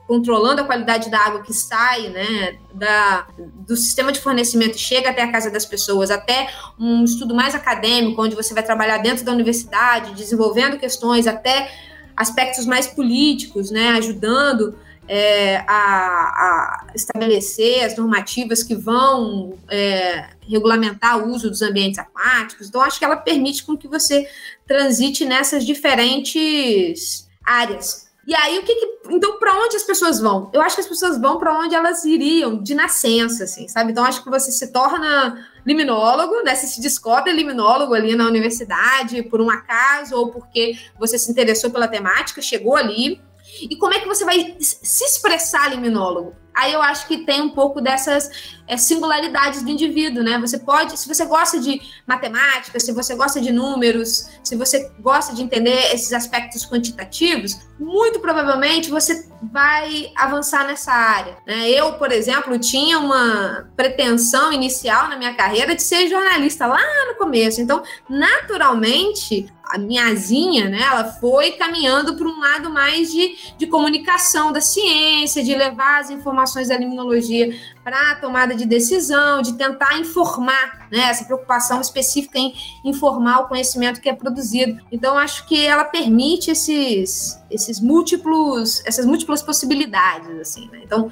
Controlando 0.07 0.61
a 0.61 0.64
qualidade 0.64 1.11
da 1.11 1.19
água 1.19 1.42
que 1.42 1.53
sai 1.53 2.09
né, 2.09 2.59
da, 2.73 3.27
do 3.37 3.77
sistema 3.77 4.12
de 4.12 4.21
fornecimento 4.21 4.79
chega 4.79 5.11
até 5.11 5.23
a 5.23 5.33
casa 5.33 5.51
das 5.51 5.66
pessoas, 5.66 6.11
até 6.11 6.49
um 6.79 7.05
estudo 7.05 7.35
mais 7.35 7.55
acadêmico, 7.55 8.23
onde 8.23 8.37
você 8.37 8.55
vai 8.55 8.62
trabalhar 8.62 8.99
dentro 8.99 9.25
da 9.25 9.33
universidade, 9.33 10.14
desenvolvendo 10.14 10.79
questões, 10.79 11.27
até 11.27 11.71
aspectos 12.16 12.66
mais 12.66 12.87
políticos, 12.87 13.71
né, 13.71 13.90
ajudando 13.90 14.79
é, 15.09 15.59
a, 15.59 15.66
a, 15.69 16.87
estabelecer 16.95 17.85
as 17.85 17.97
normativas 17.97 18.62
que 18.62 18.75
vão 18.75 19.59
é, 19.69 20.31
regulamentar 20.49 21.19
o 21.19 21.33
uso 21.33 21.51
dos 21.51 21.62
ambientes 21.62 21.99
aquáticos. 21.99 22.69
Então, 22.69 22.81
acho 22.81 22.99
que 22.99 23.05
ela 23.05 23.16
permite 23.16 23.64
com 23.64 23.77
que 23.77 23.88
você 23.88 24.29
transite 24.66 25.25
nessas 25.25 25.64
diferentes 25.64 27.29
áreas 27.45 28.06
e 28.27 28.35
aí, 28.35 28.59
o 28.59 28.62
que, 28.65 28.75
que 28.75 28.97
então, 29.15 29.39
para 29.39 29.55
onde 29.55 29.77
as 29.77 29.85
pessoas 29.85 30.19
vão? 30.19 30.51
Eu 30.53 30.61
acho 30.61 30.75
que 30.75 30.81
as 30.81 30.89
pessoas 30.89 31.21
vão 31.21 31.39
para 31.39 31.57
onde 31.57 31.77
elas 31.77 32.05
iriam 32.05 32.61
de 32.61 32.75
nascença, 32.75 33.45
assim, 33.45 33.69
sabe? 33.69 33.93
Então, 33.93 34.05
acho 34.05 34.23
que 34.25 34.29
você 34.29 34.51
se 34.51 34.73
torna 34.73 35.47
liminólogo, 35.65 36.43
né? 36.43 36.55
Você 36.55 36.67
se 36.67 36.81
descobre 36.81 37.33
liminólogo 37.33 37.95
ali 37.95 38.17
na 38.17 38.27
universidade 38.27 39.23
por 39.23 39.41
um 39.41 39.49
acaso 39.49 40.17
ou 40.17 40.33
porque 40.33 40.77
você 40.99 41.19
se 41.19 41.31
interessou 41.31 41.71
pela 41.71 41.87
temática, 41.87 42.43
chegou 42.43 42.75
ali. 42.75 43.21
E 43.62 43.77
como 43.77 43.95
é 43.95 44.01
que 44.01 44.09
você 44.09 44.25
vai 44.25 44.57
se 44.61 45.05
expressar 45.05 45.71
liminólogo? 45.71 46.35
Aí 46.57 46.73
eu 46.73 46.81
acho 46.81 47.07
que 47.07 47.19
tem 47.19 47.42
um 47.42 47.51
pouco 47.51 47.83
dessas 47.83 48.57
é, 48.66 48.79
singularidades 48.79 49.62
do 49.62 49.71
indivíduo, 49.71 50.23
né? 50.23 50.38
Você 50.38 50.59
pode, 50.59 50.99
se 50.99 51.07
você 51.07 51.27
gosta 51.27 51.61
de 51.61 51.83
matemática, 52.07 52.81
se 52.81 52.93
você 52.93 53.14
gosta 53.14 53.43
de 53.43 53.53
números, 53.53 54.26
se 54.43 54.57
você 54.57 54.91
gosta 54.99 55.35
de 55.35 55.43
entender 55.43 55.93
esses 55.93 56.14
aspectos 56.14 56.64
quantitativos, 56.64 57.59
muito 57.78 58.20
provavelmente 58.20 58.89
você 58.89 59.28
vai 59.53 60.11
avançar 60.16 60.66
nessa 60.66 60.93
área. 60.93 61.37
Né? 61.47 61.68
Eu, 61.68 61.93
por 61.95 62.11
exemplo, 62.11 62.59
tinha 62.59 62.99
uma 62.99 63.68
pretensão 63.76 64.51
inicial 64.51 65.09
na 65.09 65.16
minha 65.16 65.35
carreira 65.35 65.74
de 65.74 65.83
ser 65.83 66.09
jornalista 66.09 66.66
lá 66.66 66.81
no 67.09 67.16
começo. 67.16 67.61
Então, 67.61 67.83
naturalmente, 68.09 69.47
a 69.69 69.79
minha 69.79 70.07
asinha, 70.07 70.69
né, 70.69 70.81
ela 70.81 71.05
foi 71.05 71.53
caminhando 71.53 72.17
para 72.17 72.27
um 72.27 72.39
lado 72.39 72.71
mais 72.71 73.11
de, 73.11 73.37
de 73.59 73.67
comunicação 73.67 74.53
da 74.53 74.61
ciência, 74.61 75.43
de 75.43 75.55
levar 75.55 76.01
as 76.01 76.11
informações 76.11 76.69
da 76.69 76.77
limnologia 76.77 77.55
para 77.83 78.12
a 78.12 78.14
tomada 78.17 78.55
de 78.55 78.64
decisão, 78.64 79.43
de 79.43 79.55
tentar 79.55 79.99
informar, 79.99 80.89
né, 80.91 81.11
essa 81.11 81.25
preocupação 81.25 81.81
específica 81.81 82.39
em 82.39 82.55
informar 82.85 83.41
o 83.41 83.49
conhecimento 83.49 84.01
que 84.01 84.09
é 84.09 84.12
produzido. 84.12 84.81
Então, 84.91 85.19
acho 85.19 85.47
que 85.47 85.67
ela 85.67 85.85
permite 85.85 86.51
esses, 86.51 87.41
esses 87.51 87.81
múltiplos, 87.81 88.83
essas 88.85 89.05
múltiplas 89.05 89.43
possibilidades, 89.43 90.39
assim, 90.41 90.69
né? 90.71 90.81
Então, 90.83 91.11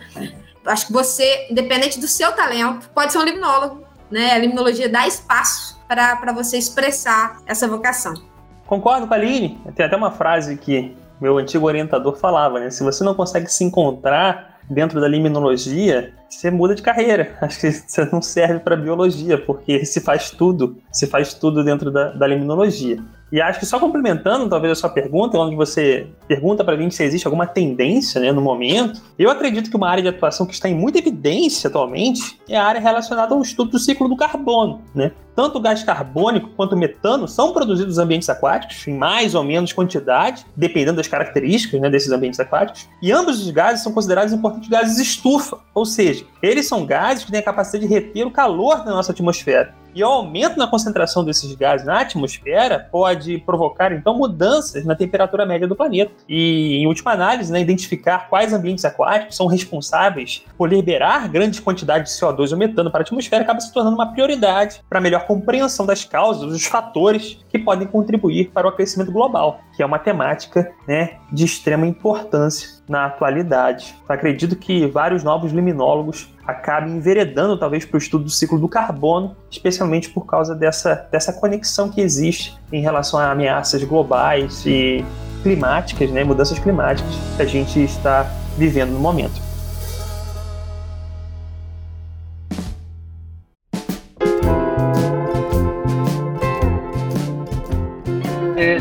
acho 0.66 0.86
que 0.86 0.92
você, 0.92 1.48
independente 1.50 1.98
do 1.98 2.08
seu 2.08 2.32
talento, 2.32 2.88
pode 2.90 3.12
ser 3.12 3.18
um 3.18 3.24
limnólogo, 3.24 3.84
né? 4.10 4.32
A 4.32 4.38
limnologia 4.38 4.88
dá 4.88 5.06
espaço 5.06 5.80
para 5.86 6.32
você 6.32 6.56
expressar 6.58 7.40
essa 7.46 7.68
vocação. 7.68 8.33
Concordo 8.74 9.06
com 9.06 9.14
a 9.14 9.16
Aline. 9.16 9.56
Tem 9.76 9.86
até 9.86 9.96
uma 9.96 10.10
frase 10.10 10.56
que 10.56 10.96
meu 11.20 11.38
antigo 11.38 11.64
orientador 11.64 12.16
falava, 12.16 12.58
né? 12.58 12.70
Se 12.70 12.82
você 12.82 13.04
não 13.04 13.14
consegue 13.14 13.46
se 13.46 13.62
encontrar 13.62 14.58
dentro 14.68 15.00
da 15.00 15.06
liminologia, 15.06 16.12
você 16.28 16.50
muda 16.50 16.74
de 16.74 16.82
carreira. 16.82 17.36
Acho 17.40 17.60
que 17.60 17.70
você 17.70 18.04
não 18.06 18.20
serve 18.20 18.58
para 18.58 18.74
biologia, 18.74 19.38
porque 19.38 19.84
se 19.84 20.00
faz 20.00 20.32
tudo, 20.32 20.76
se 20.90 21.06
faz 21.06 21.34
tudo 21.34 21.62
dentro 21.62 21.92
da, 21.92 22.08
da 22.08 22.26
liminologia. 22.26 22.98
E 23.30 23.40
acho 23.40 23.58
que 23.58 23.66
só 23.66 23.80
complementando 23.80 24.48
talvez 24.48 24.72
a 24.72 24.74
sua 24.76 24.90
pergunta, 24.90 25.36
onde 25.38 25.56
você 25.56 26.06
pergunta 26.28 26.62
para 26.62 26.76
mim 26.76 26.88
se 26.90 27.02
existe 27.02 27.26
alguma 27.26 27.46
tendência 27.46 28.20
né, 28.20 28.30
no 28.30 28.40
momento, 28.40 29.00
eu 29.18 29.28
acredito 29.28 29.70
que 29.70 29.76
uma 29.76 29.88
área 29.88 30.02
de 30.02 30.08
atuação 30.08 30.46
que 30.46 30.52
está 30.52 30.68
em 30.68 30.74
muita 30.74 30.98
evidência 30.98 31.66
atualmente 31.66 32.38
é 32.48 32.56
a 32.56 32.64
área 32.64 32.80
relacionada 32.80 33.34
ao 33.34 33.42
estudo 33.42 33.72
do 33.72 33.78
ciclo 33.78 34.08
do 34.08 34.16
carbono. 34.16 34.82
Né? 34.94 35.10
Tanto 35.34 35.58
o 35.58 35.60
gás 35.60 35.82
carbônico 35.82 36.50
quanto 36.56 36.74
o 36.74 36.78
metano 36.78 37.26
são 37.26 37.52
produzidos 37.52 37.96
nos 37.96 37.98
ambientes 37.98 38.28
aquáticos, 38.28 38.86
em 38.86 38.96
mais 38.96 39.34
ou 39.34 39.42
menos 39.42 39.72
quantidade, 39.72 40.46
dependendo 40.56 40.96
das 40.96 41.08
características 41.08 41.80
né, 41.80 41.90
desses 41.90 42.10
ambientes 42.10 42.38
aquáticos, 42.38 42.88
e 43.02 43.10
ambos 43.10 43.40
os 43.40 43.50
gases 43.50 43.82
são 43.82 43.92
considerados 43.92 44.32
importantes 44.32 44.68
gases 44.68 44.98
estufa, 44.98 45.58
ou 45.74 45.84
seja, 45.84 46.24
eles 46.42 46.66
são 46.68 46.86
gases 46.86 47.24
que 47.24 47.30
têm 47.30 47.40
a 47.40 47.44
capacidade 47.44 47.86
de 47.86 47.92
reter 47.92 48.26
o 48.26 48.30
calor 48.30 48.84
da 48.84 48.92
nossa 48.92 49.12
atmosfera. 49.12 49.74
E 49.94 50.02
o 50.02 50.06
aumento 50.06 50.58
na 50.58 50.66
concentração 50.66 51.24
desses 51.24 51.54
gases 51.54 51.86
na 51.86 52.00
atmosfera 52.00 52.88
pode 52.90 53.38
provocar, 53.38 53.92
então, 53.92 54.18
mudanças 54.18 54.84
na 54.84 54.96
temperatura 54.96 55.46
média 55.46 55.68
do 55.68 55.76
planeta. 55.76 56.12
E, 56.28 56.78
em 56.78 56.86
última 56.86 57.12
análise, 57.12 57.52
né, 57.52 57.60
identificar 57.60 58.28
quais 58.28 58.52
ambientes 58.52 58.84
aquáticos 58.84 59.36
são 59.36 59.46
responsáveis 59.46 60.44
por 60.58 60.68
liberar 60.68 61.28
grandes 61.28 61.60
quantidades 61.60 62.12
de 62.12 62.18
CO2 62.18 62.50
ou 62.50 62.58
metano 62.58 62.90
para 62.90 63.00
a 63.00 63.02
atmosfera 63.02 63.44
acaba 63.44 63.60
se 63.60 63.72
tornando 63.72 63.94
uma 63.94 64.12
prioridade 64.12 64.82
para 64.90 65.00
melhor 65.00 65.23
compreensão 65.24 65.84
das 65.84 66.04
causas, 66.04 66.50
dos 66.50 66.64
fatores 66.66 67.38
que 67.48 67.58
podem 67.58 67.86
contribuir 67.86 68.50
para 68.50 68.66
o 68.66 68.70
aquecimento 68.70 69.10
global, 69.10 69.60
que 69.74 69.82
é 69.82 69.86
uma 69.86 69.98
temática 69.98 70.72
né, 70.86 71.16
de 71.32 71.44
extrema 71.44 71.86
importância 71.86 72.68
na 72.88 73.06
atualidade. 73.06 73.94
Eu 74.08 74.14
acredito 74.14 74.56
que 74.56 74.86
vários 74.86 75.24
novos 75.24 75.52
liminólogos 75.52 76.32
acabem 76.46 76.96
enveredando 76.96 77.56
talvez 77.56 77.84
para 77.84 77.96
o 77.96 77.98
estudo 77.98 78.24
do 78.24 78.30
ciclo 78.30 78.58
do 78.58 78.68
carbono, 78.68 79.36
especialmente 79.50 80.10
por 80.10 80.26
causa 80.26 80.54
dessa, 80.54 81.08
dessa 81.10 81.32
conexão 81.32 81.88
que 81.88 82.00
existe 82.00 82.56
em 82.72 82.80
relação 82.80 83.18
a 83.18 83.30
ameaças 83.30 83.82
globais 83.82 84.64
e 84.66 85.04
climáticas, 85.42 86.10
né, 86.10 86.24
mudanças 86.24 86.58
climáticas 86.58 87.14
que 87.36 87.42
a 87.42 87.46
gente 87.46 87.82
está 87.82 88.22
vivendo 88.56 88.90
no 88.92 89.00
momento. 89.00 89.43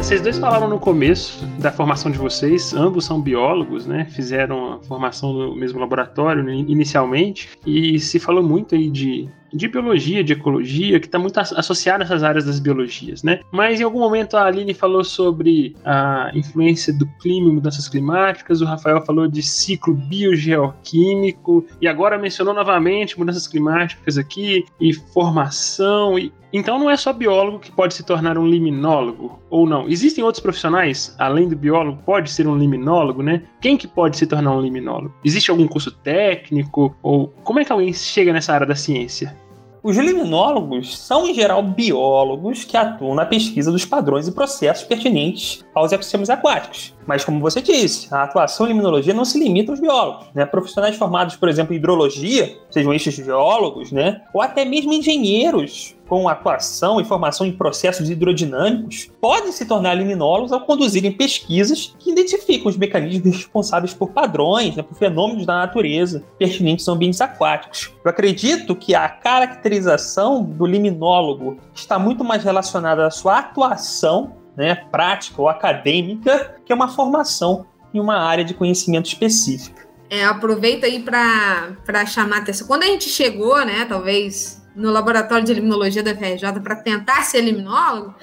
Vocês 0.03 0.19
dois 0.19 0.37
falaram 0.37 0.67
no 0.67 0.77
começo 0.77 1.45
da 1.59 1.71
formação 1.71 2.11
de 2.11 2.17
vocês, 2.17 2.73
ambos 2.73 3.05
são 3.05 3.21
biólogos, 3.21 3.87
né? 3.87 4.05
Fizeram 4.09 4.73
a 4.73 4.79
formação 4.79 5.31
no 5.31 5.55
mesmo 5.55 5.79
laboratório 5.79 6.47
inicialmente, 6.49 7.51
e 7.65 7.97
se 7.99 8.19
falou 8.19 8.43
muito 8.43 8.75
aí 8.75 8.89
de 8.89 9.29
de 9.53 9.67
biologia, 9.67 10.23
de 10.23 10.33
ecologia, 10.33 10.99
que 10.99 11.05
está 11.05 11.19
muito 11.19 11.37
associado 11.39 12.03
a 12.03 12.05
essas 12.05 12.23
áreas 12.23 12.45
das 12.45 12.59
biologias, 12.59 13.23
né? 13.23 13.39
Mas 13.51 13.79
em 13.79 13.83
algum 13.83 13.99
momento 13.99 14.35
a 14.35 14.45
Aline 14.45 14.73
falou 14.73 15.03
sobre 15.03 15.75
a 15.85 16.31
influência 16.33 16.93
do 16.93 17.05
clima 17.21 17.49
e 17.49 17.53
mudanças 17.53 17.87
climáticas, 17.87 18.61
o 18.61 18.65
Rafael 18.65 19.05
falou 19.05 19.27
de 19.27 19.43
ciclo 19.43 19.93
biogeoquímico, 19.93 21.65
e 21.81 21.87
agora 21.87 22.17
mencionou 22.17 22.53
novamente 22.53 23.17
mudanças 23.17 23.47
climáticas 23.47 24.17
aqui, 24.17 24.65
e 24.79 24.93
formação, 24.93 26.17
e 26.17 26.31
então 26.53 26.77
não 26.77 26.87
é 26.87 26.95
só 26.95 27.11
biólogo 27.11 27.57
que 27.57 27.71
pode 27.71 27.95
se 27.95 28.03
tornar 28.03 28.37
um 28.37 28.47
liminólogo, 28.47 29.39
ou 29.49 29.67
não. 29.67 29.89
Existem 29.89 30.23
outros 30.23 30.39
profissionais, 30.39 31.15
além 31.17 31.49
do 31.49 31.55
biólogo, 31.55 31.99
pode 32.05 32.29
ser 32.29 32.47
um 32.47 32.55
liminólogo, 32.55 33.23
né? 33.23 33.41
Quem 33.59 33.75
que 33.75 33.87
pode 33.87 34.17
se 34.17 34.27
tornar 34.27 34.51
um 34.55 34.61
liminólogo? 34.61 35.15
Existe 35.25 35.49
algum 35.49 35.67
curso 35.67 35.89
técnico? 35.89 36.95
Ou 37.01 37.29
como 37.43 37.59
é 37.59 37.65
que 37.65 37.71
alguém 37.71 37.91
chega 37.91 38.31
nessa 38.31 38.53
área 38.53 38.67
da 38.67 38.75
ciência? 38.75 39.35
Os 39.83 39.97
liminólogos 39.97 40.97
são, 40.97 41.27
em 41.27 41.33
geral, 41.33 41.61
biólogos 41.61 42.63
que 42.63 42.77
atuam 42.77 43.13
na 43.13 43.25
pesquisa 43.25 43.69
dos 43.69 43.83
padrões 43.83 44.29
e 44.29 44.31
processos 44.31 44.85
pertinentes 44.85 45.65
aos 45.75 45.91
ecossistemas 45.91 46.29
aquáticos. 46.29 46.95
Mas, 47.05 47.25
como 47.25 47.41
você 47.41 47.61
disse, 47.61 48.07
a 48.09 48.23
atuação 48.23 48.65
em 48.65 48.69
liminologia 48.69 49.13
não 49.13 49.25
se 49.25 49.37
limita 49.37 49.73
aos 49.73 49.81
biólogos. 49.81 50.27
Né? 50.33 50.45
Profissionais 50.45 50.95
formados, 50.95 51.35
por 51.35 51.49
exemplo, 51.49 51.73
em 51.73 51.77
hidrologia, 51.77 52.57
sejam 52.69 52.93
estes 52.93 53.13
geólogos, 53.13 53.91
né? 53.91 54.21
ou 54.33 54.41
até 54.41 54.63
mesmo 54.63 54.93
engenheiros 54.93 55.97
com 56.13 56.29
atuação 56.29 57.01
e 57.01 57.03
formação 57.03 57.43
em 57.43 57.51
processos 57.51 58.07
hidrodinâmicos, 58.07 59.09
podem 59.19 59.51
se 59.51 59.65
tornar 59.65 59.95
liminólogos 59.95 60.51
ao 60.51 60.61
conduzirem 60.61 61.11
pesquisas 61.11 61.95
que 61.97 62.11
identificam 62.11 62.69
os 62.69 62.77
mecanismos 62.77 63.35
responsáveis 63.35 63.95
por 63.95 64.11
padrões, 64.11 64.75
né, 64.75 64.83
por 64.83 64.95
fenômenos 64.95 65.43
da 65.43 65.55
natureza 65.55 66.23
pertinentes 66.37 66.87
a 66.87 66.91
ambientes 66.91 67.19
aquáticos. 67.19 67.91
Eu 68.05 68.11
acredito 68.11 68.75
que 68.75 68.93
a 68.93 69.09
caracterização 69.09 70.43
do 70.43 70.67
liminólogo 70.67 71.57
está 71.73 71.97
muito 71.97 72.23
mais 72.23 72.43
relacionada 72.43 73.07
à 73.07 73.09
sua 73.09 73.39
atuação 73.39 74.35
né, 74.55 74.75
prática 74.91 75.41
ou 75.41 75.49
acadêmica, 75.49 76.57
que 76.63 76.71
é 76.71 76.75
uma 76.75 76.89
formação 76.89 77.65
em 77.91 77.99
uma 77.99 78.17
área 78.17 78.45
de 78.45 78.53
conhecimento 78.53 79.07
específica. 79.07 79.87
É, 80.11 80.23
aproveita 80.23 80.85
aí 80.85 81.01
para 81.01 82.05
chamar 82.05 82.37
atenção. 82.37 82.67
Quando 82.67 82.83
a 82.83 82.85
gente 82.85 83.09
chegou, 83.09 83.57
né, 83.65 83.83
talvez 83.89 84.62
no 84.75 84.91
laboratório 84.91 85.45
de 85.45 85.51
eliminologia 85.51 86.01
da 86.03 86.15
FRJ 86.15 86.59
para 86.61 86.75
tentar 86.75 87.23
ser 87.23 87.39
eliminólogo, 87.39 88.15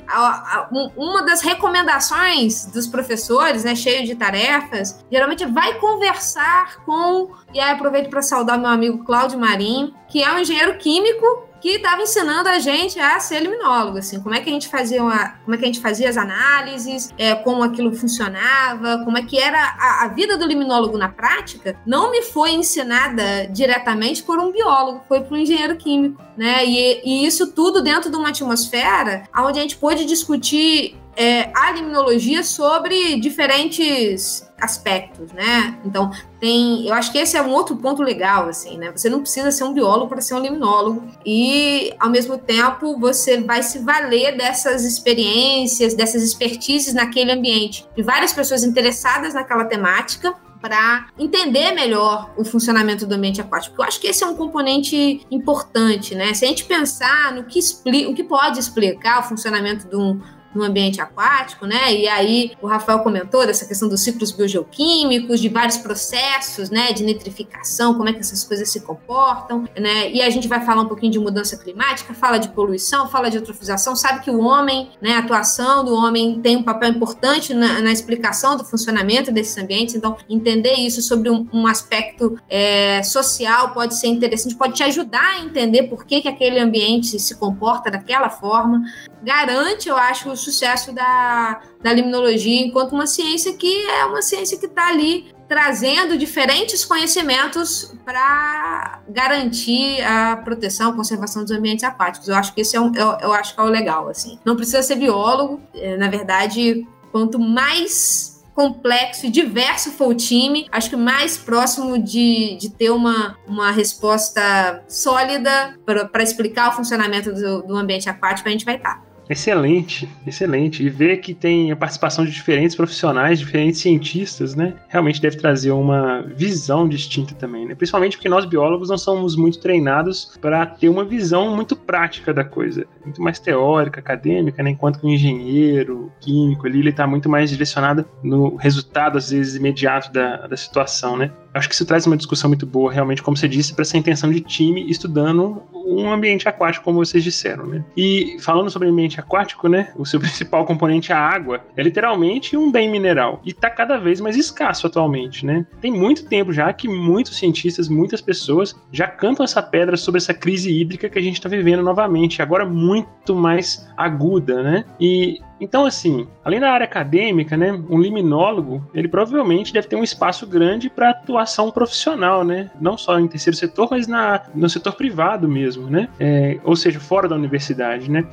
um, 0.72 0.90
uma 0.96 1.22
das 1.22 1.40
recomendações 1.40 2.66
dos 2.66 2.86
professores, 2.86 3.64
né, 3.64 3.74
cheio 3.74 4.04
de 4.04 4.14
tarefas, 4.14 5.04
geralmente 5.10 5.46
vai 5.46 5.74
conversar 5.74 6.84
com, 6.84 7.30
e 7.54 7.60
aí 7.60 7.72
aproveito 7.72 8.10
para 8.10 8.22
saudar 8.22 8.58
meu 8.58 8.70
amigo 8.70 9.04
Cláudio 9.04 9.38
Marim, 9.38 9.94
que 10.08 10.22
é 10.22 10.32
um 10.32 10.38
engenheiro 10.38 10.76
químico 10.78 11.49
que 11.60 11.76
estava 11.76 12.02
ensinando 12.02 12.48
a 12.48 12.58
gente 12.58 12.98
a 12.98 13.18
ser 13.20 13.40
liminólogo, 13.40 13.98
assim, 13.98 14.20
como 14.20 14.34
é 14.34 14.40
que 14.40 14.48
a 14.48 14.52
gente 14.52 14.68
fazia 14.68 15.02
uma, 15.02 15.28
como 15.44 15.54
é 15.54 15.58
que 15.58 15.64
a 15.64 15.66
gente 15.66 15.80
fazia 15.80 16.08
as 16.08 16.16
análises, 16.16 17.10
é, 17.18 17.34
como 17.34 17.62
aquilo 17.62 17.92
funcionava, 17.92 19.04
como 19.04 19.18
é 19.18 19.22
que 19.22 19.38
era 19.38 19.58
a, 19.78 20.04
a, 20.04 20.08
vida 20.08 20.36
do 20.36 20.46
liminólogo 20.46 20.96
na 20.96 21.08
prática, 21.08 21.76
não 21.86 22.10
me 22.10 22.22
foi 22.22 22.52
ensinada 22.52 23.46
diretamente 23.50 24.22
por 24.22 24.38
um 24.38 24.50
biólogo, 24.50 25.02
foi 25.06 25.20
por 25.20 25.34
um 25.34 25.40
engenheiro 25.40 25.76
químico, 25.76 26.20
né? 26.36 26.64
E, 26.64 27.00
e 27.04 27.26
isso 27.26 27.52
tudo 27.52 27.82
dentro 27.82 28.10
de 28.10 28.16
uma 28.16 28.30
atmosfera 28.30 29.24
onde 29.36 29.58
a 29.58 29.62
gente 29.62 29.76
pôde 29.76 30.04
discutir 30.04 30.96
é, 31.20 31.52
a 31.54 31.70
limnologia 31.72 32.42
sobre 32.42 33.20
diferentes 33.20 34.50
aspectos, 34.58 35.30
né? 35.32 35.78
Então, 35.84 36.10
tem, 36.40 36.86
eu 36.86 36.94
acho 36.94 37.12
que 37.12 37.18
esse 37.18 37.36
é 37.36 37.42
um 37.42 37.50
outro 37.50 37.76
ponto 37.76 38.02
legal, 38.02 38.48
assim, 38.48 38.78
né? 38.78 38.90
Você 38.90 39.10
não 39.10 39.20
precisa 39.20 39.50
ser 39.50 39.64
um 39.64 39.74
biólogo 39.74 40.08
para 40.08 40.22
ser 40.22 40.32
um 40.32 40.38
limnólogo 40.38 41.06
e, 41.24 41.92
ao 42.00 42.08
mesmo 42.08 42.38
tempo, 42.38 42.98
você 42.98 43.38
vai 43.38 43.62
se 43.62 43.80
valer 43.80 44.34
dessas 44.34 44.82
experiências, 44.82 45.92
dessas 45.92 46.22
expertises 46.22 46.94
naquele 46.94 47.32
ambiente, 47.32 47.86
de 47.94 48.02
várias 48.02 48.32
pessoas 48.32 48.64
interessadas 48.64 49.34
naquela 49.34 49.66
temática 49.66 50.34
para 50.58 51.08
entender 51.18 51.72
melhor 51.72 52.32
o 52.34 52.44
funcionamento 52.46 53.06
do 53.06 53.14
ambiente 53.14 53.42
aquático. 53.42 53.76
Eu 53.78 53.84
acho 53.84 54.00
que 54.00 54.06
esse 54.06 54.24
é 54.24 54.26
um 54.26 54.34
componente 54.34 55.26
importante, 55.30 56.14
né? 56.14 56.32
Se 56.32 56.46
a 56.46 56.48
gente 56.48 56.64
pensar 56.64 57.34
no 57.34 57.44
que 57.44 57.58
explica, 57.58 58.08
o 58.08 58.14
que 58.14 58.24
pode 58.24 58.58
explicar 58.58 59.20
o 59.20 59.22
funcionamento 59.22 59.86
de 59.86 59.96
um 59.96 60.18
no 60.54 60.64
ambiente 60.64 61.00
aquático, 61.00 61.66
né? 61.66 61.94
E 61.94 62.08
aí 62.08 62.52
o 62.60 62.66
Rafael 62.66 63.00
comentou 63.00 63.46
dessa 63.46 63.64
questão 63.66 63.88
dos 63.88 64.00
ciclos 64.00 64.32
biogeoquímicos, 64.32 65.40
de 65.40 65.48
vários 65.48 65.76
processos, 65.76 66.70
né? 66.70 66.92
De 66.92 67.02
nitrificação, 67.02 67.94
como 67.94 68.08
é 68.08 68.12
que 68.12 68.20
essas 68.20 68.44
coisas 68.44 68.70
se 68.70 68.80
comportam, 68.80 69.64
né? 69.78 70.10
E 70.10 70.20
a 70.20 70.30
gente 70.30 70.48
vai 70.48 70.64
falar 70.64 70.82
um 70.82 70.88
pouquinho 70.88 71.12
de 71.12 71.18
mudança 71.18 71.56
climática, 71.56 72.14
fala 72.14 72.38
de 72.38 72.48
poluição, 72.48 73.08
fala 73.08 73.30
de 73.30 73.36
eutrofização, 73.36 73.94
sabe 73.94 74.22
que 74.24 74.30
o 74.30 74.40
homem, 74.40 74.90
né? 75.00 75.14
A 75.14 75.18
atuação 75.20 75.84
do 75.84 75.94
homem 75.94 76.40
tem 76.40 76.56
um 76.56 76.62
papel 76.62 76.90
importante 76.90 77.54
na, 77.54 77.80
na 77.80 77.92
explicação 77.92 78.56
do 78.56 78.64
funcionamento 78.64 79.30
desses 79.32 79.56
ambientes, 79.56 79.94
então 79.94 80.16
entender 80.28 80.74
isso 80.74 81.00
sobre 81.02 81.30
um, 81.30 81.46
um 81.52 81.66
aspecto 81.66 82.38
é, 82.48 83.02
social 83.02 83.72
pode 83.72 83.94
ser 83.94 84.08
interessante, 84.08 84.54
pode 84.54 84.74
te 84.74 84.82
ajudar 84.82 85.36
a 85.36 85.40
entender 85.40 85.84
por 85.84 86.04
que, 86.04 86.20
que 86.20 86.28
aquele 86.28 86.58
ambiente 86.58 87.18
se 87.18 87.34
comporta 87.36 87.90
daquela 87.90 88.30
forma, 88.30 88.82
garante, 89.22 89.88
eu 89.88 89.96
acho, 89.96 90.34
sucesso 90.40 90.92
da, 90.92 91.60
da 91.82 91.92
limnologia 91.92 92.60
enquanto 92.60 92.92
uma 92.92 93.06
ciência 93.06 93.52
que 93.54 93.86
é 93.86 94.04
uma 94.04 94.22
ciência 94.22 94.58
que 94.58 94.66
está 94.66 94.88
ali 94.88 95.32
trazendo 95.50 96.16
diferentes 96.16 96.84
conhecimentos 96.84 97.92
para 98.04 99.00
garantir 99.08 100.00
a 100.02 100.36
proteção, 100.36 100.94
conservação 100.94 101.42
dos 101.42 101.50
ambientes 101.50 101.82
aquáticos. 101.82 102.28
Eu 102.28 102.36
acho 102.36 102.54
que 102.54 102.60
esse 102.60 102.76
é 102.76 102.80
um, 102.80 102.94
eu, 102.94 103.18
eu 103.20 103.32
acho 103.32 103.54
que 103.54 103.60
é 103.60 103.64
o 103.64 103.66
legal, 103.66 104.08
assim. 104.08 104.38
Não 104.44 104.54
precisa 104.54 104.80
ser 104.80 104.94
biólogo, 104.94 105.60
é, 105.74 105.96
na 105.96 106.08
verdade, 106.08 106.86
quanto 107.10 107.36
mais 107.40 108.40
complexo 108.54 109.26
e 109.26 109.30
diverso 109.30 109.90
for 109.90 110.08
o 110.08 110.14
time, 110.14 110.68
acho 110.70 110.90
que 110.90 110.96
mais 110.96 111.36
próximo 111.36 111.98
de, 111.98 112.56
de 112.60 112.70
ter 112.70 112.90
uma, 112.90 113.36
uma 113.46 113.70
resposta 113.70 114.84
sólida 114.86 115.78
para 115.84 116.22
explicar 116.22 116.68
o 116.68 116.72
funcionamento 116.72 117.32
do, 117.32 117.62
do 117.62 117.76
ambiente 117.76 118.08
aquático, 118.08 118.48
a 118.48 118.52
gente 118.52 118.64
vai 118.64 118.76
estar. 118.76 119.02
Excelente, 119.30 120.08
excelente. 120.26 120.82
E 120.82 120.90
ver 120.90 121.18
que 121.18 121.32
tem 121.32 121.70
a 121.70 121.76
participação 121.76 122.24
de 122.24 122.32
diferentes 122.32 122.74
profissionais, 122.74 123.38
diferentes 123.38 123.80
cientistas, 123.80 124.56
né? 124.56 124.74
Realmente 124.88 125.22
deve 125.22 125.36
trazer 125.36 125.70
uma 125.70 126.22
visão 126.22 126.88
distinta 126.88 127.32
também, 127.36 127.64
né? 127.64 127.76
Principalmente 127.76 128.16
porque 128.16 128.28
nós 128.28 128.44
biólogos 128.44 128.88
não 128.88 128.98
somos 128.98 129.36
muito 129.36 129.60
treinados 129.60 130.36
para 130.40 130.66
ter 130.66 130.88
uma 130.88 131.04
visão 131.04 131.54
muito 131.54 131.76
prática 131.76 132.34
da 132.34 132.42
coisa, 132.42 132.84
muito 133.04 133.22
mais 133.22 133.38
teórica, 133.38 134.00
acadêmica, 134.00 134.64
né? 134.64 134.70
Enquanto 134.70 134.98
que 134.98 135.06
o 135.06 135.08
engenheiro, 135.08 136.10
químico, 136.20 136.66
ali, 136.66 136.80
ele 136.80 136.90
está 136.90 137.06
muito 137.06 137.28
mais 137.28 137.50
direcionado 137.50 138.04
no 138.24 138.56
resultado, 138.56 139.16
às 139.16 139.30
vezes, 139.30 139.54
imediato 139.54 140.12
da, 140.12 140.48
da 140.48 140.56
situação, 140.56 141.16
né? 141.16 141.30
Acho 141.52 141.68
que 141.68 141.74
isso 141.74 141.84
traz 141.84 142.06
uma 142.06 142.16
discussão 142.16 142.48
muito 142.48 142.66
boa, 142.66 142.92
realmente, 142.92 143.22
como 143.22 143.36
você 143.36 143.48
disse, 143.48 143.74
para 143.74 143.82
essa 143.82 143.98
intenção 143.98 144.30
de 144.30 144.40
time 144.40 144.88
estudando 144.90 145.62
um 145.74 146.10
ambiente 146.10 146.48
aquático, 146.48 146.84
como 146.84 147.04
vocês 147.04 147.24
disseram, 147.24 147.66
né? 147.66 147.84
E 147.96 148.36
falando 148.40 148.70
sobre 148.70 148.88
ambiente 148.88 149.18
aquático, 149.18 149.68
né? 149.68 149.92
O 149.96 150.06
seu 150.06 150.20
principal 150.20 150.64
componente, 150.64 151.12
a 151.12 151.18
água, 151.18 151.64
é 151.76 151.82
literalmente 151.82 152.56
um 152.56 152.70
bem 152.70 152.90
mineral 152.90 153.40
e 153.44 153.50
está 153.50 153.68
cada 153.68 153.98
vez 153.98 154.20
mais 154.20 154.36
escasso 154.36 154.86
atualmente, 154.86 155.44
né? 155.44 155.66
Tem 155.80 155.90
muito 155.90 156.26
tempo 156.26 156.52
já 156.52 156.72
que 156.72 156.88
muitos 156.88 157.36
cientistas, 157.36 157.88
muitas 157.88 158.20
pessoas 158.20 158.74
já 158.92 159.08
cantam 159.08 159.44
essa 159.44 159.62
pedra 159.62 159.96
sobre 159.96 160.18
essa 160.18 160.34
crise 160.34 160.70
hídrica 160.70 161.08
que 161.08 161.18
a 161.18 161.22
gente 161.22 161.34
está 161.34 161.48
vivendo 161.48 161.82
novamente, 161.82 162.42
agora 162.42 162.64
muito 162.64 163.34
mais 163.34 163.88
aguda, 163.96 164.62
né? 164.62 164.84
E 165.00 165.40
então, 165.60 165.84
assim, 165.84 166.26
além 166.42 166.58
da 166.58 166.70
área 166.70 166.84
acadêmica, 166.84 167.56
né, 167.56 167.72
um 167.88 168.00
liminólogo, 168.00 168.82
ele 168.94 169.08
provavelmente 169.08 169.72
deve 169.72 169.86
ter 169.86 169.96
um 169.96 170.02
espaço 170.02 170.46
grande 170.46 170.88
para 170.88 171.10
atuação 171.10 171.70
profissional, 171.70 172.44
né? 172.44 172.70
Não 172.80 172.96
só 172.96 173.20
em 173.20 173.28
terceiro 173.28 173.56
setor, 173.56 173.88
mas 173.90 174.06
na, 174.06 174.42
no 174.54 174.68
setor 174.70 174.94
privado 174.94 175.46
mesmo, 175.46 175.90
né? 175.90 176.08
É, 176.18 176.58
ou 176.64 176.74
seja, 176.74 176.98
fora 176.98 177.28
da 177.28 177.36
universidade, 177.36 178.10
né? 178.10 178.26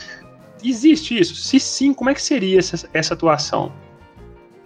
Existe 0.63 1.19
isso? 1.19 1.35
Se 1.35 1.59
sim, 1.59 1.93
como 1.93 2.09
é 2.09 2.13
que 2.13 2.21
seria 2.21 2.57
essa, 2.59 2.89
essa 2.93 3.13
atuação? 3.13 3.71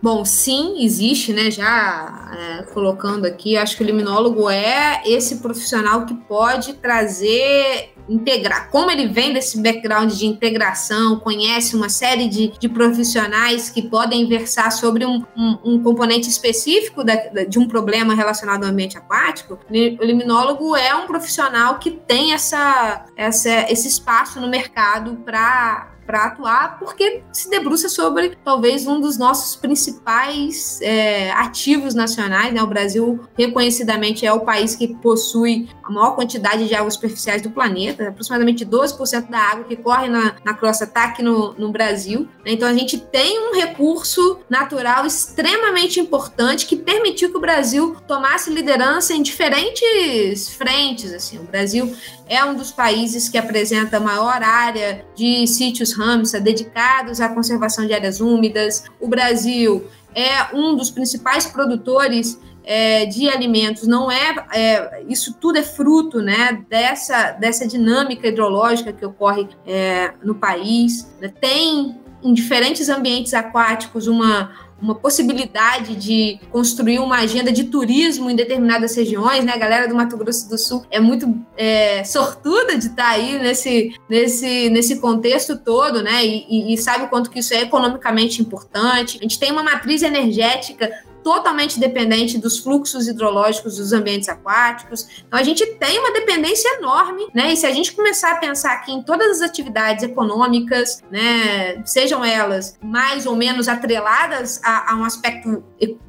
Bom, 0.02 0.26
sim, 0.26 0.84
existe, 0.84 1.32
né? 1.32 1.52
Já 1.52 2.32
é, 2.34 2.64
colocando 2.74 3.26
aqui, 3.26 3.56
acho 3.56 3.78
que 3.78 3.84
o 3.84 3.86
liminólogo 3.86 4.50
é 4.50 5.04
esse 5.06 5.38
profissional 5.38 6.08
que 6.08 6.16
pode 6.16 6.74
trazer, 6.74 7.94
integrar. 8.10 8.72
Como 8.72 8.90
ele 8.90 9.08
vem 9.08 9.32
desse 9.32 9.62
background 9.62 10.12
de 10.12 10.26
integração, 10.26 11.20
conhece 11.20 11.76
uma 11.76 11.88
série 11.88 12.28
de, 12.28 12.48
de 12.48 12.68
profissionais 12.68 13.70
que 13.70 13.84
podem 13.84 14.28
versar 14.28 14.72
sobre 14.72 15.06
um, 15.06 15.24
um, 15.38 15.58
um 15.64 15.84
componente 15.84 16.28
específico 16.28 17.04
da, 17.04 17.16
de 17.48 17.60
um 17.60 17.68
problema 17.68 18.16
relacionado 18.16 18.64
ao 18.64 18.72
ambiente 18.72 18.98
aquático, 18.98 19.60
o 19.70 20.04
liminólogo 20.04 20.76
é 20.76 20.96
um 20.96 21.06
profissional 21.06 21.78
que 21.78 21.92
tem 21.92 22.34
essa, 22.34 23.06
essa, 23.16 23.72
esse 23.72 23.88
espaço 23.88 24.42
no 24.42 24.50
mercado 24.50 25.18
para 25.24 25.91
para 26.06 26.26
atuar, 26.26 26.80
porque 26.80 27.24
se 27.32 27.50
debruça 27.50 27.88
sobre 27.88 28.38
talvez 28.44 28.88
um 28.88 29.00
dos 29.00 29.18
nossos 29.18 29.56
principais 29.56 30.80
é, 30.82 31.32
ativos 31.32 31.94
nacionais. 31.94 32.54
Né? 32.54 32.62
O 32.62 32.68
Brasil, 32.68 33.20
reconhecidamente, 33.38 34.26
é 34.26 34.34
o 34.34 34.42
país 34.42 34.76
que 34.76 34.88
possui 34.96 35.70
a 35.84 35.92
maior 35.92 36.16
quantidade 36.16 36.68
de 36.68 36.76
águas 36.76 36.96
superficiais 36.96 37.42
do 37.42 37.50
planeta, 37.50 38.10
aproximadamente 38.10 38.66
12% 38.66 39.30
da 39.30 39.40
água 39.40 39.64
que 39.66 39.76
corre 39.76 40.08
na, 40.08 40.36
na 40.44 40.54
crosta 40.54 40.84
está 40.84 41.06
aqui 41.06 41.22
no, 41.22 41.54
no 41.54 41.72
Brasil. 41.72 42.28
Né? 42.46 42.54
Então, 42.54 42.68
a 42.68 42.74
gente 42.74 42.98
tem 42.98 43.40
um 43.40 43.56
recurso 43.56 44.40
natural 44.50 45.06
extremamente 45.06 46.00
importante 46.00 46.66
que 46.66 46.76
permitiu 46.76 47.32
que 47.32 47.38
o 47.38 47.42
Brasil 47.42 47.96
tomasse 48.08 48.50
liderança 48.52 49.14
em 49.14 49.22
diferentes 49.22 50.50
frentes. 50.50 51.14
Assim. 51.14 51.40
O 51.40 51.44
Brasil 51.44 51.94
é 52.32 52.46
um 52.46 52.56
dos 52.56 52.72
países 52.72 53.28
que 53.28 53.38
apresenta 53.38 53.98
a 53.98 54.00
maior 54.00 54.42
área 54.42 55.04
de 55.14 55.46
sítios 55.46 55.92
Ramsar 55.92 56.42
dedicados 56.42 57.20
à 57.20 57.28
conservação 57.28 57.86
de 57.86 57.94
áreas 57.94 58.22
úmidas. 58.22 58.86
O 59.02 59.08
Brasil 59.10 59.86
é 60.16 60.56
um 60.56 60.74
dos 60.74 60.90
principais 60.90 61.46
produtores 61.46 62.40
é, 62.64 63.06
de 63.06 63.28
alimentos. 63.28 63.86
Não 63.86 64.10
é, 64.10 64.46
é, 64.54 65.04
isso 65.10 65.34
tudo 65.42 65.58
é 65.58 65.62
fruto, 65.62 66.22
né, 66.22 66.64
dessa 66.70 67.32
dessa 67.32 67.68
dinâmica 67.68 68.30
hidrológica 68.30 68.94
que 68.94 69.06
ocorre 69.06 69.50
é, 69.68 70.14
no 70.24 70.36
país. 70.36 71.12
Tem 71.42 72.00
em 72.24 72.34
diferentes 72.34 72.88
ambientes 72.88 73.34
aquáticos 73.34 74.08
uma 74.08 74.52
uma 74.82 74.96
possibilidade 74.96 75.96
de 75.96 76.40
construir 76.52 77.00
uma 77.00 77.18
agenda 77.18 77.52
de 77.52 77.66
turismo 77.66 78.30
em 78.30 78.36
determinadas 78.36 78.96
regiões, 78.96 79.44
né? 79.46 79.54
A 79.54 79.58
galera 79.58 79.88
do 79.88 79.96
Mato 79.96 80.18
Grosso 80.18 80.50
do 80.50 80.58
Sul 80.58 80.84
é 80.90 81.00
muito 81.00 81.34
é, 81.56 82.04
sortuda 82.04 82.78
de 82.78 82.88
estar 82.88 83.04
tá 83.04 83.10
aí 83.10 83.38
nesse, 83.40 83.94
nesse, 84.10 84.70
nesse 84.70 85.00
contexto 85.00 85.58
todo, 85.58 86.02
né? 86.02 86.26
E, 86.26 86.74
e, 86.74 86.78
sabe 86.78 87.06
o 87.06 87.08
quanto 87.10 87.30
que 87.30 87.40
isso 87.40 87.54
é 87.54 87.62
economicamente 87.62 88.42
importante. 88.42 89.18
A 89.20 89.22
gente 89.22 89.40
tem 89.40 89.52
uma 89.52 89.64
matriz 89.64 90.02
energética 90.02 90.92
totalmente 91.24 91.80
dependente 91.80 92.38
dos 92.38 92.60
fluxos 92.60 93.08
hidrológicos 93.08 93.78
dos 93.78 93.94
ambientes 93.94 94.30
aquáticos. 94.30 95.08
Então 95.28 95.40
a 95.40 95.44
gente 95.44 95.66
tem 95.76 96.00
uma 96.00 96.12
dependência 96.12 96.78
enorme, 96.78 97.28
né? 97.34 97.54
E 97.54 97.58
se 97.58 97.66
a 97.66 97.72
gente 97.72 97.94
começar 97.94 98.34
a 98.34 98.36
pensar 98.38 98.74
aqui 98.74 98.92
em 98.92 99.02
todas 99.02 99.38
as 99.38 99.42
atividades 99.42 100.04
econômicas, 100.04 101.02
né, 101.12 101.82
sejam 101.86 102.24
elas 102.24 102.78
mais 102.82 103.26
ou 103.26 103.36
menos 103.36 103.68
atreladas 103.68 104.62
a, 104.64 104.94
a 104.94 104.96
um 104.96 105.04
aspecto 105.04 105.64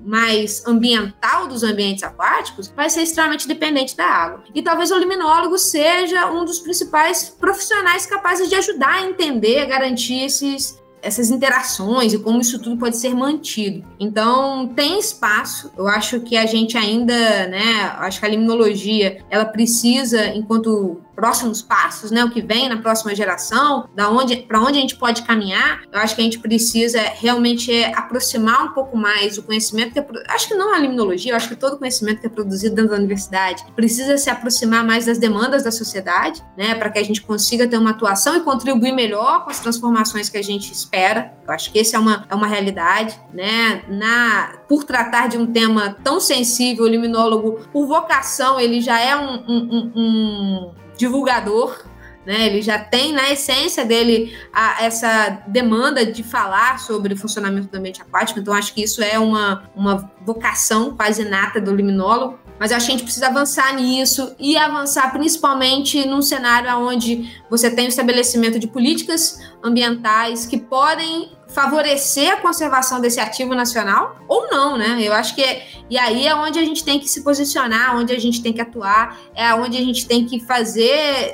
mais 0.04 0.66
ambiental 0.66 1.46
dos 1.46 1.62
ambientes 1.62 2.02
aquáticos, 2.02 2.72
vai 2.74 2.90
ser 2.90 3.02
extremamente 3.02 3.46
dependente 3.46 3.96
da 3.96 4.04
água. 4.04 4.44
E 4.54 4.62
talvez 4.62 4.90
o 4.90 4.98
liminólogo 4.98 5.56
seja 5.58 6.30
um 6.30 6.44
dos 6.44 6.58
principais 6.58 7.28
profissionais 7.28 8.06
capazes 8.06 8.48
de 8.48 8.54
ajudar 8.54 8.94
a 8.94 9.02
entender, 9.02 9.64
garantir 9.66 10.24
esses 10.24 10.81
essas 11.02 11.30
interações 11.30 12.12
e 12.12 12.18
como 12.18 12.40
isso 12.40 12.58
tudo 12.58 12.76
pode 12.76 12.96
ser 12.96 13.14
mantido. 13.14 13.84
Então, 13.98 14.68
tem 14.68 14.98
espaço. 14.98 15.70
Eu 15.76 15.88
acho 15.88 16.20
que 16.20 16.36
a 16.36 16.46
gente 16.46 16.78
ainda, 16.78 17.48
né, 17.48 17.92
acho 17.98 18.20
que 18.20 18.26
a 18.26 18.28
limnologia, 18.28 19.18
ela 19.28 19.44
precisa, 19.44 20.28
enquanto 20.28 21.00
próximos 21.14 21.62
passos, 21.62 22.10
né, 22.10 22.24
o 22.24 22.30
que 22.30 22.40
vem 22.40 22.68
na 22.68 22.78
próxima 22.78 23.14
geração, 23.14 23.88
da 23.94 24.10
onde 24.10 24.36
para 24.36 24.60
onde 24.60 24.78
a 24.78 24.80
gente 24.80 24.96
pode 24.96 25.22
caminhar, 25.22 25.82
eu 25.92 25.98
acho 26.00 26.14
que 26.14 26.20
a 26.20 26.24
gente 26.24 26.38
precisa 26.38 27.00
realmente 27.00 27.72
é, 27.72 27.96
aproximar 27.96 28.64
um 28.64 28.68
pouco 28.72 28.96
mais 28.96 29.38
o 29.38 29.42
conhecimento 29.42 29.92
que 29.92 29.98
é, 29.98 30.06
acho 30.28 30.48
que 30.48 30.54
não 30.54 30.74
a 30.74 30.78
limnologia, 30.78 31.32
eu 31.32 31.36
acho 31.36 31.48
que 31.48 31.56
todo 31.56 31.78
conhecimento 31.78 32.20
que 32.20 32.26
é 32.26 32.30
produzido 32.30 32.74
dentro 32.74 32.90
da 32.90 32.96
universidade 32.96 33.64
precisa 33.74 34.16
se 34.16 34.30
aproximar 34.30 34.84
mais 34.84 35.06
das 35.06 35.18
demandas 35.18 35.62
da 35.62 35.70
sociedade, 35.70 36.42
né, 36.56 36.74
para 36.74 36.90
que 36.90 36.98
a 36.98 37.04
gente 37.04 37.20
consiga 37.22 37.66
ter 37.66 37.76
uma 37.76 37.90
atuação 37.90 38.36
e 38.36 38.40
contribuir 38.40 38.92
melhor 38.92 39.44
com 39.44 39.50
as 39.50 39.60
transformações 39.60 40.28
que 40.28 40.38
a 40.38 40.42
gente 40.42 40.72
espera. 40.72 41.34
Eu 41.46 41.52
acho 41.52 41.72
que 41.72 41.78
essa 41.78 41.96
é 41.96 41.98
uma, 41.98 42.26
é 42.28 42.34
uma 42.34 42.46
realidade, 42.46 43.18
né, 43.32 43.82
na 43.88 44.52
por 44.68 44.84
tratar 44.84 45.28
de 45.28 45.36
um 45.36 45.46
tema 45.46 45.96
tão 46.02 46.18
sensível, 46.18 46.84
o 46.84 46.88
liminólogo, 46.88 47.60
por 47.72 47.86
vocação, 47.86 48.58
ele 48.58 48.80
já 48.80 48.98
é 48.98 49.14
um, 49.14 49.44
um, 49.46 49.92
um 49.94 50.81
divulgador, 51.02 51.82
né? 52.24 52.46
Ele 52.46 52.62
já 52.62 52.78
tem 52.78 53.12
na 53.12 53.28
essência 53.32 53.84
dele 53.84 54.32
a, 54.52 54.84
essa 54.84 55.42
demanda 55.48 56.06
de 56.06 56.22
falar 56.22 56.78
sobre 56.78 57.14
o 57.14 57.16
funcionamento 57.16 57.66
do 57.66 57.76
ambiente 57.76 58.00
aquático, 58.00 58.38
então 58.38 58.54
acho 58.54 58.72
que 58.72 58.84
isso 58.84 59.02
é 59.02 59.18
uma, 59.18 59.64
uma 59.74 60.08
vocação 60.24 60.96
quase 60.96 61.24
nata 61.24 61.60
do 61.60 61.74
liminólogo. 61.74 62.38
mas 62.60 62.70
acho 62.70 62.86
que 62.86 62.92
a 62.92 62.94
gente 62.94 63.04
precisa 63.04 63.26
avançar 63.26 63.74
nisso 63.74 64.36
e 64.38 64.56
avançar 64.56 65.10
principalmente 65.12 66.06
num 66.06 66.22
cenário 66.22 66.70
onde 66.78 67.28
você 67.50 67.68
tem 67.68 67.86
o 67.86 67.88
estabelecimento 67.88 68.56
de 68.60 68.68
políticas 68.68 69.40
ambientais 69.60 70.46
que 70.46 70.58
podem 70.58 71.32
favorecer 71.52 72.32
a 72.32 72.36
conservação 72.36 73.00
desse 73.00 73.20
ativo 73.20 73.54
nacional 73.54 74.16
ou 74.26 74.48
não, 74.50 74.76
né? 74.76 74.98
Eu 75.00 75.12
acho 75.12 75.34
que 75.34 75.42
é, 75.42 75.66
e 75.88 75.98
aí 75.98 76.26
é 76.26 76.34
onde 76.34 76.58
a 76.58 76.64
gente 76.64 76.84
tem 76.84 76.98
que 76.98 77.08
se 77.08 77.22
posicionar, 77.22 77.96
onde 77.96 78.12
a 78.12 78.18
gente 78.18 78.42
tem 78.42 78.52
que 78.52 78.60
atuar, 78.60 79.18
é 79.34 79.52
onde 79.54 79.76
a 79.76 79.80
gente 79.80 80.06
tem 80.06 80.24
que 80.24 80.40
fazer 80.40 80.90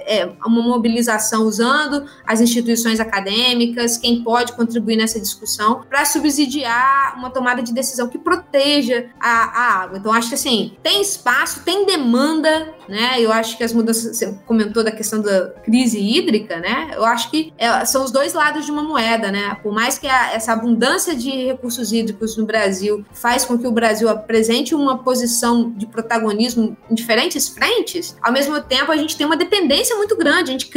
é, 0.06 0.30
uma 0.44 0.62
mobilização 0.62 1.44
usando 1.44 2.06
as 2.26 2.40
instituições 2.40 2.98
acadêmicas, 3.00 3.96
quem 3.96 4.22
pode 4.22 4.52
contribuir 4.52 4.96
nessa 4.96 5.20
discussão 5.20 5.82
para 5.88 6.04
subsidiar 6.04 7.16
uma 7.16 7.30
tomada 7.30 7.62
de 7.62 7.72
decisão 7.72 8.08
que 8.08 8.18
proteja 8.18 9.06
a, 9.20 9.28
a, 9.28 9.82
água. 9.82 9.98
Então 9.98 10.12
acho 10.12 10.28
que 10.28 10.34
assim 10.34 10.76
tem 10.82 11.00
espaço, 11.00 11.62
tem 11.64 11.86
demanda, 11.86 12.74
né? 12.88 13.20
Eu 13.20 13.32
acho 13.32 13.56
que 13.56 13.64
as 13.64 13.72
mudanças 13.72 14.16
você 14.16 14.34
comentou 14.46 14.82
da 14.82 14.90
questão 14.90 15.20
da 15.20 15.50
crise 15.62 15.98
hídrica, 15.98 16.58
né? 16.58 16.90
Eu 16.94 17.04
acho 17.04 17.30
que 17.30 17.52
é, 17.58 17.84
são 17.84 18.04
os 18.04 18.10
dois 18.10 18.32
lados 18.32 18.64
de 18.64 18.72
uma 18.72 18.82
moeda, 18.82 19.30
né? 19.30 19.56
Por 19.62 19.72
mais 19.72 19.98
que 19.98 20.06
a, 20.06 20.32
essa 20.32 20.52
abundância 20.52 21.14
de 21.14 21.30
recursos 21.46 21.92
hídricos 21.92 22.36
no 22.36 22.46
Brasil 22.46 23.04
faz 23.12 23.44
com 23.44 23.58
que 23.58 23.66
o 23.66 23.72
Brasil 23.72 24.08
apresente 24.08 24.74
uma 24.74 24.98
posição 24.98 25.70
de 25.70 25.86
protagonismo 25.86 26.76
em 26.90 26.94
diferentes 26.94 27.48
frentes, 27.48 28.16
ao 28.22 28.32
mesmo 28.32 28.60
tempo 28.60 28.90
a 28.90 28.96
gente 28.96 29.16
tem 29.16 29.26
uma 29.26 29.36
dependência 29.36 29.96
muito 29.96 30.16
grande, 30.16 30.50
a 30.50 30.52
gente 30.52 30.68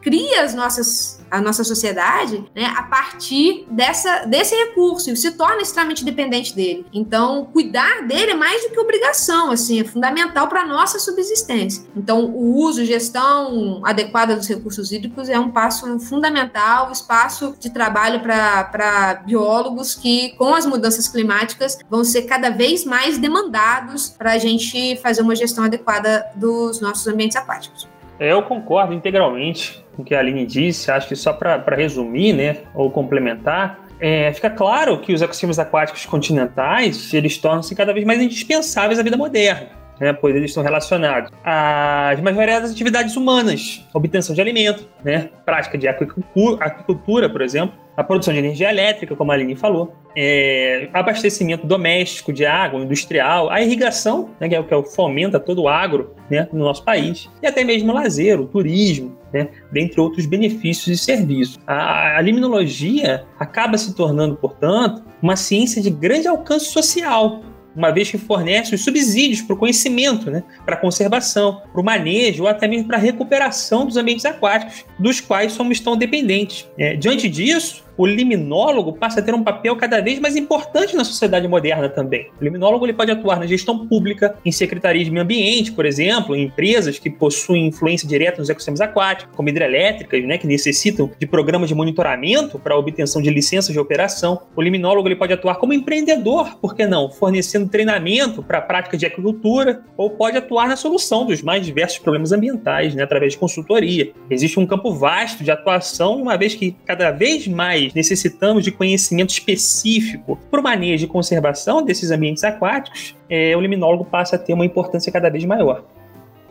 cria 0.00 0.42
as 0.42 0.54
nossas 0.54 1.17
a 1.30 1.40
nossa 1.40 1.64
sociedade 1.64 2.44
né, 2.54 2.72
a 2.76 2.82
partir 2.82 3.66
dessa, 3.70 4.24
desse 4.26 4.54
recurso 4.54 5.10
e 5.10 5.16
se 5.16 5.32
torna 5.32 5.62
extremamente 5.62 6.04
dependente 6.04 6.54
dele. 6.54 6.86
Então, 6.92 7.46
cuidar 7.52 8.06
dele 8.06 8.32
é 8.32 8.34
mais 8.34 8.62
do 8.62 8.70
que 8.70 8.80
obrigação, 8.80 9.50
assim, 9.50 9.80
é 9.80 9.84
fundamental 9.84 10.48
para 10.48 10.62
a 10.62 10.66
nossa 10.66 10.98
subsistência. 10.98 11.84
Então, 11.96 12.24
o 12.26 12.56
uso, 12.56 12.84
gestão 12.84 13.80
adequada 13.84 14.36
dos 14.36 14.48
recursos 14.48 14.92
hídricos 14.92 15.28
é 15.28 15.38
um 15.38 15.50
passo 15.50 15.98
fundamental, 16.00 16.90
espaço 16.90 17.54
de 17.58 17.70
trabalho 17.70 18.20
para 18.20 19.22
biólogos 19.26 19.94
que, 19.94 20.30
com 20.36 20.54
as 20.54 20.66
mudanças 20.66 21.08
climáticas, 21.08 21.78
vão 21.88 22.04
ser 22.04 22.22
cada 22.22 22.50
vez 22.50 22.84
mais 22.84 23.18
demandados 23.18 24.08
para 24.08 24.32
a 24.32 24.38
gente 24.38 24.96
fazer 24.96 25.22
uma 25.22 25.34
gestão 25.34 25.64
adequada 25.64 26.26
dos 26.34 26.80
nossos 26.80 27.06
ambientes 27.06 27.36
aquáticos. 27.36 27.88
Eu 28.18 28.42
concordo 28.42 28.92
integralmente 28.92 29.84
com 29.98 30.02
o 30.02 30.04
que 30.04 30.14
a 30.14 30.20
Aline 30.20 30.46
disse. 30.46 30.90
Acho 30.92 31.08
que 31.08 31.16
só 31.16 31.32
para 31.32 31.74
resumir, 31.74 32.32
né, 32.32 32.58
ou 32.72 32.88
complementar, 32.88 33.84
é, 34.00 34.32
fica 34.32 34.48
claro 34.48 35.00
que 35.00 35.12
os 35.12 35.20
ecossistemas 35.20 35.58
aquáticos 35.58 36.06
continentais 36.06 37.12
eles 37.12 37.36
tornam-se 37.36 37.74
cada 37.74 37.92
vez 37.92 38.06
mais 38.06 38.22
indispensáveis 38.22 39.00
à 39.00 39.02
vida 39.02 39.16
moderna 39.16 39.77
né, 40.00 40.12
pois 40.12 40.34
eles 40.34 40.50
estão 40.50 40.62
relacionados 40.62 41.30
às 41.44 42.20
mais 42.20 42.36
variadas 42.36 42.70
atividades 42.70 43.16
humanas, 43.16 43.86
obtenção 43.92 44.34
de 44.34 44.40
alimento, 44.40 44.88
né, 45.04 45.30
prática 45.44 45.76
de 45.76 45.88
aquicultura, 45.88 47.28
por 47.28 47.42
exemplo, 47.42 47.74
a 47.96 48.04
produção 48.04 48.32
de 48.32 48.38
energia 48.38 48.70
elétrica, 48.70 49.16
como 49.16 49.32
a 49.32 49.34
Aline 49.34 49.56
falou, 49.56 49.92
é, 50.14 50.88
abastecimento 50.92 51.66
doméstico 51.66 52.32
de 52.32 52.46
água, 52.46 52.80
industrial, 52.80 53.50
a 53.50 53.60
irrigação, 53.60 54.30
né, 54.38 54.48
que 54.48 54.54
é 54.54 54.60
o 54.60 54.64
que 54.64 54.94
fomenta 54.94 55.40
todo 55.40 55.62
o 55.62 55.68
agro 55.68 56.14
né, 56.30 56.48
no 56.52 56.60
nosso 56.60 56.84
país, 56.84 57.28
e 57.42 57.46
até 57.46 57.64
mesmo 57.64 57.90
o 57.90 57.94
lazer, 57.94 58.40
o 58.40 58.46
turismo, 58.46 59.18
né, 59.32 59.48
dentre 59.72 60.00
outros 60.00 60.26
benefícios 60.26 60.86
e 60.86 61.04
serviços. 61.04 61.58
A, 61.66 62.18
a 62.18 62.20
limnologia 62.20 63.24
acaba 63.36 63.76
se 63.76 63.92
tornando, 63.94 64.36
portanto, 64.36 65.02
uma 65.20 65.34
ciência 65.34 65.82
de 65.82 65.90
grande 65.90 66.28
alcance 66.28 66.66
social, 66.66 67.40
uma 67.78 67.92
vez 67.92 68.10
que 68.10 68.18
fornece 68.18 68.74
os 68.74 68.82
subsídios 68.82 69.40
para 69.40 69.54
o 69.54 69.56
conhecimento, 69.56 70.30
né, 70.30 70.42
para 70.64 70.74
a 70.74 70.78
conservação, 70.78 71.62
para 71.72 71.80
o 71.80 71.84
manejo 71.84 72.42
ou 72.42 72.48
até 72.48 72.66
mesmo 72.66 72.88
para 72.88 72.96
a 72.96 73.00
recuperação 73.00 73.86
dos 73.86 73.96
ambientes 73.96 74.24
aquáticos, 74.24 74.84
dos 74.98 75.20
quais 75.20 75.52
somos 75.52 75.78
tão 75.78 75.96
dependentes. 75.96 76.68
É, 76.76 76.96
diante 76.96 77.28
disso, 77.28 77.84
o 77.98 78.06
liminólogo 78.06 78.92
passa 78.92 79.18
a 79.18 79.22
ter 79.22 79.34
um 79.34 79.42
papel 79.42 79.74
cada 79.74 80.00
vez 80.00 80.20
mais 80.20 80.36
importante 80.36 80.94
na 80.94 81.04
sociedade 81.04 81.48
moderna 81.48 81.88
também. 81.88 82.28
O 82.40 82.44
liminólogo 82.44 82.86
ele 82.86 82.92
pode 82.92 83.10
atuar 83.10 83.40
na 83.40 83.46
gestão 83.46 83.86
pública, 83.86 84.36
em 84.44 84.52
secretarias 84.52 85.06
de 85.06 85.10
meio 85.10 85.24
ambiente, 85.24 85.72
por 85.72 85.84
exemplo, 85.84 86.36
em 86.36 86.44
empresas 86.44 86.98
que 86.98 87.10
possuem 87.10 87.66
influência 87.66 88.08
direta 88.08 88.38
nos 88.38 88.48
ecossistemas 88.48 88.80
aquáticos, 88.80 89.34
como 89.34 89.48
hidrelétricas, 89.48 90.24
né, 90.24 90.38
que 90.38 90.46
necessitam 90.46 91.10
de 91.18 91.26
programas 91.26 91.68
de 91.68 91.74
monitoramento 91.74 92.58
para 92.58 92.76
obtenção 92.76 93.20
de 93.20 93.30
licenças 93.30 93.72
de 93.72 93.80
operação. 93.80 94.42
O 94.54 94.62
liminólogo 94.62 95.08
ele 95.08 95.16
pode 95.16 95.32
atuar 95.32 95.56
como 95.56 95.72
empreendedor, 95.72 96.56
por 96.60 96.76
que 96.76 96.86
não? 96.86 97.10
Fornecendo 97.10 97.68
treinamento 97.68 98.42
para 98.42 98.58
a 98.58 98.62
prática 98.62 98.96
de 98.96 99.06
agricultura, 99.06 99.82
ou 99.96 100.10
pode 100.10 100.36
atuar 100.36 100.68
na 100.68 100.76
solução 100.76 101.26
dos 101.26 101.42
mais 101.42 101.66
diversos 101.66 101.98
problemas 101.98 102.30
ambientais, 102.30 102.94
né, 102.94 103.02
através 103.02 103.32
de 103.32 103.38
consultoria. 103.38 104.12
Existe 104.30 104.60
um 104.60 104.66
campo 104.66 104.92
vasto 104.92 105.42
de 105.42 105.50
atuação, 105.50 106.22
uma 106.22 106.36
vez 106.36 106.54
que 106.54 106.76
cada 106.86 107.10
vez 107.10 107.48
mais 107.48 107.87
necessitamos 107.94 108.64
de 108.64 108.72
conhecimento 108.72 109.30
específico 109.30 110.38
para 110.50 110.60
o 110.60 110.62
manejo 110.62 111.04
e 111.04 111.08
conservação 111.08 111.82
desses 111.82 112.10
ambientes 112.10 112.44
aquáticos, 112.44 113.16
é, 113.28 113.56
o 113.56 113.60
liminólogo 113.60 114.04
passa 114.04 114.36
a 114.36 114.38
ter 114.38 114.52
uma 114.52 114.64
importância 114.64 115.12
cada 115.12 115.28
vez 115.28 115.44
maior. 115.44 115.84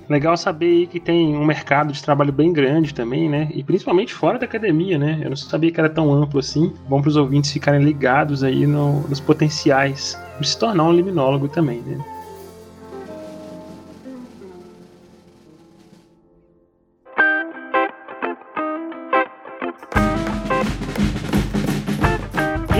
Legal 0.09 0.37
saber 0.37 0.87
que 0.87 1.01
tem 1.01 1.35
um 1.35 1.45
mercado 1.45 1.91
de 1.91 2.01
trabalho 2.01 2.31
bem 2.31 2.53
grande 2.53 2.93
também, 2.93 3.27
né? 3.27 3.49
E 3.53 3.61
principalmente 3.61 4.13
fora 4.13 4.39
da 4.39 4.45
academia, 4.45 4.97
né? 4.97 5.19
Eu 5.21 5.29
não 5.29 5.35
sabia 5.35 5.69
que 5.69 5.79
era 5.79 5.89
tão 5.89 6.13
amplo 6.13 6.39
assim. 6.39 6.73
Bom 6.87 7.01
para 7.01 7.09
os 7.09 7.17
ouvintes 7.17 7.51
ficarem 7.51 7.83
ligados 7.83 8.41
aí 8.41 8.65
no, 8.65 9.01
nos 9.01 9.19
potenciais 9.19 10.17
de 10.39 10.47
se 10.47 10.57
tornar 10.57 10.85
um 10.85 10.93
liminólogo 10.93 11.49
também, 11.49 11.81
né? 11.81 11.97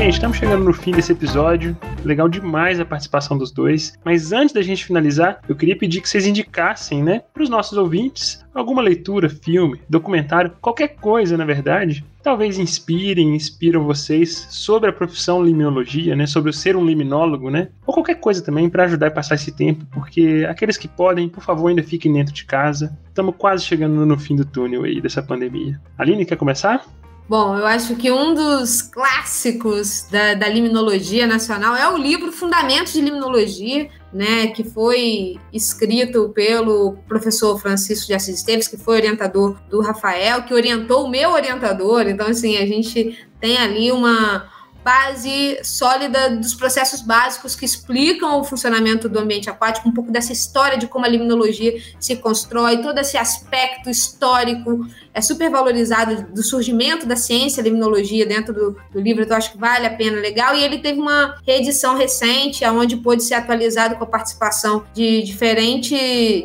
Gente, 0.07 0.13
estamos 0.13 0.37
chegando 0.37 0.63
no 0.63 0.71
fim 0.71 0.91
desse 0.91 1.11
episódio. 1.11 1.75
Legal 2.05 2.29
demais 2.29 2.79
a 2.79 2.85
participação 2.85 3.37
dos 3.37 3.51
dois. 3.51 3.99
Mas 4.05 4.31
antes 4.31 4.53
da 4.53 4.61
gente 4.61 4.85
finalizar, 4.85 5.41
eu 5.49 5.53
queria 5.53 5.77
pedir 5.77 5.99
que 5.99 6.07
vocês 6.07 6.25
indicassem, 6.25 7.03
né, 7.03 7.23
para 7.33 7.43
os 7.43 7.49
nossos 7.49 7.77
ouvintes, 7.77 8.41
alguma 8.55 8.81
leitura, 8.81 9.27
filme, 9.29 9.81
documentário, 9.89 10.53
qualquer 10.61 10.95
coisa, 10.95 11.35
na 11.35 11.43
verdade. 11.43 12.05
Talvez 12.23 12.57
inspirem, 12.57 13.35
inspiram 13.35 13.83
vocês 13.83 14.47
sobre 14.49 14.89
a 14.89 14.93
profissão 14.93 15.43
limnologia, 15.43 16.15
né, 16.15 16.25
sobre 16.25 16.53
ser 16.53 16.77
um 16.77 16.85
liminólogo, 16.85 17.49
né, 17.49 17.67
ou 17.85 17.93
qualquer 17.93 18.15
coisa 18.15 18.41
também 18.41 18.69
para 18.69 18.85
ajudar 18.85 19.07
a 19.07 19.11
passar 19.11 19.35
esse 19.35 19.51
tempo, 19.51 19.85
porque 19.91 20.47
aqueles 20.49 20.77
que 20.77 20.87
podem, 20.87 21.27
por 21.27 21.43
favor, 21.43 21.67
ainda 21.67 21.83
fiquem 21.83 22.13
dentro 22.13 22.33
de 22.33 22.45
casa. 22.45 22.97
Estamos 23.09 23.35
quase 23.37 23.65
chegando 23.65 24.05
no 24.05 24.17
fim 24.17 24.37
do 24.37 24.45
túnel 24.45 24.85
aí 24.85 25.01
dessa 25.01 25.21
pandemia. 25.21 25.81
Aline, 25.97 26.25
quer 26.25 26.37
começar? 26.37 26.85
Bom, 27.29 27.57
eu 27.57 27.65
acho 27.65 27.93
que 27.97 28.09
um 28.09 28.33
dos 28.33 28.81
clássicos 28.81 30.07
da, 30.09 30.33
da 30.33 30.47
limnologia 30.47 31.27
nacional 31.27 31.75
é 31.75 31.89
o 31.89 31.97
livro 31.97 32.31
Fundamentos 32.31 32.93
de 32.93 33.01
Limnologia, 33.01 33.89
né, 34.13 34.47
que 34.47 34.63
foi 34.63 35.37
escrito 35.51 36.29
pelo 36.29 36.95
professor 37.05 37.59
Francisco 37.59 38.07
de 38.07 38.13
Assis 38.13 38.37
Esteves, 38.37 38.69
que 38.69 38.77
foi 38.77 38.95
orientador 38.95 39.57
do 39.69 39.81
Rafael, 39.81 40.43
que 40.43 40.53
orientou 40.53 41.03
o 41.03 41.09
meu 41.09 41.31
orientador. 41.31 42.07
Então, 42.07 42.27
assim, 42.27 42.55
a 42.55 42.65
gente 42.65 43.27
tem 43.41 43.57
ali 43.57 43.91
uma 43.91 44.47
base 44.87 45.59
sólida 45.65 46.29
dos 46.29 46.53
processos 46.53 47.01
básicos 47.01 47.57
que 47.57 47.65
explicam 47.65 48.39
o 48.39 48.43
funcionamento 48.45 49.09
do 49.09 49.19
ambiente 49.19 49.49
aquático, 49.49 49.89
um 49.89 49.91
pouco 49.91 50.13
dessa 50.13 50.31
história 50.31 50.77
de 50.77 50.87
como 50.87 51.03
a 51.03 51.09
limnologia 51.09 51.77
se 51.99 52.15
constrói, 52.15 52.77
todo 52.77 52.97
esse 52.97 53.17
aspecto 53.17 53.89
histórico 53.89 54.87
é 55.13 55.19
super 55.19 55.49
valorizado 55.49 56.31
do 56.31 56.41
surgimento 56.41 57.05
da 57.05 57.17
ciência 57.17 57.61
limnologia 57.61 58.25
dentro 58.25 58.53
do, 58.53 58.77
do, 58.89 59.01
livro, 59.01 59.23
então 59.23 59.35
acho 59.35 59.51
que 59.51 59.57
vale 59.57 59.85
a 59.85 59.89
pena, 59.89 60.21
legal. 60.21 60.55
E 60.55 60.63
ele 60.63 60.77
teve 60.77 61.01
uma 61.01 61.35
reedição 61.45 61.97
recente, 61.97 62.63
onde 62.63 62.95
pôde 62.95 63.23
ser 63.23 63.33
atualizado 63.33 63.97
com 63.97 64.05
a 64.05 64.07
participação 64.07 64.85
de 64.93 65.21
diferente, 65.23 65.95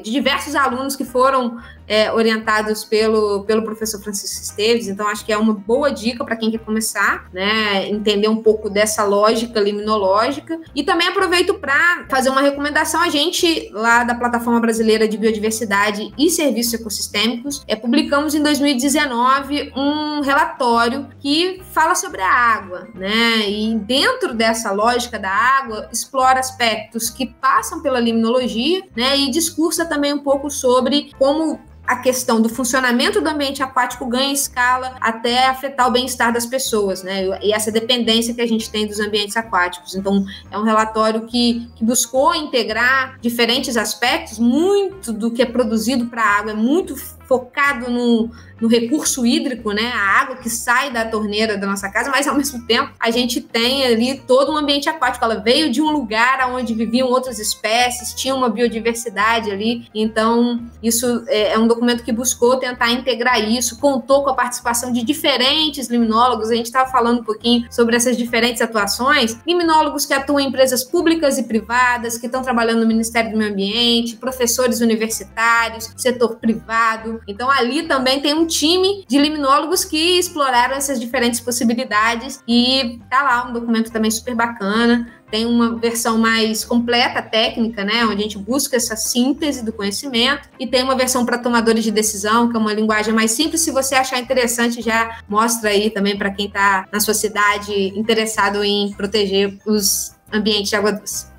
de 0.02 0.10
diversos 0.10 0.56
alunos 0.56 0.96
que 0.96 1.04
foram 1.04 1.58
é, 1.86 2.12
orientados 2.12 2.84
pelo, 2.84 3.44
pelo 3.44 3.62
professor 3.62 4.00
Francisco 4.00 4.42
Esteves, 4.42 4.88
então 4.88 5.06
acho 5.08 5.24
que 5.24 5.32
é 5.32 5.38
uma 5.38 5.52
boa 5.52 5.90
dica 5.90 6.24
para 6.24 6.36
quem 6.36 6.50
quer 6.50 6.58
começar, 6.58 7.28
né? 7.32 7.88
Entender 7.88 8.28
um 8.28 8.42
pouco 8.42 8.70
dessa 8.70 9.04
lógica 9.04 9.60
liminológica. 9.60 10.60
E 10.74 10.82
também 10.82 11.08
aproveito 11.08 11.54
para 11.54 12.06
fazer 12.08 12.30
uma 12.30 12.40
recomendação. 12.40 13.00
A 13.00 13.08
gente, 13.08 13.70
lá 13.72 14.04
da 14.04 14.14
Plataforma 14.14 14.60
Brasileira 14.60 15.06
de 15.06 15.16
Biodiversidade 15.16 16.12
e 16.16 16.30
Serviços 16.30 16.74
Ecossistêmicos, 16.74 17.62
é, 17.66 17.76
publicamos 17.76 18.34
em 18.34 18.42
2019 18.42 19.72
um 19.76 20.20
relatório 20.20 21.08
que 21.20 21.62
fala 21.72 21.94
sobre 21.94 22.20
a 22.20 22.30
água, 22.30 22.88
né? 22.94 23.48
E 23.48 23.78
dentro 23.78 24.34
dessa 24.34 24.70
lógica 24.72 25.18
da 25.18 25.30
água, 25.30 25.88
explora 25.92 26.40
aspectos 26.40 27.10
que 27.10 27.26
passam 27.26 27.82
pela 27.82 28.00
limnologia, 28.00 28.82
né? 28.96 29.16
E 29.18 29.30
discursa 29.30 29.84
também 29.84 30.12
um 30.12 30.18
pouco 30.18 30.50
sobre 30.50 31.10
como 31.18 31.60
a 31.92 31.96
questão 31.96 32.40
do 32.40 32.48
funcionamento 32.48 33.20
do 33.20 33.28
ambiente 33.28 33.62
aquático 33.62 34.06
ganha 34.06 34.32
escala 34.32 34.96
até 34.98 35.46
afetar 35.46 35.88
o 35.88 35.90
bem-estar 35.90 36.32
das 36.32 36.46
pessoas, 36.46 37.02
né? 37.02 37.38
E 37.42 37.52
essa 37.52 37.70
dependência 37.70 38.32
que 38.32 38.40
a 38.40 38.46
gente 38.46 38.70
tem 38.70 38.86
dos 38.86 38.98
ambientes 38.98 39.36
aquáticos. 39.36 39.94
Então, 39.94 40.24
é 40.50 40.58
um 40.58 40.62
relatório 40.62 41.26
que, 41.26 41.68
que 41.76 41.84
buscou 41.84 42.34
integrar 42.34 43.18
diferentes 43.20 43.76
aspectos, 43.76 44.38
muito 44.38 45.12
do 45.12 45.30
que 45.30 45.42
é 45.42 45.46
produzido 45.46 46.06
para 46.06 46.22
a 46.22 46.38
água 46.38 46.52
é 46.52 46.56
muito 46.56 46.96
focado 47.26 47.90
no, 47.90 48.30
no 48.60 48.68
recurso 48.68 49.26
hídrico, 49.26 49.72
né? 49.72 49.90
A 49.92 50.20
água 50.20 50.36
que 50.36 50.48
sai 50.48 50.92
da 50.92 51.04
torneira 51.04 51.58
da 51.58 51.66
nossa 51.66 51.88
casa, 51.90 52.10
mas 52.10 52.28
ao 52.28 52.36
mesmo 52.36 52.64
tempo 52.64 52.92
a 52.98 53.10
gente 53.10 53.40
tem 53.40 53.84
ali 53.84 54.20
todo 54.20 54.52
um 54.52 54.56
ambiente 54.56 54.88
aquático. 54.88 55.24
Ela 55.24 55.40
veio 55.40 55.70
de 55.70 55.82
um 55.82 55.90
lugar 55.90 56.48
onde 56.48 56.72
viviam 56.72 57.08
outras 57.08 57.40
espécies, 57.40 58.14
tinha 58.14 58.32
uma 58.34 58.48
biodiversidade 58.48 59.50
ali. 59.50 59.88
Então, 59.92 60.62
isso 60.80 61.24
é, 61.26 61.54
é 61.54 61.58
um 61.58 61.66
documento 61.66 62.04
que 62.04 62.12
buscou 62.12 62.56
tentar 62.56 62.92
integrar 62.92 63.40
isso, 63.40 63.80
contou 63.80 64.22
com 64.22 64.30
a 64.30 64.34
participação 64.34 64.92
de 64.92 65.02
diferentes 65.02 65.88
liminólogos. 65.88 66.48
A 66.48 66.54
gente 66.54 66.66
estava 66.66 66.88
falando 66.88 67.20
um 67.20 67.24
pouquinho 67.24 67.66
sobre 67.68 67.96
essas 67.96 68.16
diferentes 68.16 68.62
atuações. 68.62 69.36
Liminólogos 69.44 70.06
que 70.06 70.14
atuam 70.14 70.38
em 70.38 70.46
empresas 70.46 70.84
públicas 70.84 71.36
e 71.36 71.42
privadas, 71.42 72.16
que 72.16 72.26
estão 72.26 72.42
trabalhando 72.42 72.82
no 72.82 72.86
Ministério 72.86 73.32
do 73.32 73.36
Meio 73.36 73.50
Ambiente, 73.50 74.14
professores 74.14 74.80
universitários, 74.80 75.92
setor 75.96 76.36
privado, 76.36 77.11
então 77.26 77.50
ali 77.50 77.84
também 77.84 78.20
tem 78.20 78.34
um 78.34 78.46
time 78.46 79.04
de 79.08 79.18
liminólogos 79.18 79.84
que 79.84 80.18
exploraram 80.18 80.74
essas 80.74 81.00
diferentes 81.00 81.40
possibilidades 81.40 82.42
e 82.46 83.00
tá 83.10 83.22
lá 83.22 83.48
um 83.48 83.52
documento 83.52 83.90
também 83.90 84.10
super 84.10 84.34
bacana. 84.34 85.10
Tem 85.30 85.46
uma 85.46 85.76
versão 85.76 86.18
mais 86.18 86.62
completa, 86.62 87.22
técnica, 87.22 87.84
né, 87.84 88.04
onde 88.04 88.16
a 88.16 88.22
gente 88.22 88.36
busca 88.36 88.76
essa 88.76 88.94
síntese 88.96 89.64
do 89.64 89.72
conhecimento, 89.72 90.46
e 90.60 90.66
tem 90.66 90.82
uma 90.82 90.94
versão 90.94 91.24
para 91.24 91.38
tomadores 91.38 91.82
de 91.82 91.90
decisão, 91.90 92.50
que 92.50 92.56
é 92.56 92.60
uma 92.60 92.74
linguagem 92.74 93.14
mais 93.14 93.30
simples. 93.30 93.62
Se 93.62 93.70
você 93.70 93.94
achar 93.94 94.18
interessante, 94.18 94.82
já 94.82 95.20
mostra 95.26 95.70
aí 95.70 95.88
também 95.88 96.18
para 96.18 96.30
quem 96.30 96.48
está 96.48 96.86
na 96.92 97.00
sua 97.00 97.14
cidade 97.14 97.72
interessado 97.98 98.62
em 98.62 98.92
proteger 98.92 99.58
os 99.66 100.14
ambientes 100.30 100.68
de 100.68 100.76
água 100.76 100.92
doce. 100.92 101.31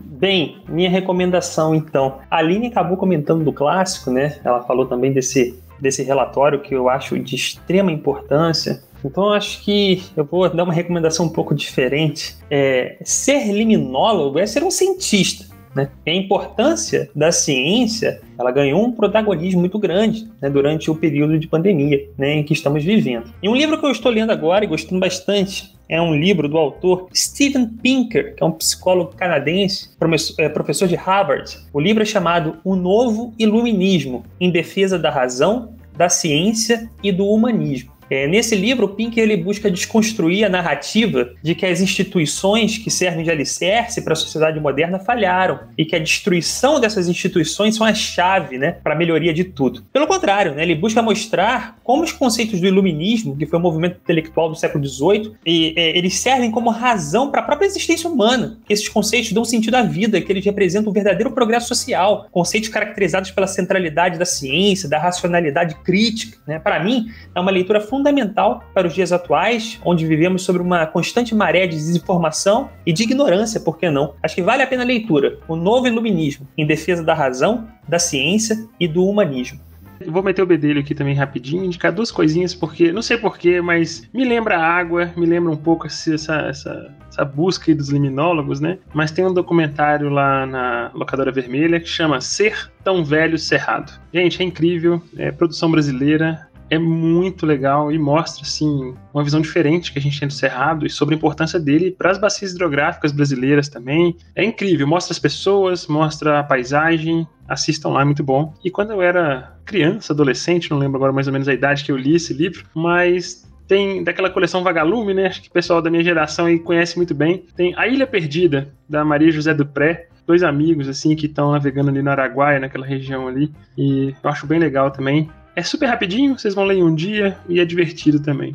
Bem, 0.00 0.58
minha 0.68 0.90
recomendação 0.90 1.74
então. 1.74 2.18
A 2.30 2.38
Aline 2.38 2.68
acabou 2.68 2.96
comentando 2.96 3.44
do 3.44 3.52
clássico, 3.52 4.10
né? 4.10 4.38
Ela 4.44 4.62
falou 4.62 4.86
também 4.86 5.12
desse, 5.12 5.58
desse 5.80 6.02
relatório 6.02 6.60
que 6.60 6.74
eu 6.74 6.88
acho 6.88 7.18
de 7.18 7.36
extrema 7.36 7.92
importância. 7.92 8.82
Então 9.04 9.30
acho 9.30 9.62
que 9.62 10.02
eu 10.16 10.24
vou 10.24 10.48
dar 10.48 10.64
uma 10.64 10.72
recomendação 10.72 11.26
um 11.26 11.28
pouco 11.28 11.54
diferente. 11.54 12.36
É, 12.50 12.96
ser 13.04 13.52
liminólogo 13.52 14.38
é 14.38 14.46
ser 14.46 14.64
um 14.64 14.70
cientista. 14.70 15.46
Né? 15.74 15.88
A 16.06 16.10
importância 16.10 17.08
da 17.14 17.30
ciência 17.30 18.20
ela 18.38 18.50
ganhou 18.50 18.84
um 18.84 18.92
protagonismo 18.92 19.60
muito 19.60 19.78
grande 19.78 20.28
né, 20.40 20.48
durante 20.50 20.90
o 20.90 20.94
período 20.94 21.38
de 21.38 21.46
pandemia 21.46 22.08
né, 22.16 22.34
em 22.34 22.42
que 22.42 22.52
estamos 22.52 22.82
vivendo. 22.82 23.32
E 23.42 23.48
um 23.48 23.54
livro 23.54 23.78
que 23.78 23.86
eu 23.86 23.90
estou 23.90 24.10
lendo 24.10 24.32
agora 24.32 24.64
e 24.64 24.68
gostando 24.68 25.00
bastante 25.00 25.77
é 25.88 26.00
um 26.00 26.14
livro 26.14 26.48
do 26.48 26.58
autor 26.58 27.08
Steven 27.14 27.66
Pinker, 27.66 28.34
que 28.34 28.42
é 28.42 28.46
um 28.46 28.52
psicólogo 28.52 29.14
canadense, 29.16 29.90
é, 30.38 30.48
professor 30.48 30.86
de 30.86 30.94
Harvard. 30.94 31.58
O 31.72 31.80
livro 31.80 32.02
é 32.02 32.06
chamado 32.06 32.58
O 32.62 32.76
Novo 32.76 33.32
Iluminismo 33.38 34.24
em 34.38 34.50
Defesa 34.50 34.98
da 34.98 35.10
Razão, 35.10 35.74
da 35.96 36.08
Ciência 36.08 36.90
e 37.02 37.10
do 37.10 37.26
Humanismo. 37.26 37.97
É, 38.10 38.26
nesse 38.26 38.56
livro, 38.56 38.86
o 38.86 38.88
Pink 38.88 39.18
ele 39.18 39.36
busca 39.36 39.70
desconstruir 39.70 40.44
a 40.44 40.48
narrativa 40.48 41.30
de 41.42 41.54
que 41.54 41.66
as 41.66 41.80
instituições 41.80 42.78
que 42.78 42.90
servem 42.90 43.24
de 43.24 43.30
alicerce 43.30 44.02
para 44.02 44.14
a 44.14 44.16
sociedade 44.16 44.58
moderna 44.60 44.98
falharam 44.98 45.60
e 45.76 45.84
que 45.84 45.94
a 45.94 45.98
destruição 45.98 46.80
dessas 46.80 47.08
instituições 47.08 47.76
são 47.76 47.86
a 47.86 47.94
chave 47.94 48.58
né, 48.58 48.72
para 48.72 48.94
a 48.94 48.96
melhoria 48.96 49.32
de 49.32 49.44
tudo. 49.44 49.84
Pelo 49.92 50.06
contrário, 50.06 50.54
né, 50.54 50.62
ele 50.62 50.74
busca 50.74 51.02
mostrar 51.02 51.78
como 51.84 52.02
os 52.02 52.12
conceitos 52.12 52.60
do 52.60 52.66
iluminismo, 52.66 53.36
que 53.36 53.46
foi 53.46 53.58
um 53.58 53.62
movimento 53.62 53.98
intelectual 54.02 54.48
do 54.48 54.56
século 54.56 54.84
XVIII, 54.86 55.34
é, 55.44 55.96
eles 55.96 56.14
servem 56.16 56.50
como 56.50 56.70
razão 56.70 57.30
para 57.30 57.40
a 57.40 57.44
própria 57.44 57.66
existência 57.66 58.08
humana. 58.08 58.58
Esses 58.68 58.88
conceitos 58.88 59.32
dão 59.32 59.44
sentido 59.44 59.74
à 59.74 59.82
vida, 59.82 60.20
que 60.20 60.32
eles 60.32 60.44
representam 60.44 60.90
um 60.90 60.94
verdadeiro 60.94 61.30
progresso 61.32 61.68
social, 61.68 62.26
conceitos 62.30 62.68
caracterizados 62.68 63.30
pela 63.30 63.46
centralidade 63.46 64.18
da 64.18 64.24
ciência, 64.24 64.88
da 64.88 64.98
racionalidade 64.98 65.74
crítica. 65.82 66.38
Né? 66.46 66.58
Para 66.58 66.82
mim, 66.82 67.06
é 67.34 67.40
uma 67.40 67.50
leitura 67.50 67.80
fundamental 67.80 67.97
fundamental 67.98 68.64
para 68.72 68.86
os 68.86 68.94
dias 68.94 69.12
atuais, 69.12 69.78
onde 69.84 70.06
vivemos 70.06 70.42
sobre 70.42 70.62
uma 70.62 70.86
constante 70.86 71.34
maré 71.34 71.66
de 71.66 71.76
desinformação 71.76 72.70
e 72.86 72.92
de 72.92 73.02
ignorância, 73.02 73.60
por 73.60 73.76
que 73.76 73.90
não? 73.90 74.14
Acho 74.22 74.36
que 74.36 74.42
vale 74.42 74.62
a 74.62 74.66
pena 74.66 74.82
a 74.82 74.86
leitura. 74.86 75.38
O 75.48 75.56
Novo 75.56 75.86
Iluminismo, 75.86 76.46
em 76.56 76.66
defesa 76.66 77.02
da 77.02 77.14
razão, 77.14 77.68
da 77.86 77.98
ciência 77.98 78.56
e 78.78 78.86
do 78.86 79.04
humanismo. 79.04 79.60
Vou 80.06 80.22
meter 80.22 80.42
o 80.42 80.46
bedelho 80.46 80.80
aqui 80.80 80.94
também 80.94 81.14
rapidinho, 81.14 81.64
indicar 81.64 81.92
duas 81.92 82.10
coisinhas, 82.10 82.54
porque 82.54 82.92
não 82.92 83.02
sei 83.02 83.18
porquê, 83.18 83.60
mas 83.60 84.08
me 84.14 84.24
lembra 84.24 84.56
a 84.56 84.64
água, 84.64 85.10
me 85.16 85.26
lembra 85.26 85.50
um 85.50 85.56
pouco 85.56 85.86
essa, 85.86 86.14
essa, 86.14 86.94
essa 87.08 87.24
busca 87.24 87.74
dos 87.74 87.88
liminólogos, 87.88 88.60
né? 88.60 88.78
Mas 88.94 89.10
tem 89.10 89.26
um 89.26 89.34
documentário 89.34 90.08
lá 90.08 90.46
na 90.46 90.90
Locadora 90.94 91.32
Vermelha 91.32 91.80
que 91.80 91.88
chama 91.88 92.20
Ser 92.20 92.70
Tão 92.84 93.04
Velho 93.04 93.36
Cerrado. 93.36 93.92
Gente, 94.14 94.40
é 94.40 94.44
incrível, 94.44 95.02
é 95.16 95.32
produção 95.32 95.70
brasileira, 95.70 96.47
é 96.70 96.78
muito 96.78 97.46
legal 97.46 97.90
e 97.90 97.98
mostra 97.98 98.42
assim 98.42 98.94
uma 99.12 99.24
visão 99.24 99.40
diferente 99.40 99.92
que 99.92 99.98
a 99.98 100.02
gente 100.02 100.18
tem 100.18 100.28
do 100.28 100.34
Cerrado 100.34 100.86
e 100.86 100.90
sobre 100.90 101.14
a 101.14 101.18
importância 101.18 101.58
dele 101.58 101.90
para 101.90 102.10
as 102.10 102.18
bacias 102.18 102.52
hidrográficas 102.52 103.12
brasileiras 103.12 103.68
também. 103.68 104.16
É 104.34 104.44
incrível, 104.44 104.86
mostra 104.86 105.12
as 105.12 105.18
pessoas, 105.18 105.86
mostra 105.86 106.40
a 106.40 106.44
paisagem, 106.44 107.26
assistam 107.48 107.90
lá, 107.90 108.02
é 108.02 108.04
muito 108.04 108.22
bom. 108.22 108.54
E 108.64 108.70
quando 108.70 108.92
eu 108.92 109.02
era 109.02 109.56
criança, 109.64 110.12
adolescente, 110.12 110.70
não 110.70 110.78
lembro 110.78 110.96
agora 110.96 111.12
mais 111.12 111.26
ou 111.26 111.32
menos 111.32 111.48
a 111.48 111.54
idade 111.54 111.84
que 111.84 111.92
eu 111.92 111.96
li 111.96 112.16
esse 112.16 112.32
livro, 112.32 112.64
mas 112.74 113.48
tem 113.68 114.02
daquela 114.02 114.30
coleção 114.30 114.64
Vagalume, 114.64 115.12
né? 115.12 115.26
Acho 115.26 115.42
que 115.42 115.48
o 115.48 115.52
pessoal 115.52 115.82
da 115.82 115.90
minha 115.90 116.02
geração 116.02 116.46
aí 116.46 116.58
conhece 116.58 116.96
muito 116.96 117.14
bem. 117.14 117.44
Tem 117.54 117.74
A 117.76 117.86
Ilha 117.86 118.06
Perdida, 118.06 118.72
da 118.88 119.04
Maria 119.04 119.30
José 119.30 119.52
Dupré. 119.52 120.08
Dois 120.26 120.42
amigos, 120.42 120.88
assim, 120.88 121.14
que 121.14 121.26
estão 121.26 121.52
navegando 121.52 121.88
ali 121.88 122.02
no 122.02 122.10
Araguaia, 122.10 122.60
naquela 122.60 122.84
região 122.84 123.28
ali. 123.28 123.52
E 123.76 124.14
eu 124.22 124.30
acho 124.30 124.46
bem 124.46 124.58
legal 124.58 124.90
também. 124.90 125.30
É 125.58 125.62
super 125.64 125.86
rapidinho, 125.86 126.38
vocês 126.38 126.54
vão 126.54 126.64
ler 126.64 126.76
em 126.76 126.84
um 126.84 126.94
dia 126.94 127.36
e 127.48 127.58
é 127.58 127.64
divertido 127.64 128.20
também. 128.20 128.54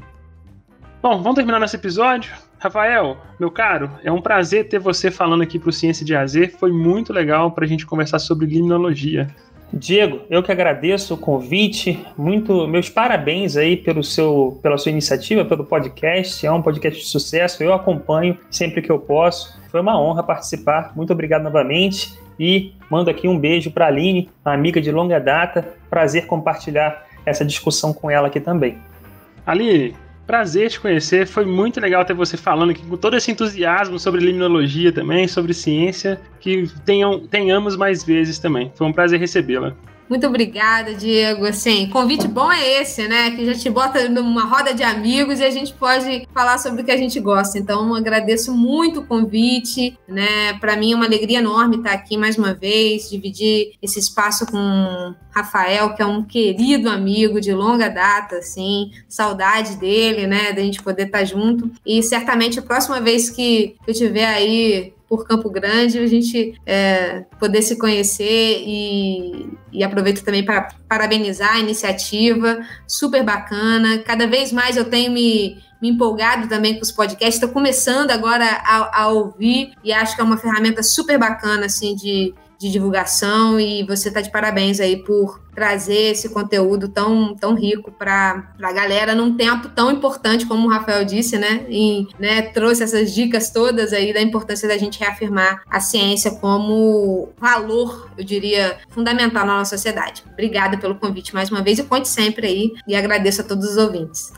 Bom, 1.01 1.21
vamos 1.21 1.35
terminar 1.35 1.59
nosso 1.59 1.75
episódio. 1.75 2.31
Rafael, 2.57 3.17
meu 3.37 3.51
caro, 3.51 3.91
é 4.05 4.09
um 4.09 4.21
prazer 4.21 4.69
ter 4.69 4.79
você 4.79 5.11
falando 5.11 5.43
aqui 5.43 5.59
para 5.59 5.67
o 5.67 5.73
Ciência 5.73 6.05
de 6.05 6.15
AZ. 6.15 6.33
Foi 6.57 6.71
muito 6.71 7.11
legal 7.11 7.51
para 7.51 7.65
a 7.65 7.67
gente 7.67 7.85
conversar 7.85 8.19
sobre 8.19 8.45
limnologia. 8.45 9.27
Diego, 9.73 10.21
eu 10.29 10.41
que 10.41 10.49
agradeço 10.49 11.15
o 11.15 11.17
convite, 11.17 11.99
muito 12.17 12.65
meus 12.69 12.89
parabéns 12.89 13.57
aí 13.57 13.75
pelo 13.75 14.01
seu, 14.01 14.57
pela 14.63 14.77
sua 14.77 14.93
iniciativa, 14.93 15.43
pelo 15.43 15.65
podcast. 15.65 16.45
É 16.45 16.51
um 16.53 16.61
podcast 16.61 17.01
de 17.01 17.05
sucesso, 17.05 17.61
eu 17.61 17.73
acompanho 17.73 18.37
sempre 18.49 18.81
que 18.81 18.89
eu 18.89 18.99
posso. 18.99 19.59
Foi 19.69 19.81
uma 19.81 19.99
honra 19.99 20.23
participar. 20.23 20.93
Muito 20.95 21.11
obrigado 21.11 21.43
novamente 21.43 22.17
e 22.43 22.73
mando 22.89 23.09
aqui 23.09 23.25
um 23.25 23.39
beijo 23.39 23.71
para 23.71 23.85
a 23.85 23.87
Aline, 23.87 24.29
uma 24.45 24.53
amiga 24.53 24.81
de 24.81 24.91
longa 24.91 25.17
data. 25.17 25.65
Prazer 25.89 26.25
compartilhar 26.27 27.07
essa 27.25 27.45
discussão 27.45 27.93
com 27.93 28.11
ela 28.11 28.27
aqui 28.27 28.41
também. 28.41 28.77
Aline, 29.45 29.95
prazer 30.27 30.69
te 30.69 30.77
conhecer. 30.77 31.25
Foi 31.25 31.45
muito 31.45 31.79
legal 31.79 32.03
ter 32.03 32.13
você 32.13 32.35
falando 32.35 32.71
aqui 32.71 32.85
com 32.85 32.97
todo 32.97 33.15
esse 33.15 33.31
entusiasmo 33.31 33.97
sobre 33.97 34.19
limnologia 34.19 34.91
também, 34.91 35.25
sobre 35.25 35.53
ciência. 35.53 36.19
Que 36.41 36.69
tenham, 36.83 37.25
tenhamos 37.25 37.77
mais 37.77 38.03
vezes 38.03 38.37
também. 38.39 38.69
Foi 38.75 38.85
um 38.85 38.91
prazer 38.91 39.21
recebê-la. 39.21 39.73
Muito 40.09 40.27
obrigada, 40.27 40.93
Diego. 40.93 41.45
Assim, 41.45 41.89
convite 41.89 42.27
bom 42.27 42.51
é 42.51 42.81
esse, 42.81 43.07
né? 43.07 43.31
Que 43.31 43.45
já 43.45 43.53
te 43.53 43.69
bota 43.69 44.07
numa 44.09 44.45
roda 44.45 44.73
de 44.73 44.83
amigos 44.83 45.39
e 45.39 45.43
a 45.43 45.49
gente 45.49 45.73
pode 45.73 46.27
falar 46.33 46.57
sobre 46.57 46.81
o 46.81 46.85
que 46.85 46.91
a 46.91 46.97
gente 46.97 47.19
gosta. 47.19 47.57
Então, 47.57 47.95
agradeço 47.95 48.53
muito 48.53 48.99
o 48.99 49.05
convite, 49.05 49.97
né? 50.07 50.53
Para 50.59 50.75
mim 50.75 50.93
é 50.93 50.95
uma 50.95 51.05
alegria 51.05 51.39
enorme 51.39 51.77
estar 51.77 51.93
aqui 51.93 52.17
mais 52.17 52.37
uma 52.37 52.53
vez, 52.53 53.09
dividir 53.09 53.73
esse 53.81 53.99
espaço 53.99 54.45
com 54.45 55.15
Rafael, 55.31 55.95
que 55.95 56.01
é 56.01 56.05
um 56.05 56.23
querido 56.23 56.89
amigo 56.89 57.41
de 57.41 57.53
longa 57.53 57.89
data, 57.89 58.37
assim, 58.37 58.91
saudade 59.07 59.77
dele, 59.77 60.27
né? 60.27 60.53
Da 60.53 60.61
gente 60.61 60.81
poder 60.81 61.07
estar 61.07 61.23
junto. 61.23 61.71
E 61.85 62.03
certamente 62.03 62.59
a 62.59 62.61
próxima 62.61 62.99
vez 62.99 63.29
que 63.29 63.75
eu 63.87 63.93
tiver 63.93 64.27
aí 64.27 64.93
por 65.16 65.28
Campo 65.28 65.47
Grande, 65.47 65.99
a 65.99 66.07
gente 66.07 66.59
é, 66.66 67.26
poder 67.39 67.61
se 67.61 67.78
conhecer 67.78 68.64
e, 68.66 69.47
e 69.72 69.84
aproveito 69.84 70.24
também 70.24 70.43
para 70.43 70.70
parabenizar 70.89 71.53
a 71.53 71.59
iniciativa, 71.59 72.59
super 72.88 73.24
bacana. 73.24 73.99
Cada 73.99 74.26
vez 74.26 74.51
mais 74.51 74.76
eu 74.76 74.86
tenho 74.86 75.11
me, 75.11 75.61
me 75.80 75.91
empolgado 75.91 76.47
também 76.47 76.74
com 76.74 76.82
os 76.82 76.91
podcasts, 76.91 77.36
estou 77.36 77.49
começando 77.49 78.09
agora 78.09 78.43
a, 78.43 79.03
a, 79.03 79.07
ouvir 79.09 79.74
e 79.84 79.93
acho 79.93 80.16
que 80.16 80.22
é 80.22 80.24
uma 80.24 80.38
ferramenta 80.38 80.82
super 80.82 81.20
bacana 81.20 81.68
assim 81.68 81.93
de, 81.93 82.34
de 82.64 82.72
divulgação 82.72 83.59
e 83.59 83.84
você 83.84 84.07
está 84.07 84.22
de 84.22 84.32
parabéns 84.32 84.80
aí 84.80 84.95
por 84.95 85.41
trazer 85.53 86.11
esse 86.11 86.30
conteúdo 86.30 86.88
tão, 86.88 87.36
tão 87.36 87.53
rico 87.53 87.91
para 87.91 88.53
a 88.61 88.72
galera 88.72 89.14
num 89.14 89.36
tempo 89.36 89.68
tão 89.70 89.91
importante, 89.91 90.45
como 90.45 90.68
o 90.68 90.72
Rafael 90.72 91.03
disse, 91.03 91.38
né? 91.38 91.66
E 91.70 92.07
né, 92.18 92.41
trouxe 92.41 92.82
essas 92.82 93.14
dicas 93.14 93.51
todas 93.51 93.91
aí 93.91 94.14
da 94.14 94.22
importância 94.22 94.68
da 94.68 94.78
gente 94.78 94.99
reafirmar 94.99 95.61
a 95.70 95.80
ciência 95.82 96.32
como 96.32 97.30
valor, 97.38 98.09
eu 98.18 98.24
diria, 98.24 98.78
fundamental 98.89 99.45
na 99.45 99.57
nossa 99.57 99.76
sociedade. 99.76 100.24
Obrigada 100.32 100.78
pelo 100.78 100.95
convite 100.95 101.34
mais 101.34 101.51
uma 101.51 101.61
vez 101.61 101.80
e 101.80 101.84
conte 101.84 102.07
sempre 102.07 102.47
aí 102.47 102.74
e 102.88 102.95
agradeço 102.95 103.41
a 103.41 103.43
todos 103.43 103.72
os 103.72 103.78
ouvintes. 103.78 104.32